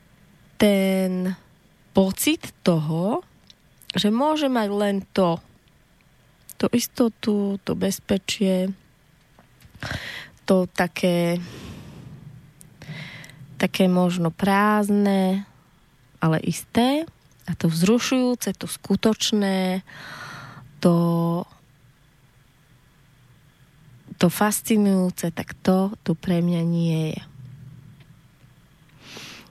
ten 0.60 1.34
pocit 1.96 2.52
toho, 2.62 3.24
že 3.96 4.12
môže 4.12 4.46
mať 4.46 4.68
len 4.70 4.96
to, 5.10 5.40
to 6.60 6.70
istotu, 6.70 7.56
to 7.64 7.72
bezpečie, 7.74 8.70
to 10.46 10.68
také 10.70 11.40
také 13.58 13.90
možno 13.90 14.30
prázdne, 14.30 15.42
ale 16.22 16.38
isté 16.46 17.02
a 17.50 17.52
to 17.58 17.66
vzrušujúce, 17.66 18.54
to 18.54 18.70
skutočné, 18.70 19.82
to, 20.78 20.96
to 24.18 24.26
fascinujúce, 24.26 25.30
tak 25.30 25.54
to 25.62 25.94
tu 26.02 26.14
pre 26.18 26.42
mňa 26.42 26.62
nie 26.66 27.00
je. 27.14 27.22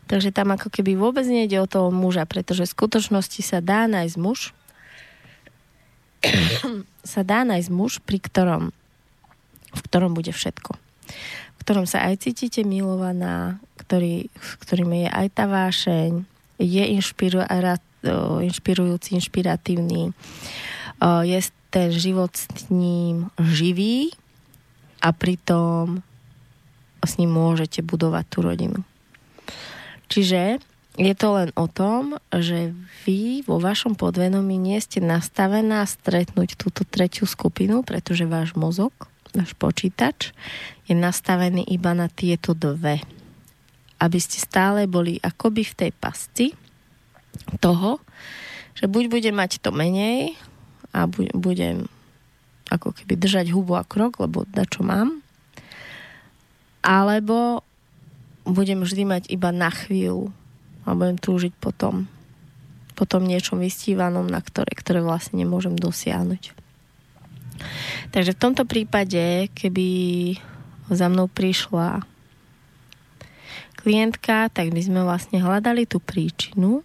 Takže 0.08 0.32
tam 0.32 0.56
ako 0.56 0.72
keby 0.72 0.96
vôbec 0.96 1.28
nejde 1.28 1.60
o 1.60 1.68
toho 1.68 1.92
muža, 1.92 2.24
pretože 2.24 2.64
v 2.64 2.76
skutočnosti 2.80 3.44
sa 3.44 3.60
dá 3.60 3.92
nájsť 3.92 4.16
muž, 4.16 4.56
sa 7.12 7.22
dá 7.28 7.44
nájsť 7.44 7.70
muž, 7.72 8.00
pri 8.00 8.24
ktorom, 8.24 8.72
v 9.76 9.82
ktorom 9.84 10.16
bude 10.16 10.32
všetko. 10.32 10.80
V 11.60 11.60
ktorom 11.68 11.84
sa 11.84 12.08
aj 12.08 12.24
cítite 12.24 12.64
milovaná, 12.64 13.60
ktorý, 13.84 14.32
v 14.32 14.54
ktorým 14.64 14.92
je 14.96 15.10
aj 15.12 15.28
tá 15.36 15.44
vášeň, 15.44 16.24
je 16.58 16.84
inšpirujúci, 18.48 19.10
inšpiratívny, 19.20 20.16
je 21.02 21.40
ten 21.70 21.94
život 21.94 22.32
s 22.34 22.70
ním 22.74 23.30
živý 23.38 24.16
a 25.04 25.14
pritom 25.14 26.02
s 27.06 27.22
ním 27.22 27.32
môžete 27.32 27.86
budovať 27.86 28.26
tú 28.28 28.38
rodinu. 28.42 28.80
Čiže 30.08 30.64
je 30.98 31.14
to 31.14 31.28
len 31.38 31.54
o 31.54 31.70
tom, 31.70 32.18
že 32.34 32.74
vy 33.06 33.46
vo 33.46 33.62
vašom 33.62 33.94
podvedomí 33.94 34.58
nie 34.58 34.82
ste 34.82 34.98
nastavená 34.98 35.86
stretnúť 35.86 36.58
túto 36.58 36.82
tretiu 36.82 37.30
skupinu, 37.30 37.86
pretože 37.86 38.26
váš 38.26 38.58
mozog, 38.58 38.90
náš 39.38 39.54
počítač 39.54 40.34
je 40.90 40.98
nastavený 40.98 41.70
iba 41.70 41.94
na 41.94 42.10
tieto 42.10 42.58
dve. 42.58 43.06
Aby 44.02 44.18
ste 44.18 44.42
stále 44.42 44.90
boli 44.90 45.22
akoby 45.22 45.62
v 45.70 45.78
tej 45.86 45.92
pasti 45.94 46.48
toho, 47.62 48.02
že 48.74 48.90
buď 48.90 49.04
bude 49.14 49.32
mať 49.34 49.62
to 49.62 49.70
menej, 49.70 50.34
a 50.98 51.06
budem 51.38 51.86
ako 52.74 52.92
keby 52.98 53.14
držať 53.22 53.54
hubu 53.54 53.78
a 53.78 53.86
krok, 53.86 54.18
lebo 54.18 54.50
da 54.50 54.66
čo 54.66 54.82
mám. 54.82 55.22
Alebo 56.82 57.62
budem 58.50 58.82
vždy 58.82 59.04
mať 59.06 59.24
iba 59.30 59.54
na 59.54 59.70
chvíľu 59.70 60.34
a 60.90 60.98
budem 60.98 61.22
túžiť 61.22 61.54
potom 61.62 62.10
potom 62.98 63.30
niečom 63.30 63.62
vystívanom, 63.62 64.26
na 64.26 64.42
ktoré, 64.42 64.74
ktoré 64.74 65.06
vlastne 65.06 65.46
nemôžem 65.46 65.78
dosiahnuť. 65.78 66.58
Takže 68.10 68.34
v 68.34 68.42
tomto 68.42 68.66
prípade, 68.66 69.54
keby 69.54 69.88
za 70.90 71.06
mnou 71.06 71.30
prišla 71.30 72.02
klientka, 73.78 74.50
tak 74.50 74.74
by 74.74 74.82
sme 74.82 75.06
vlastne 75.06 75.38
hľadali 75.38 75.86
tú 75.86 76.02
príčinu, 76.02 76.82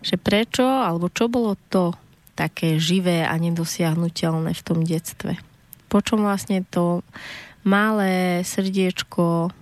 že 0.00 0.16
prečo, 0.16 0.64
alebo 0.64 1.12
čo 1.12 1.28
bolo 1.28 1.60
to, 1.68 1.92
také 2.40 2.80
živé 2.80 3.28
a 3.28 3.36
nedosiahnutelné 3.36 4.56
v 4.56 4.62
tom 4.64 4.80
detstve. 4.80 5.36
Počom 5.92 6.24
vlastne 6.24 6.64
to 6.64 7.04
malé 7.68 8.40
srdiečko 8.40 9.52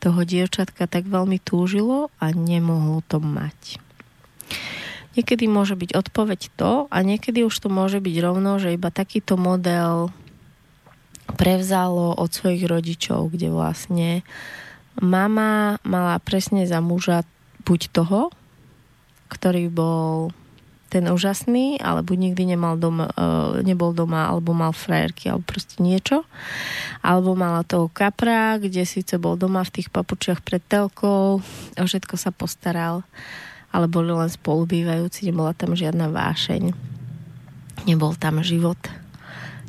toho 0.00 0.20
dievčatka 0.24 0.88
tak 0.88 1.04
veľmi 1.04 1.36
túžilo 1.44 2.08
a 2.16 2.32
nemohlo 2.32 3.04
to 3.04 3.20
mať. 3.20 3.76
Niekedy 5.16 5.44
môže 5.48 5.76
byť 5.76 5.96
odpoveď 5.96 6.40
to 6.56 6.88
a 6.88 6.96
niekedy 7.04 7.44
už 7.44 7.52
to 7.52 7.68
môže 7.68 8.00
byť 8.00 8.16
rovno, 8.20 8.56
že 8.56 8.72
iba 8.72 8.88
takýto 8.88 9.36
model 9.36 10.12
prevzalo 11.36 12.16
od 12.16 12.30
svojich 12.32 12.64
rodičov, 12.64 13.32
kde 13.32 13.52
vlastne 13.52 14.24
mama 15.00 15.76
mala 15.84 16.16
presne 16.20 16.64
za 16.64 16.80
muža 16.80 17.24
buď 17.64 17.80
toho, 17.92 18.32
ktorý 19.28 19.68
bol 19.72 20.30
ten 20.96 21.12
úžasný, 21.12 21.76
alebo 21.76 22.16
nikdy 22.16 22.56
nemal 22.56 22.80
doma, 22.80 23.12
uh, 23.12 23.60
nebol 23.60 23.92
doma, 23.92 24.32
alebo 24.32 24.56
mal 24.56 24.72
frajerky, 24.72 25.28
alebo 25.28 25.44
proste 25.44 25.76
niečo. 25.84 26.24
Alebo 27.04 27.36
mala 27.36 27.68
toho 27.68 27.92
kapra, 27.92 28.56
kde 28.56 28.88
síce 28.88 29.20
bol 29.20 29.36
doma 29.36 29.60
v 29.60 29.76
tých 29.76 29.92
papučiach 29.92 30.40
pred 30.40 30.64
telkou, 30.64 31.44
o 31.76 31.84
všetko 31.84 32.16
sa 32.16 32.32
postaral, 32.32 33.04
ale 33.68 33.92
boli 33.92 34.08
len 34.08 34.32
spolubývajúci, 34.32 35.28
nebola 35.28 35.52
tam 35.52 35.76
žiadna 35.76 36.08
vášeň. 36.08 36.72
Nebol 37.84 38.16
tam 38.16 38.40
život. 38.40 38.80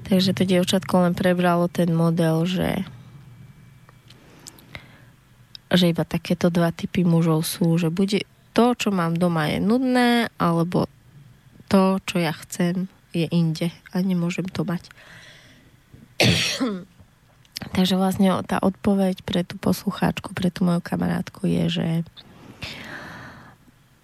Takže 0.08 0.32
to 0.32 0.48
dievčatko 0.48 1.04
len 1.04 1.12
prebralo 1.12 1.68
ten 1.68 1.92
model, 1.92 2.48
že 2.48 2.88
že 5.68 5.92
iba 5.92 6.08
takéto 6.08 6.48
dva 6.48 6.72
typy 6.72 7.04
mužov 7.04 7.44
sú, 7.44 7.76
že 7.76 7.92
bude 7.92 8.24
to, 8.56 8.72
čo 8.74 8.90
mám 8.90 9.20
doma 9.20 9.52
je 9.52 9.60
nudné, 9.60 10.32
alebo 10.40 10.88
to, 11.68 12.00
čo 12.08 12.18
ja 12.24 12.34
chcem, 12.34 12.88
je 13.12 13.28
inde 13.32 13.72
a 13.92 13.96
nemôžem 14.00 14.48
to 14.48 14.64
mať. 14.64 14.88
Takže 17.76 17.98
vlastne 17.98 18.42
tá 18.46 18.62
odpoveď 18.62 19.26
pre 19.26 19.42
tú 19.42 19.58
poslucháčku, 19.58 20.34
pre 20.34 20.54
tú 20.54 20.64
moju 20.66 20.82
kamarátku 20.82 21.50
je, 21.50 21.64
že, 21.70 21.90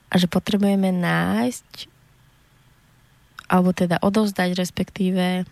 že 0.09 0.27
potrebujeme 0.29 0.89
nájsť 0.89 1.93
alebo 3.53 3.69
teda 3.69 4.01
odovzdať 4.01 4.57
respektíve 4.57 5.45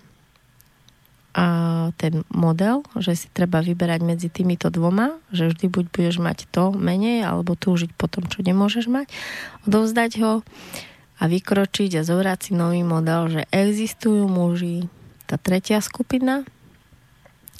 a 1.32 1.48
ten 1.96 2.28
model, 2.28 2.84
že 3.00 3.16
si 3.16 3.28
treba 3.32 3.64
vyberať 3.64 4.04
medzi 4.04 4.28
týmito 4.28 4.68
dvoma, 4.68 5.16
že 5.32 5.48
vždy 5.48 5.72
buď 5.72 5.86
budeš 5.88 6.18
mať 6.20 6.44
to 6.52 6.76
menej, 6.76 7.24
alebo 7.24 7.56
túžiť 7.56 7.96
po 7.96 8.12
tom, 8.12 8.28
čo 8.28 8.44
nemôžeš 8.44 8.92
mať, 8.92 9.08
odovzdať 9.64 10.12
ho 10.20 10.44
a 11.22 11.30
vykročiť 11.30 12.02
a 12.02 12.06
zobrať 12.06 12.49
si 12.49 12.52
nový 12.57 12.81
model, 12.81 13.30
že 13.30 13.41
existujú 13.53 14.26
muži, 14.26 14.89
tá 15.30 15.38
tretia 15.38 15.77
skupina, 15.77 16.41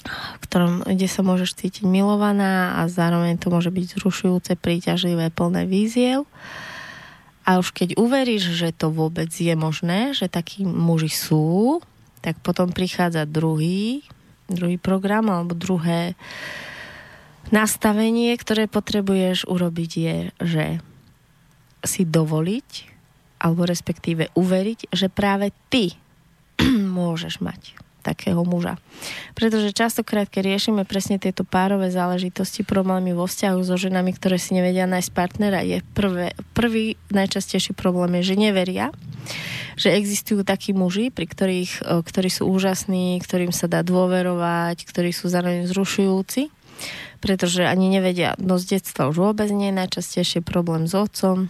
v 0.02 0.42
ktorom, 0.50 0.82
kde 0.82 1.06
sa 1.06 1.22
môžeš 1.22 1.54
cítiť 1.54 1.86
milovaná 1.86 2.82
a 2.82 2.90
zároveň 2.90 3.38
to 3.38 3.54
môže 3.54 3.70
byť 3.70 4.02
zrušujúce, 4.02 4.58
príťažlivé, 4.58 5.30
plné 5.30 5.62
víziev. 5.70 6.26
A 7.46 7.62
už 7.62 7.70
keď 7.70 7.94
uveríš, 7.94 8.50
že 8.50 8.74
to 8.74 8.90
vôbec 8.90 9.30
je 9.30 9.54
možné, 9.54 10.10
že 10.10 10.26
takí 10.26 10.66
muži 10.66 11.10
sú, 11.10 11.78
tak 12.18 12.38
potom 12.42 12.74
prichádza 12.74 13.30
druhý, 13.30 14.02
druhý 14.50 14.78
program 14.78 15.30
alebo 15.30 15.54
druhé 15.54 16.18
nastavenie, 17.54 18.34
ktoré 18.34 18.66
potrebuješ 18.66 19.46
urobiť 19.46 19.90
je, 19.94 20.18
že 20.42 20.64
si 21.82 22.02
dovoliť 22.06 22.91
alebo 23.42 23.66
respektíve 23.66 24.30
uveriť, 24.38 24.94
že 24.94 25.10
práve 25.10 25.50
ty 25.66 25.98
môžeš 26.62 27.42
mať 27.42 27.74
takého 28.02 28.42
muža. 28.42 28.76
Pretože 29.38 29.70
častokrát, 29.70 30.26
keď 30.26 30.54
riešime 30.54 30.82
presne 30.82 31.22
tieto 31.22 31.46
párové 31.46 31.88
záležitosti, 31.94 32.66
problémy 32.66 33.14
vo 33.14 33.30
vzťahu 33.30 33.62
so 33.62 33.78
ženami, 33.78 34.10
ktoré 34.10 34.36
si 34.42 34.58
nevedia 34.58 34.90
nájsť 34.90 35.10
partnera, 35.14 35.62
je 35.62 35.80
prvé, 35.94 36.34
prvý 36.52 36.98
najčastejší 37.14 37.78
problém 37.78 38.18
je, 38.20 38.34
že 38.34 38.36
neveria, 38.36 38.90
že 39.78 39.94
existujú 39.94 40.42
takí 40.42 40.74
muži, 40.74 41.14
pri 41.14 41.30
ktorých, 41.30 41.72
e, 41.80 42.02
ktorí 42.02 42.28
sú 42.28 42.50
úžasní, 42.50 43.22
ktorým 43.22 43.54
sa 43.54 43.70
dá 43.70 43.86
dôverovať, 43.86 44.82
ktorí 44.84 45.14
sú 45.14 45.30
zároveň 45.30 45.70
zrušujúci, 45.70 46.50
pretože 47.22 47.62
ani 47.62 47.86
nevedia, 47.86 48.34
no 48.42 48.58
z 48.58 48.76
detstva 48.76 49.06
už 49.06 49.30
vôbec 49.30 49.48
nie, 49.54 49.70
najčastejšie 49.70 50.42
problém 50.42 50.90
s 50.90 50.98
otcom, 50.98 51.46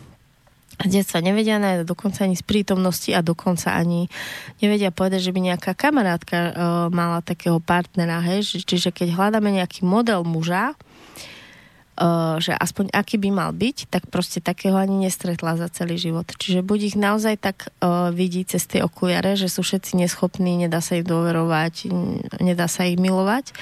detstva 0.86 1.22
nevedia 1.22 1.60
nájsť 1.62 1.84
dokonca 1.86 2.24
ani 2.26 2.36
z 2.38 2.44
prítomnosti 2.44 3.10
a 3.14 3.20
dokonca 3.22 3.74
ani 3.74 4.10
nevedia 4.58 4.90
povedať, 4.90 5.30
že 5.30 5.34
by 5.34 5.40
nejaká 5.52 5.72
kamarátka 5.76 6.38
uh, 6.38 6.52
mala 6.88 7.20
takého 7.20 7.62
partnera, 7.62 8.18
hej? 8.24 8.62
Čiže 8.62 8.90
keď 8.90 9.14
hľadáme 9.14 9.52
nejaký 9.52 9.84
model 9.86 10.26
muža, 10.26 10.72
uh, 10.72 12.38
že 12.40 12.56
aspoň 12.56 12.90
aký 12.90 13.20
by 13.20 13.30
mal 13.30 13.50
byť, 13.52 13.92
tak 13.92 14.08
proste 14.08 14.42
takého 14.42 14.74
ani 14.80 15.06
nestretla 15.06 15.60
za 15.60 15.68
celý 15.70 16.00
život. 16.00 16.26
Čiže 16.26 16.64
buď 16.64 16.78
ich 16.90 16.96
naozaj 16.98 17.38
tak 17.38 17.70
uh, 17.82 18.10
vidí 18.10 18.42
cez 18.48 18.64
tie 18.64 18.80
okuliare, 18.80 19.36
že 19.36 19.52
sú 19.52 19.60
všetci 19.60 20.00
neschopní, 20.00 20.56
nedá 20.56 20.80
sa 20.80 20.96
ich 20.98 21.06
dôverovať, 21.06 21.92
nedá 22.40 22.66
sa 22.66 22.88
ich 22.88 22.96
milovať, 22.96 23.52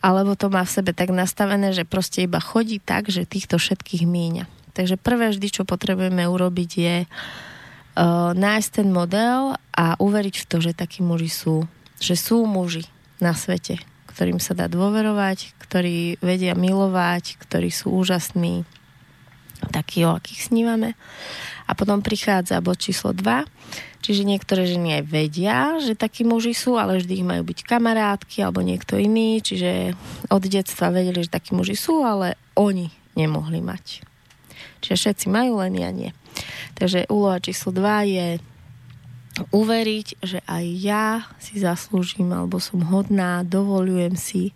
alebo 0.00 0.38
to 0.38 0.48
má 0.48 0.62
v 0.62 0.74
sebe 0.74 0.90
tak 0.94 1.10
nastavené, 1.10 1.74
že 1.74 1.82
proste 1.82 2.24
iba 2.24 2.38
chodí 2.38 2.78
tak, 2.78 3.10
že 3.10 3.26
týchto 3.26 3.58
všetkých 3.58 4.06
míňa. 4.06 4.55
Takže 4.76 5.00
prvé 5.00 5.32
vždy, 5.32 5.48
čo 5.48 5.64
potrebujeme 5.64 6.20
urobiť 6.28 6.70
je 6.76 6.96
uh, 7.08 8.36
nájsť 8.36 8.68
ten 8.68 8.88
model 8.92 9.56
a 9.72 9.96
uveriť 9.96 10.44
v 10.44 10.48
to, 10.52 10.56
že 10.60 10.76
takí 10.76 11.00
muži 11.00 11.32
sú. 11.32 11.64
Že 11.96 12.14
sú 12.20 12.36
muži 12.44 12.84
na 13.16 13.32
svete, 13.32 13.80
ktorým 14.12 14.36
sa 14.36 14.52
dá 14.52 14.68
dôverovať, 14.68 15.56
ktorí 15.64 16.20
vedia 16.20 16.52
milovať, 16.52 17.40
ktorí 17.40 17.72
sú 17.72 17.96
úžasní, 17.96 18.68
takí, 19.72 20.04
o 20.04 20.12
akých 20.12 20.52
snívame. 20.52 20.92
A 21.64 21.72
potom 21.72 22.04
prichádza 22.04 22.60
bod 22.60 22.76
číslo 22.76 23.16
2, 23.16 23.48
čiže 24.04 24.28
niektoré 24.28 24.68
ženy 24.68 25.00
aj 25.00 25.04
vedia, 25.08 25.56
že 25.80 25.96
takí 25.96 26.22
muži 26.22 26.52
sú, 26.52 26.76
ale 26.76 27.00
vždy 27.00 27.24
ich 27.24 27.26
majú 27.26 27.42
byť 27.48 27.64
kamarátky 27.64 28.44
alebo 28.44 28.60
niekto 28.60 29.00
iný, 29.00 29.40
čiže 29.40 29.96
od 30.28 30.44
detstva 30.44 30.92
vedeli, 30.92 31.24
že 31.24 31.32
takí 31.32 31.56
muži 31.56 31.74
sú, 31.74 32.04
ale 32.04 32.36
oni 32.54 32.92
nemohli 33.16 33.64
mať. 33.64 34.15
Čiže 34.86 35.02
všetci 35.02 35.26
majú, 35.26 35.58
len 35.58 35.74
ja 35.74 35.90
nie. 35.90 36.14
Takže 36.78 37.10
úloha 37.10 37.42
číslo 37.42 37.74
2 37.74 38.06
je 38.06 38.28
uveriť, 39.50 40.06
že 40.22 40.38
aj 40.46 40.64
ja 40.78 41.26
si 41.42 41.58
zaslúžim, 41.58 42.30
alebo 42.30 42.62
som 42.62 42.80
hodná, 42.86 43.42
dovolujem 43.42 44.14
si, 44.14 44.54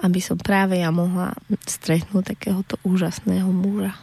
aby 0.00 0.22
som 0.22 0.38
práve 0.38 0.80
ja 0.80 0.88
mohla 0.94 1.34
stretnúť 1.66 2.38
takéhoto 2.38 2.78
úžasného 2.86 3.50
muža. 3.50 3.98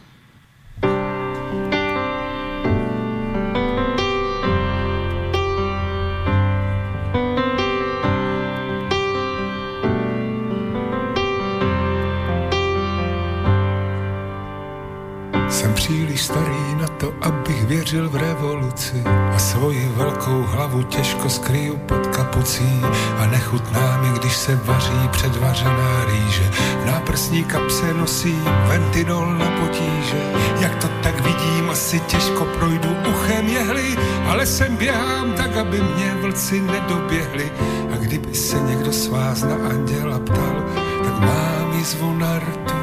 Věřil 17.68 18.08
v 18.08 18.16
revoluci 18.16 19.02
a 19.34 19.38
svoji 19.38 19.92
velkou 19.96 20.42
hlavu 20.42 20.82
těžko 20.82 21.28
skryju 21.28 21.76
pod 21.76 22.06
kapucí 22.06 22.80
a 23.18 23.26
nechutná 23.26 24.02
mi, 24.02 24.18
když 24.18 24.36
se 24.36 24.56
vaří 24.56 25.08
předvařená 25.10 26.04
rýže. 26.04 26.50
V 26.82 26.86
náprsní 26.86 27.44
kapse 27.44 27.94
nosím 27.94 28.44
ventinol 28.68 29.26
na 29.34 29.50
potíže, 29.50 30.32
jak 30.60 30.74
to 30.74 30.88
tak 31.02 31.20
vidím, 31.20 31.70
asi 31.70 32.00
těžko 32.00 32.44
projdu 32.44 32.88
uchem 33.10 33.48
jehly, 33.48 33.96
ale 34.28 34.46
sem 34.46 34.76
běhám 34.76 35.32
tak, 35.32 35.56
aby 35.56 35.80
mě 35.80 36.14
vlci 36.20 36.60
nedoběhli 36.60 37.52
a 37.94 37.96
kdyby 37.96 38.34
se 38.34 38.60
někdo 38.60 38.92
z 38.92 39.06
vás 39.06 39.42
na 39.42 39.56
anděla 39.70 40.18
ptal, 40.18 40.64
tak 41.04 41.20
mám 41.20 41.78
jizvu 41.78 42.14
na 42.14 42.38
rtu, 42.38 42.74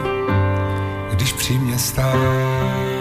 když 1.12 1.34
při 1.34 1.58
mě 1.58 1.80
stál. 1.80 2.95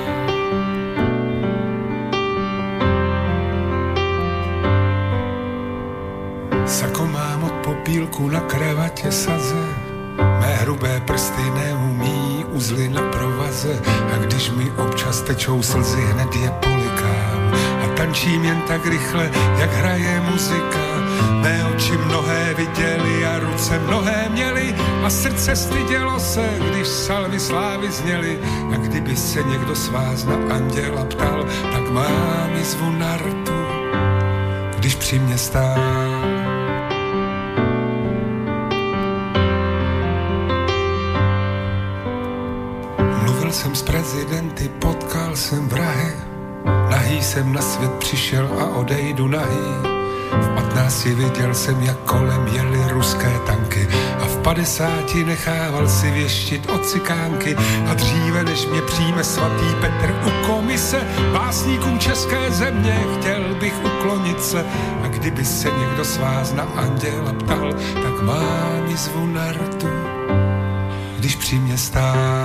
Popílku 7.85 8.29
na 8.29 8.41
kravatě 8.41 9.13
saze. 9.13 9.65
Mé 10.41 10.57
hrubé 10.61 11.03
prsty 11.05 11.43
neumí 11.51 12.45
uzly 12.49 12.89
na 12.89 13.03
provaze 13.03 13.83
a 14.15 14.17
když 14.25 14.51
mi 14.51 14.71
občas 14.71 15.21
tečou 15.21 15.63
slzy, 15.63 16.01
hned 16.01 16.35
je 16.35 16.51
polikám 16.51 17.53
a 17.85 17.97
tančím 17.97 18.45
jen 18.45 18.61
tak 18.69 18.87
rychle, 18.87 19.31
jak 19.59 19.73
hraje 19.73 20.21
muzika. 20.31 20.87
Mé 21.43 21.65
oči 21.77 21.93
mnohé 21.93 22.55
viděli 22.55 23.27
a 23.27 23.39
ruce 23.39 23.79
mnohé 23.79 24.29
měli 24.33 24.75
a 25.05 25.11
srdce 25.11 25.57
stydělo 25.57 26.21
se, 26.21 26.49
když 26.71 26.87
salvy 26.89 27.41
slávy 27.41 27.91
zněly. 27.93 28.39
A 28.73 28.77
kdyby 28.77 29.17
se 29.17 29.43
někdo 29.43 29.75
z 29.75 29.89
vás 29.89 30.25
na 30.25 30.37
anděla 30.57 31.05
ptal, 31.05 31.45
tak 31.73 31.91
mám 31.91 32.51
jizvu 32.57 32.91
na 32.91 33.17
rtu, 33.17 33.61
když 34.79 34.95
při 34.95 35.19
mě 35.19 35.39
stál. 35.39 36.04
Jsem 43.55 43.75
s 43.75 43.83
prezidenty, 43.83 44.69
potkal 44.69 45.37
jsem 45.37 45.69
vrahy. 45.69 46.13
Nahý 46.91 47.23
jsem 47.23 47.53
na 47.53 47.63
svět 47.63 47.93
přišel 47.93 48.49
a 48.61 48.77
odejdu 48.77 49.29
nahý. 49.29 49.95
V 50.31 50.55
patnácti 50.55 51.15
viděl 51.15 51.55
jsem, 51.55 51.83
jak 51.83 51.99
kolem 51.99 52.47
jeli 52.47 52.79
ruské 52.89 53.33
tanky 53.47 53.89
a 54.21 54.25
v 54.25 54.37
padesáti 54.37 55.25
nechával 55.25 55.89
si 55.89 56.11
věštit 56.11 56.71
od 56.71 56.87
cikánky 56.87 57.57
a 57.91 57.95
dříve, 57.95 58.45
než 58.45 58.67
mě 58.67 58.83
přijme 58.83 59.25
svatý 59.25 59.67
Petr 59.81 60.15
u 60.27 60.47
komise 60.47 61.01
básníkům 61.33 61.99
české 61.99 62.51
země, 62.51 63.05
chtěl 63.19 63.55
bych 63.61 63.75
uklonit 63.85 64.45
se 64.45 64.65
a 65.03 65.07
kdyby 65.09 65.45
se 65.45 65.71
někdo 65.71 66.05
z 66.05 66.17
vás 66.17 66.53
na 66.53 66.63
anděla 66.63 67.33
ptal, 67.33 67.73
tak 68.03 68.23
mám 68.23 68.97
zvu 68.97 69.27
na 69.27 69.53
rtu, 69.53 69.89
když 71.19 71.37
při 71.37 71.59
mě 71.59 71.79
stál. 71.79 72.44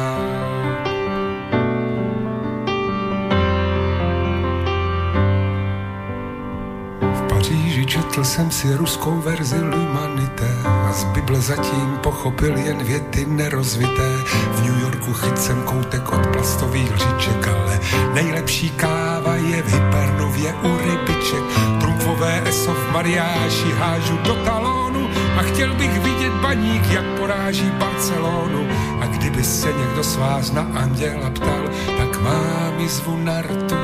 Četl 7.89 8.23
jsem 8.23 8.51
si 8.51 8.75
ruskou 8.75 9.21
verzi 9.21 9.61
L'Humanité 9.61 10.49
a 10.65 10.93
z 10.93 11.03
Bible 11.03 11.41
zatím 11.41 11.97
pochopil 12.03 12.57
jen 12.57 12.83
věty 12.83 13.25
nerozvité. 13.25 14.09
V 14.51 14.61
New 14.63 14.81
Yorku 14.81 15.13
chyt 15.13 15.37
jsem 15.37 15.63
koutek 15.63 16.13
od 16.13 16.27
plastových 16.27 16.91
lžiček, 16.91 17.47
ale 17.47 17.79
nejlepší 18.13 18.69
káva 18.69 19.35
je 19.35 19.63
v 19.63 19.73
Hypernově 19.73 20.53
u 20.53 20.77
rybiček. 20.77 21.43
Trumfové 21.79 22.41
eso 22.45 22.73
v 22.73 22.91
mariáši 22.91 23.71
hážu 23.79 24.17
do 24.17 24.35
talónu 24.35 25.09
a 25.37 25.41
chtěl 25.41 25.73
bych 25.73 25.99
vidět 25.99 26.33
baník, 26.33 26.91
jak 26.91 27.05
poráží 27.05 27.71
Barcelonu. 27.79 28.67
A 29.01 29.05
kdyby 29.05 29.43
se 29.43 29.73
někdo 29.73 30.03
z 30.03 30.15
vás 30.15 30.51
na 30.51 30.61
anděla 30.61 31.29
ptal, 31.29 31.69
tak 31.97 32.21
mám 32.21 32.79
jizvu 32.79 33.17
na 33.17 33.41
rtu, 33.41 33.75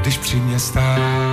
když 0.00 0.18
při 0.18 0.36
mě 0.36 0.58
stál. 0.58 1.27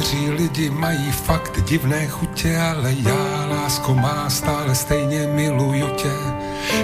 Někteří 0.00 0.30
lidi 0.30 0.70
mají 0.70 1.12
fakt 1.12 1.64
divné 1.64 2.06
chutě, 2.08 2.58
ale 2.58 2.92
já, 2.92 3.46
lásko 3.50 3.94
má, 3.94 4.30
stále 4.30 4.74
stejně 4.74 5.26
miluju 5.26 5.86
tě. 5.88 6.12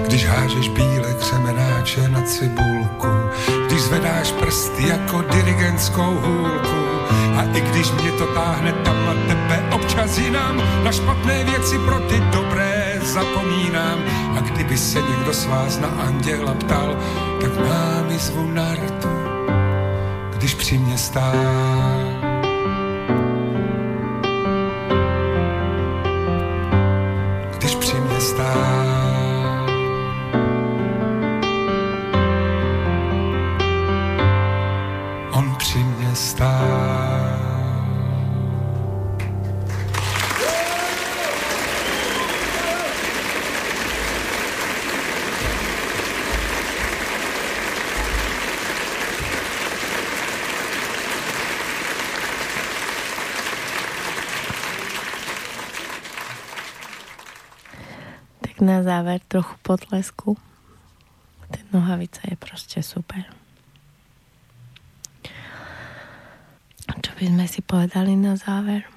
Když 0.06 0.26
hážeš 0.26 0.68
bílé 0.68 1.14
křemenáče 1.20 2.08
na 2.08 2.22
cibulku, 2.22 3.08
když 3.66 3.82
zvedáš 3.82 4.32
prsty 4.32 4.88
jako 4.88 5.22
dirigentskou 5.22 6.14
hůlku, 6.24 6.76
a 7.36 7.42
i 7.54 7.60
když 7.60 7.90
mě 7.90 8.12
to 8.12 8.26
táhne 8.26 8.72
tam 8.72 9.08
a 9.08 9.14
tebe 9.28 9.64
občas 9.72 10.18
jinam, 10.18 10.62
na 10.84 10.92
špatné 10.92 11.44
věci 11.44 11.78
pro 11.78 11.98
ty 11.98 12.20
dobré 12.20 13.00
zapomínám. 13.02 13.98
A 14.38 14.40
kdyby 14.40 14.78
se 14.78 15.02
někdo 15.02 15.32
z 15.32 15.46
vás 15.46 15.78
na 15.78 15.88
anděla 15.88 16.54
ptal, 16.54 16.96
tak 17.40 17.56
mám 17.68 18.10
jizvu 18.10 18.50
na 18.50 18.74
rtu, 18.74 19.08
když 20.36 20.54
při 20.54 20.78
mě 20.78 20.98
stál. 20.98 21.95
Záver 58.96 59.20
trochu 59.28 59.52
potlesku. 59.60 60.40
Ten 61.52 61.64
nohavica 61.68 62.24
je 62.24 62.36
proste 62.40 62.80
super. 62.80 63.28
Čo 66.96 67.12
by 67.20 67.24
sme 67.28 67.44
si 67.44 67.60
povedali 67.60 68.16
na 68.16 68.40
záver? 68.40 68.88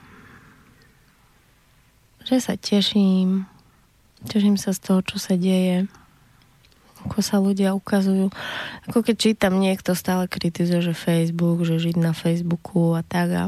Že 2.24 2.38
sa 2.40 2.54
teším, 2.56 3.44
teším 4.24 4.56
sa 4.56 4.72
z 4.72 4.80
toho, 4.80 5.04
čo 5.04 5.20
sa 5.20 5.36
deje, 5.36 5.84
ako 7.04 7.20
sa 7.20 7.44
ľudia 7.44 7.76
ukazujú. 7.76 8.32
Ako 8.88 9.04
keď 9.04 9.16
čítam, 9.20 9.60
niekto 9.60 9.92
stále 10.00 10.32
kritizuje, 10.32 10.80
že 10.80 10.96
Facebook, 10.96 11.68
že 11.68 11.76
žiť 11.76 12.00
na 12.00 12.16
Facebooku 12.16 12.96
a 12.96 13.04
tak. 13.04 13.30
A 13.36 13.44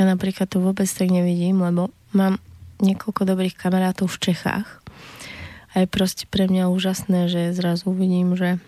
ja 0.00 0.02
napríklad 0.08 0.48
to 0.48 0.64
vôbec 0.64 0.88
tak 0.88 1.12
nevidím, 1.12 1.60
lebo 1.60 1.92
mám 2.16 2.40
niekoľko 2.80 3.28
dobrých 3.28 3.58
kamarátov 3.58 4.08
v 4.08 4.32
Čechách 4.32 4.83
a 5.74 5.82
je 5.82 5.86
proste 5.90 6.24
pre 6.30 6.46
mňa 6.46 6.70
úžasné, 6.70 7.26
že 7.26 7.50
zrazu 7.50 7.90
vidím, 7.90 8.38
že 8.38 8.62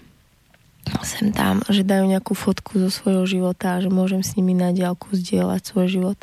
sem 1.07 1.31
tam, 1.31 1.63
že 1.71 1.87
dajú 1.87 2.07
nejakú 2.07 2.35
fotku 2.35 2.83
zo 2.83 2.91
svojho 2.91 3.27
života 3.27 3.79
a 3.79 3.83
že 3.83 3.91
môžem 3.91 4.27
s 4.27 4.35
nimi 4.35 4.55
na 4.55 4.75
diálku 4.75 5.15
zdieľať 5.15 5.63
svoj 5.63 5.87
život 5.87 6.19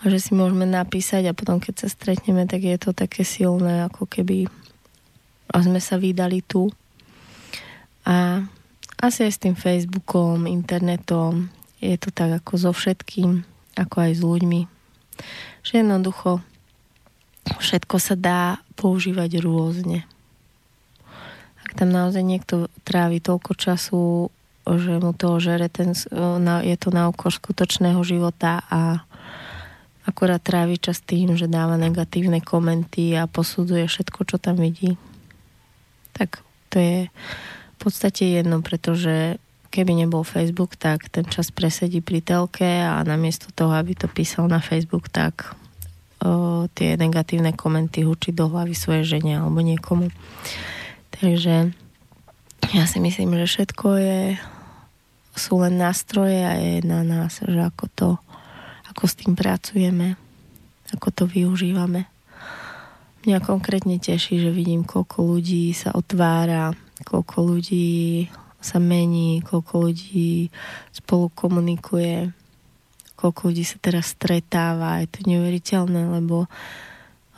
a 0.00 0.08
že 0.08 0.18
si 0.20 0.32
môžeme 0.32 0.64
napísať 0.64 1.28
a 1.28 1.36
potom 1.36 1.60
keď 1.60 1.84
sa 1.84 1.88
stretneme, 1.92 2.48
tak 2.48 2.64
je 2.64 2.76
to 2.80 2.96
také 2.96 3.24
silné, 3.24 3.84
ako 3.84 4.08
keby 4.08 4.48
a 5.48 5.56
sme 5.64 5.80
sa 5.80 5.96
vydali 5.96 6.44
tu. 6.44 6.68
A 8.04 8.44
asi 9.00 9.28
aj 9.28 9.32
s 9.32 9.42
tým 9.42 9.56
Facebookom, 9.56 10.44
internetom, 10.44 11.48
je 11.80 11.96
to 11.96 12.12
tak 12.12 12.42
ako 12.42 12.68
so 12.68 12.72
všetkým, 12.74 13.44
ako 13.78 13.96
aj 14.00 14.12
s 14.16 14.20
ľuďmi. 14.24 14.60
Že 15.64 15.72
jednoducho 15.84 16.44
všetko 17.56 17.96
sa 17.96 18.14
dá 18.14 18.40
používať 18.76 19.40
rôzne. 19.40 20.04
Ak 21.64 21.72
tam 21.72 21.88
naozaj 21.88 22.20
niekto 22.20 22.68
trávi 22.84 23.24
toľko 23.24 23.52
času, 23.56 24.02
že 24.68 25.00
mu 25.00 25.16
to 25.16 25.40
žere, 25.40 25.72
ten, 25.72 25.96
je 26.64 26.76
to 26.76 26.88
na 26.92 27.08
okor 27.08 27.32
skutočného 27.32 28.04
života 28.04 28.60
a 28.68 29.04
akorát 30.04 30.40
trávi 30.40 30.80
čas 30.80 31.00
tým, 31.00 31.36
že 31.36 31.48
dáva 31.48 31.76
negatívne 31.76 32.40
komenty 32.40 33.12
a 33.16 33.28
posudzuje 33.28 33.84
všetko, 33.84 34.20
čo 34.24 34.36
tam 34.40 34.56
vidí. 34.56 34.96
Tak 36.16 36.40
to 36.72 36.76
je 36.80 36.98
v 37.08 37.76
podstate 37.76 38.28
jedno, 38.40 38.64
pretože 38.64 39.36
keby 39.68 39.92
nebol 39.92 40.24
Facebook, 40.24 40.80
tak 40.80 41.12
ten 41.12 41.28
čas 41.28 41.52
presedí 41.52 42.00
pri 42.00 42.24
telke 42.24 42.64
a 42.64 43.04
namiesto 43.04 43.52
toho, 43.52 43.76
aby 43.76 43.92
to 43.92 44.08
písal 44.08 44.48
na 44.48 44.64
Facebook, 44.64 45.12
tak 45.12 45.52
tie 46.74 46.98
negatívne 46.98 47.54
komenty 47.54 48.02
hučiť 48.02 48.34
do 48.34 48.50
hlavy 48.50 48.74
svojej 48.74 49.18
žene 49.18 49.38
alebo 49.38 49.62
niekomu. 49.62 50.10
Takže 51.14 51.70
ja 52.74 52.84
si 52.84 52.98
myslím, 52.98 53.38
že 53.38 53.46
všetko 53.46 53.86
je 53.98 54.20
sú 55.38 55.62
len 55.62 55.78
nástroje 55.78 56.42
a 56.42 56.58
je 56.58 56.82
na 56.82 57.06
nás, 57.06 57.38
že 57.38 57.62
ako 57.62 57.84
to 57.94 58.08
ako 58.90 59.06
s 59.06 59.14
tým 59.14 59.38
pracujeme, 59.38 60.18
ako 60.90 61.08
to 61.14 61.24
využívame. 61.30 62.10
Mňa 63.22 63.38
konkrétne 63.46 63.94
teší, 64.02 64.42
že 64.42 64.50
vidím, 64.50 64.82
koľko 64.82 65.38
ľudí 65.38 65.70
sa 65.70 65.94
otvára, 65.94 66.74
koľko 67.06 67.54
ľudí 67.54 68.26
sa 68.58 68.82
mení, 68.82 69.38
koľko 69.46 69.86
ľudí 69.86 70.50
spolu 70.90 71.30
komunikuje, 71.30 72.34
koľko 73.18 73.50
ľudí 73.50 73.66
sa 73.66 73.82
teraz 73.82 74.14
stretáva. 74.14 75.02
Je 75.02 75.10
to 75.10 75.26
neuveriteľné, 75.26 76.06
lebo 76.22 76.46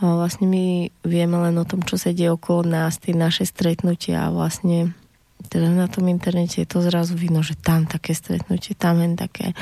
vlastne 0.00 0.44
my 0.48 0.92
vieme 1.04 1.36
len 1.40 1.56
o 1.56 1.64
tom, 1.64 1.80
čo 1.80 1.96
sa 1.96 2.12
deje 2.12 2.32
okolo 2.32 2.68
nás, 2.68 3.00
tie 3.00 3.16
naše 3.16 3.48
stretnutia 3.48 4.28
a 4.28 4.32
vlastne 4.32 4.92
teda 5.48 5.72
na 5.72 5.88
tom 5.88 6.04
internete 6.12 6.60
je 6.60 6.68
to 6.68 6.84
zrazu 6.84 7.16
vidno, 7.16 7.40
že 7.40 7.56
tam 7.56 7.88
také 7.88 8.12
stretnutie, 8.12 8.76
tam 8.76 9.00
len 9.00 9.16
také, 9.16 9.56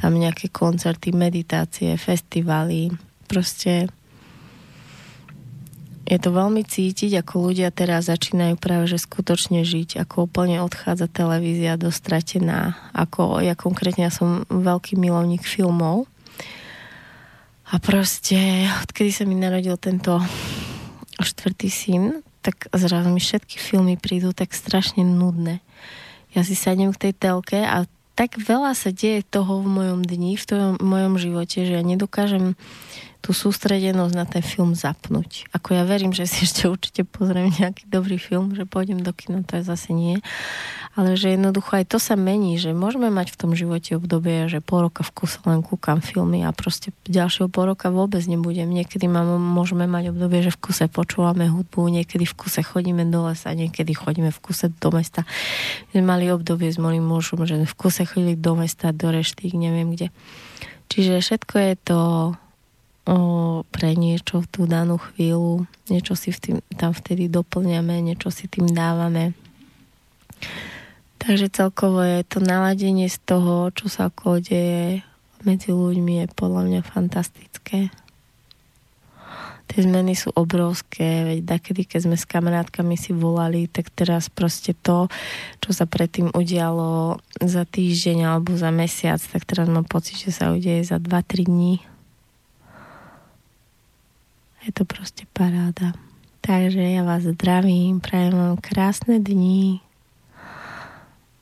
tam 0.00 0.16
nejaké 0.16 0.48
koncerty, 0.48 1.12
meditácie, 1.12 2.00
festivaly, 2.00 2.88
proste 3.28 3.92
je 6.08 6.16
to 6.16 6.32
veľmi 6.32 6.64
cítiť, 6.64 7.20
ako 7.20 7.52
ľudia 7.52 7.68
teraz 7.68 8.08
začínajú 8.08 8.56
práve 8.56 8.88
že 8.88 8.96
skutočne 8.96 9.60
žiť, 9.60 10.00
ako 10.00 10.24
úplne 10.24 10.64
odchádza 10.64 11.04
televízia 11.12 11.76
dostratená, 11.76 12.80
ako 12.96 13.44
ja 13.44 13.52
konkrétne 13.52 14.08
ja 14.08 14.12
som 14.12 14.48
veľký 14.48 14.96
milovník 14.96 15.44
filmov 15.44 16.08
a 17.68 17.76
proste 17.76 18.64
odkedy 18.88 19.12
sa 19.12 19.28
mi 19.28 19.36
narodil 19.36 19.76
tento 19.76 20.16
štvrtý 21.20 21.68
syn, 21.68 22.24
tak 22.40 22.72
zrazu 22.72 23.12
mi 23.12 23.20
všetky 23.20 23.60
filmy 23.60 24.00
prídu 24.00 24.32
tak 24.32 24.56
strašne 24.56 25.04
nudné. 25.04 25.60
Ja 26.32 26.40
si 26.40 26.56
sadnem 26.56 26.96
k 26.96 27.08
tej 27.08 27.12
telke 27.20 27.60
a 27.60 27.84
tak 28.16 28.40
veľa 28.40 28.72
sa 28.72 28.90
deje 28.90 29.22
toho 29.22 29.60
v 29.60 29.68
mojom 29.68 30.00
dni, 30.02 30.40
v 30.40 30.44
tom 30.48 30.74
mojom 30.80 31.20
živote, 31.20 31.68
že 31.68 31.76
ja 31.76 31.84
nedokážem 31.84 32.56
tú 33.18 33.34
sústredenosť 33.34 34.14
na 34.14 34.24
ten 34.24 34.40
film 34.40 34.78
zapnúť. 34.78 35.50
Ako 35.50 35.74
ja 35.74 35.82
verím, 35.82 36.14
že 36.14 36.24
si 36.24 36.46
ešte 36.46 36.70
určite 36.70 37.02
pozriem 37.02 37.50
nejaký 37.50 37.90
dobrý 37.90 38.16
film, 38.16 38.54
že 38.54 38.62
pôjdem 38.62 39.02
do 39.02 39.10
kina, 39.10 39.42
to 39.42 39.58
je 39.58 39.62
zase 39.66 39.90
nie. 39.90 40.22
Ale 40.94 41.14
že 41.14 41.34
jednoducho 41.34 41.78
aj 41.78 41.94
to 41.94 41.98
sa 42.02 42.18
mení, 42.18 42.58
že 42.58 42.74
môžeme 42.74 43.06
mať 43.10 43.34
v 43.34 43.38
tom 43.38 43.50
živote 43.54 43.94
obdobie, 43.98 44.50
že 44.50 44.58
pol 44.58 44.90
roka 44.90 45.06
v 45.06 45.14
kuse 45.14 45.38
len 45.46 45.62
kúkam 45.62 46.02
filmy 46.02 46.42
a 46.42 46.50
proste 46.50 46.90
ďalšieho 47.06 47.46
pol 47.50 47.70
roka 47.74 47.90
vôbec 47.90 48.22
nebudem. 48.26 48.66
Niekedy 48.66 49.06
mám, 49.06 49.38
môžeme 49.38 49.86
mať 49.86 50.10
obdobie, 50.10 50.42
že 50.42 50.54
v 50.54 50.58
kuse 50.70 50.90
počúvame 50.90 51.46
hudbu, 51.50 51.86
niekedy 51.90 52.26
v 52.26 52.34
kuse 52.34 52.66
chodíme 52.66 53.06
do 53.06 53.30
lesa, 53.30 53.54
niekedy 53.54 53.94
chodíme 53.94 54.34
v 54.34 54.38
kuse 54.42 54.70
do 54.74 54.88
mesta. 54.90 55.22
My 55.94 56.02
mali 56.02 56.30
obdobie 56.34 56.70
s 56.70 56.78
mojím 56.82 57.06
mužom, 57.06 57.46
že 57.46 57.62
v 57.62 57.74
kuse 57.78 58.02
chodili 58.06 58.34
do 58.34 58.58
mesta, 58.58 58.90
do 58.90 59.10
reštík, 59.10 59.54
neviem 59.54 59.94
kde. 59.94 60.10
Čiže 60.88 61.20
všetko 61.20 61.54
je 61.60 61.74
to 61.84 61.98
o, 63.08 63.64
pre 63.72 63.96
niečo 63.96 64.44
v 64.44 64.46
tú 64.52 64.60
danú 64.68 65.00
chvíľu, 65.00 65.64
niečo 65.88 66.12
si 66.12 66.28
v 66.28 66.38
tým, 66.38 66.56
tam 66.76 66.92
vtedy 66.92 67.32
doplňame, 67.32 68.04
niečo 68.04 68.28
si 68.28 68.44
tým 68.52 68.68
dávame. 68.68 69.32
Takže 71.18 71.48
celkovo 71.50 72.04
je 72.04 72.22
to 72.28 72.38
naladenie 72.38 73.08
z 73.08 73.18
toho, 73.24 73.72
čo 73.72 73.88
sa 73.90 74.12
okolo 74.12 74.38
deje 74.38 75.02
medzi 75.42 75.70
ľuďmi 75.70 76.24
je 76.24 76.26
podľa 76.34 76.62
mňa 76.66 76.80
fantastické. 76.86 77.90
Tie 79.68 79.84
zmeny 79.84 80.16
sú 80.16 80.32
obrovské, 80.32 81.28
veď 81.28 81.38
takedy, 81.44 81.84
keď 81.84 82.00
sme 82.08 82.16
s 82.16 82.24
kamarátkami 82.24 82.96
si 82.96 83.12
volali, 83.12 83.68
tak 83.68 83.92
teraz 83.92 84.32
proste 84.32 84.72
to, 84.72 85.12
čo 85.60 85.70
sa 85.76 85.84
predtým 85.84 86.32
udialo 86.32 87.20
za 87.44 87.68
týždeň 87.68 88.18
alebo 88.24 88.56
za 88.56 88.72
mesiac, 88.72 89.20
tak 89.20 89.44
teraz 89.44 89.68
mám 89.68 89.84
pocit, 89.84 90.16
že 90.16 90.32
sa 90.32 90.56
udeje 90.56 90.88
za 90.88 90.96
2-3 90.96 91.44
dní 91.44 91.84
je 94.68 94.72
to 94.76 94.84
proste 94.84 95.24
paráda. 95.32 95.96
Takže 96.44 96.80
ja 96.80 97.00
vás 97.00 97.24
zdravím, 97.24 98.04
prajem 98.04 98.36
vám 98.36 98.60
krásne 98.60 99.16
dni 99.16 99.80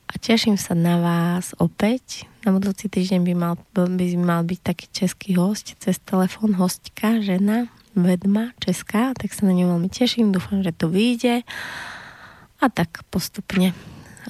a 0.06 0.14
teším 0.14 0.54
sa 0.54 0.78
na 0.78 1.02
vás 1.02 1.50
opäť. 1.58 2.30
Na 2.46 2.54
budúci 2.54 2.86
týždeň 2.86 3.20
by 3.26 3.34
mal, 3.34 3.54
by 3.74 4.06
mal 4.22 4.46
byť 4.46 4.60
taký 4.62 4.86
český 4.94 5.34
host 5.34 5.74
cez 5.82 5.98
telefón, 6.06 6.54
hostka, 6.54 7.18
žena, 7.18 7.66
vedma, 7.98 8.54
česká, 8.62 9.10
tak 9.18 9.34
sa 9.34 9.50
na 9.50 9.58
ňu 9.58 9.74
veľmi 9.74 9.90
teším, 9.90 10.30
dúfam, 10.30 10.62
že 10.62 10.70
to 10.70 10.86
vyjde 10.86 11.42
a 12.62 12.66
tak 12.70 13.02
postupne 13.10 13.74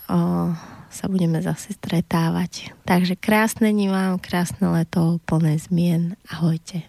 o, 0.09 0.51
sa 0.89 1.05
budeme 1.12 1.44
zase 1.44 1.77
stretávať. 1.77 2.73
Takže 2.89 3.20
krásne 3.20 3.68
dni 3.68 3.93
vám, 3.93 4.16
krásne 4.16 4.73
leto, 4.73 5.20
plné 5.28 5.60
zmien. 5.60 6.16
Ahojte. 6.32 6.89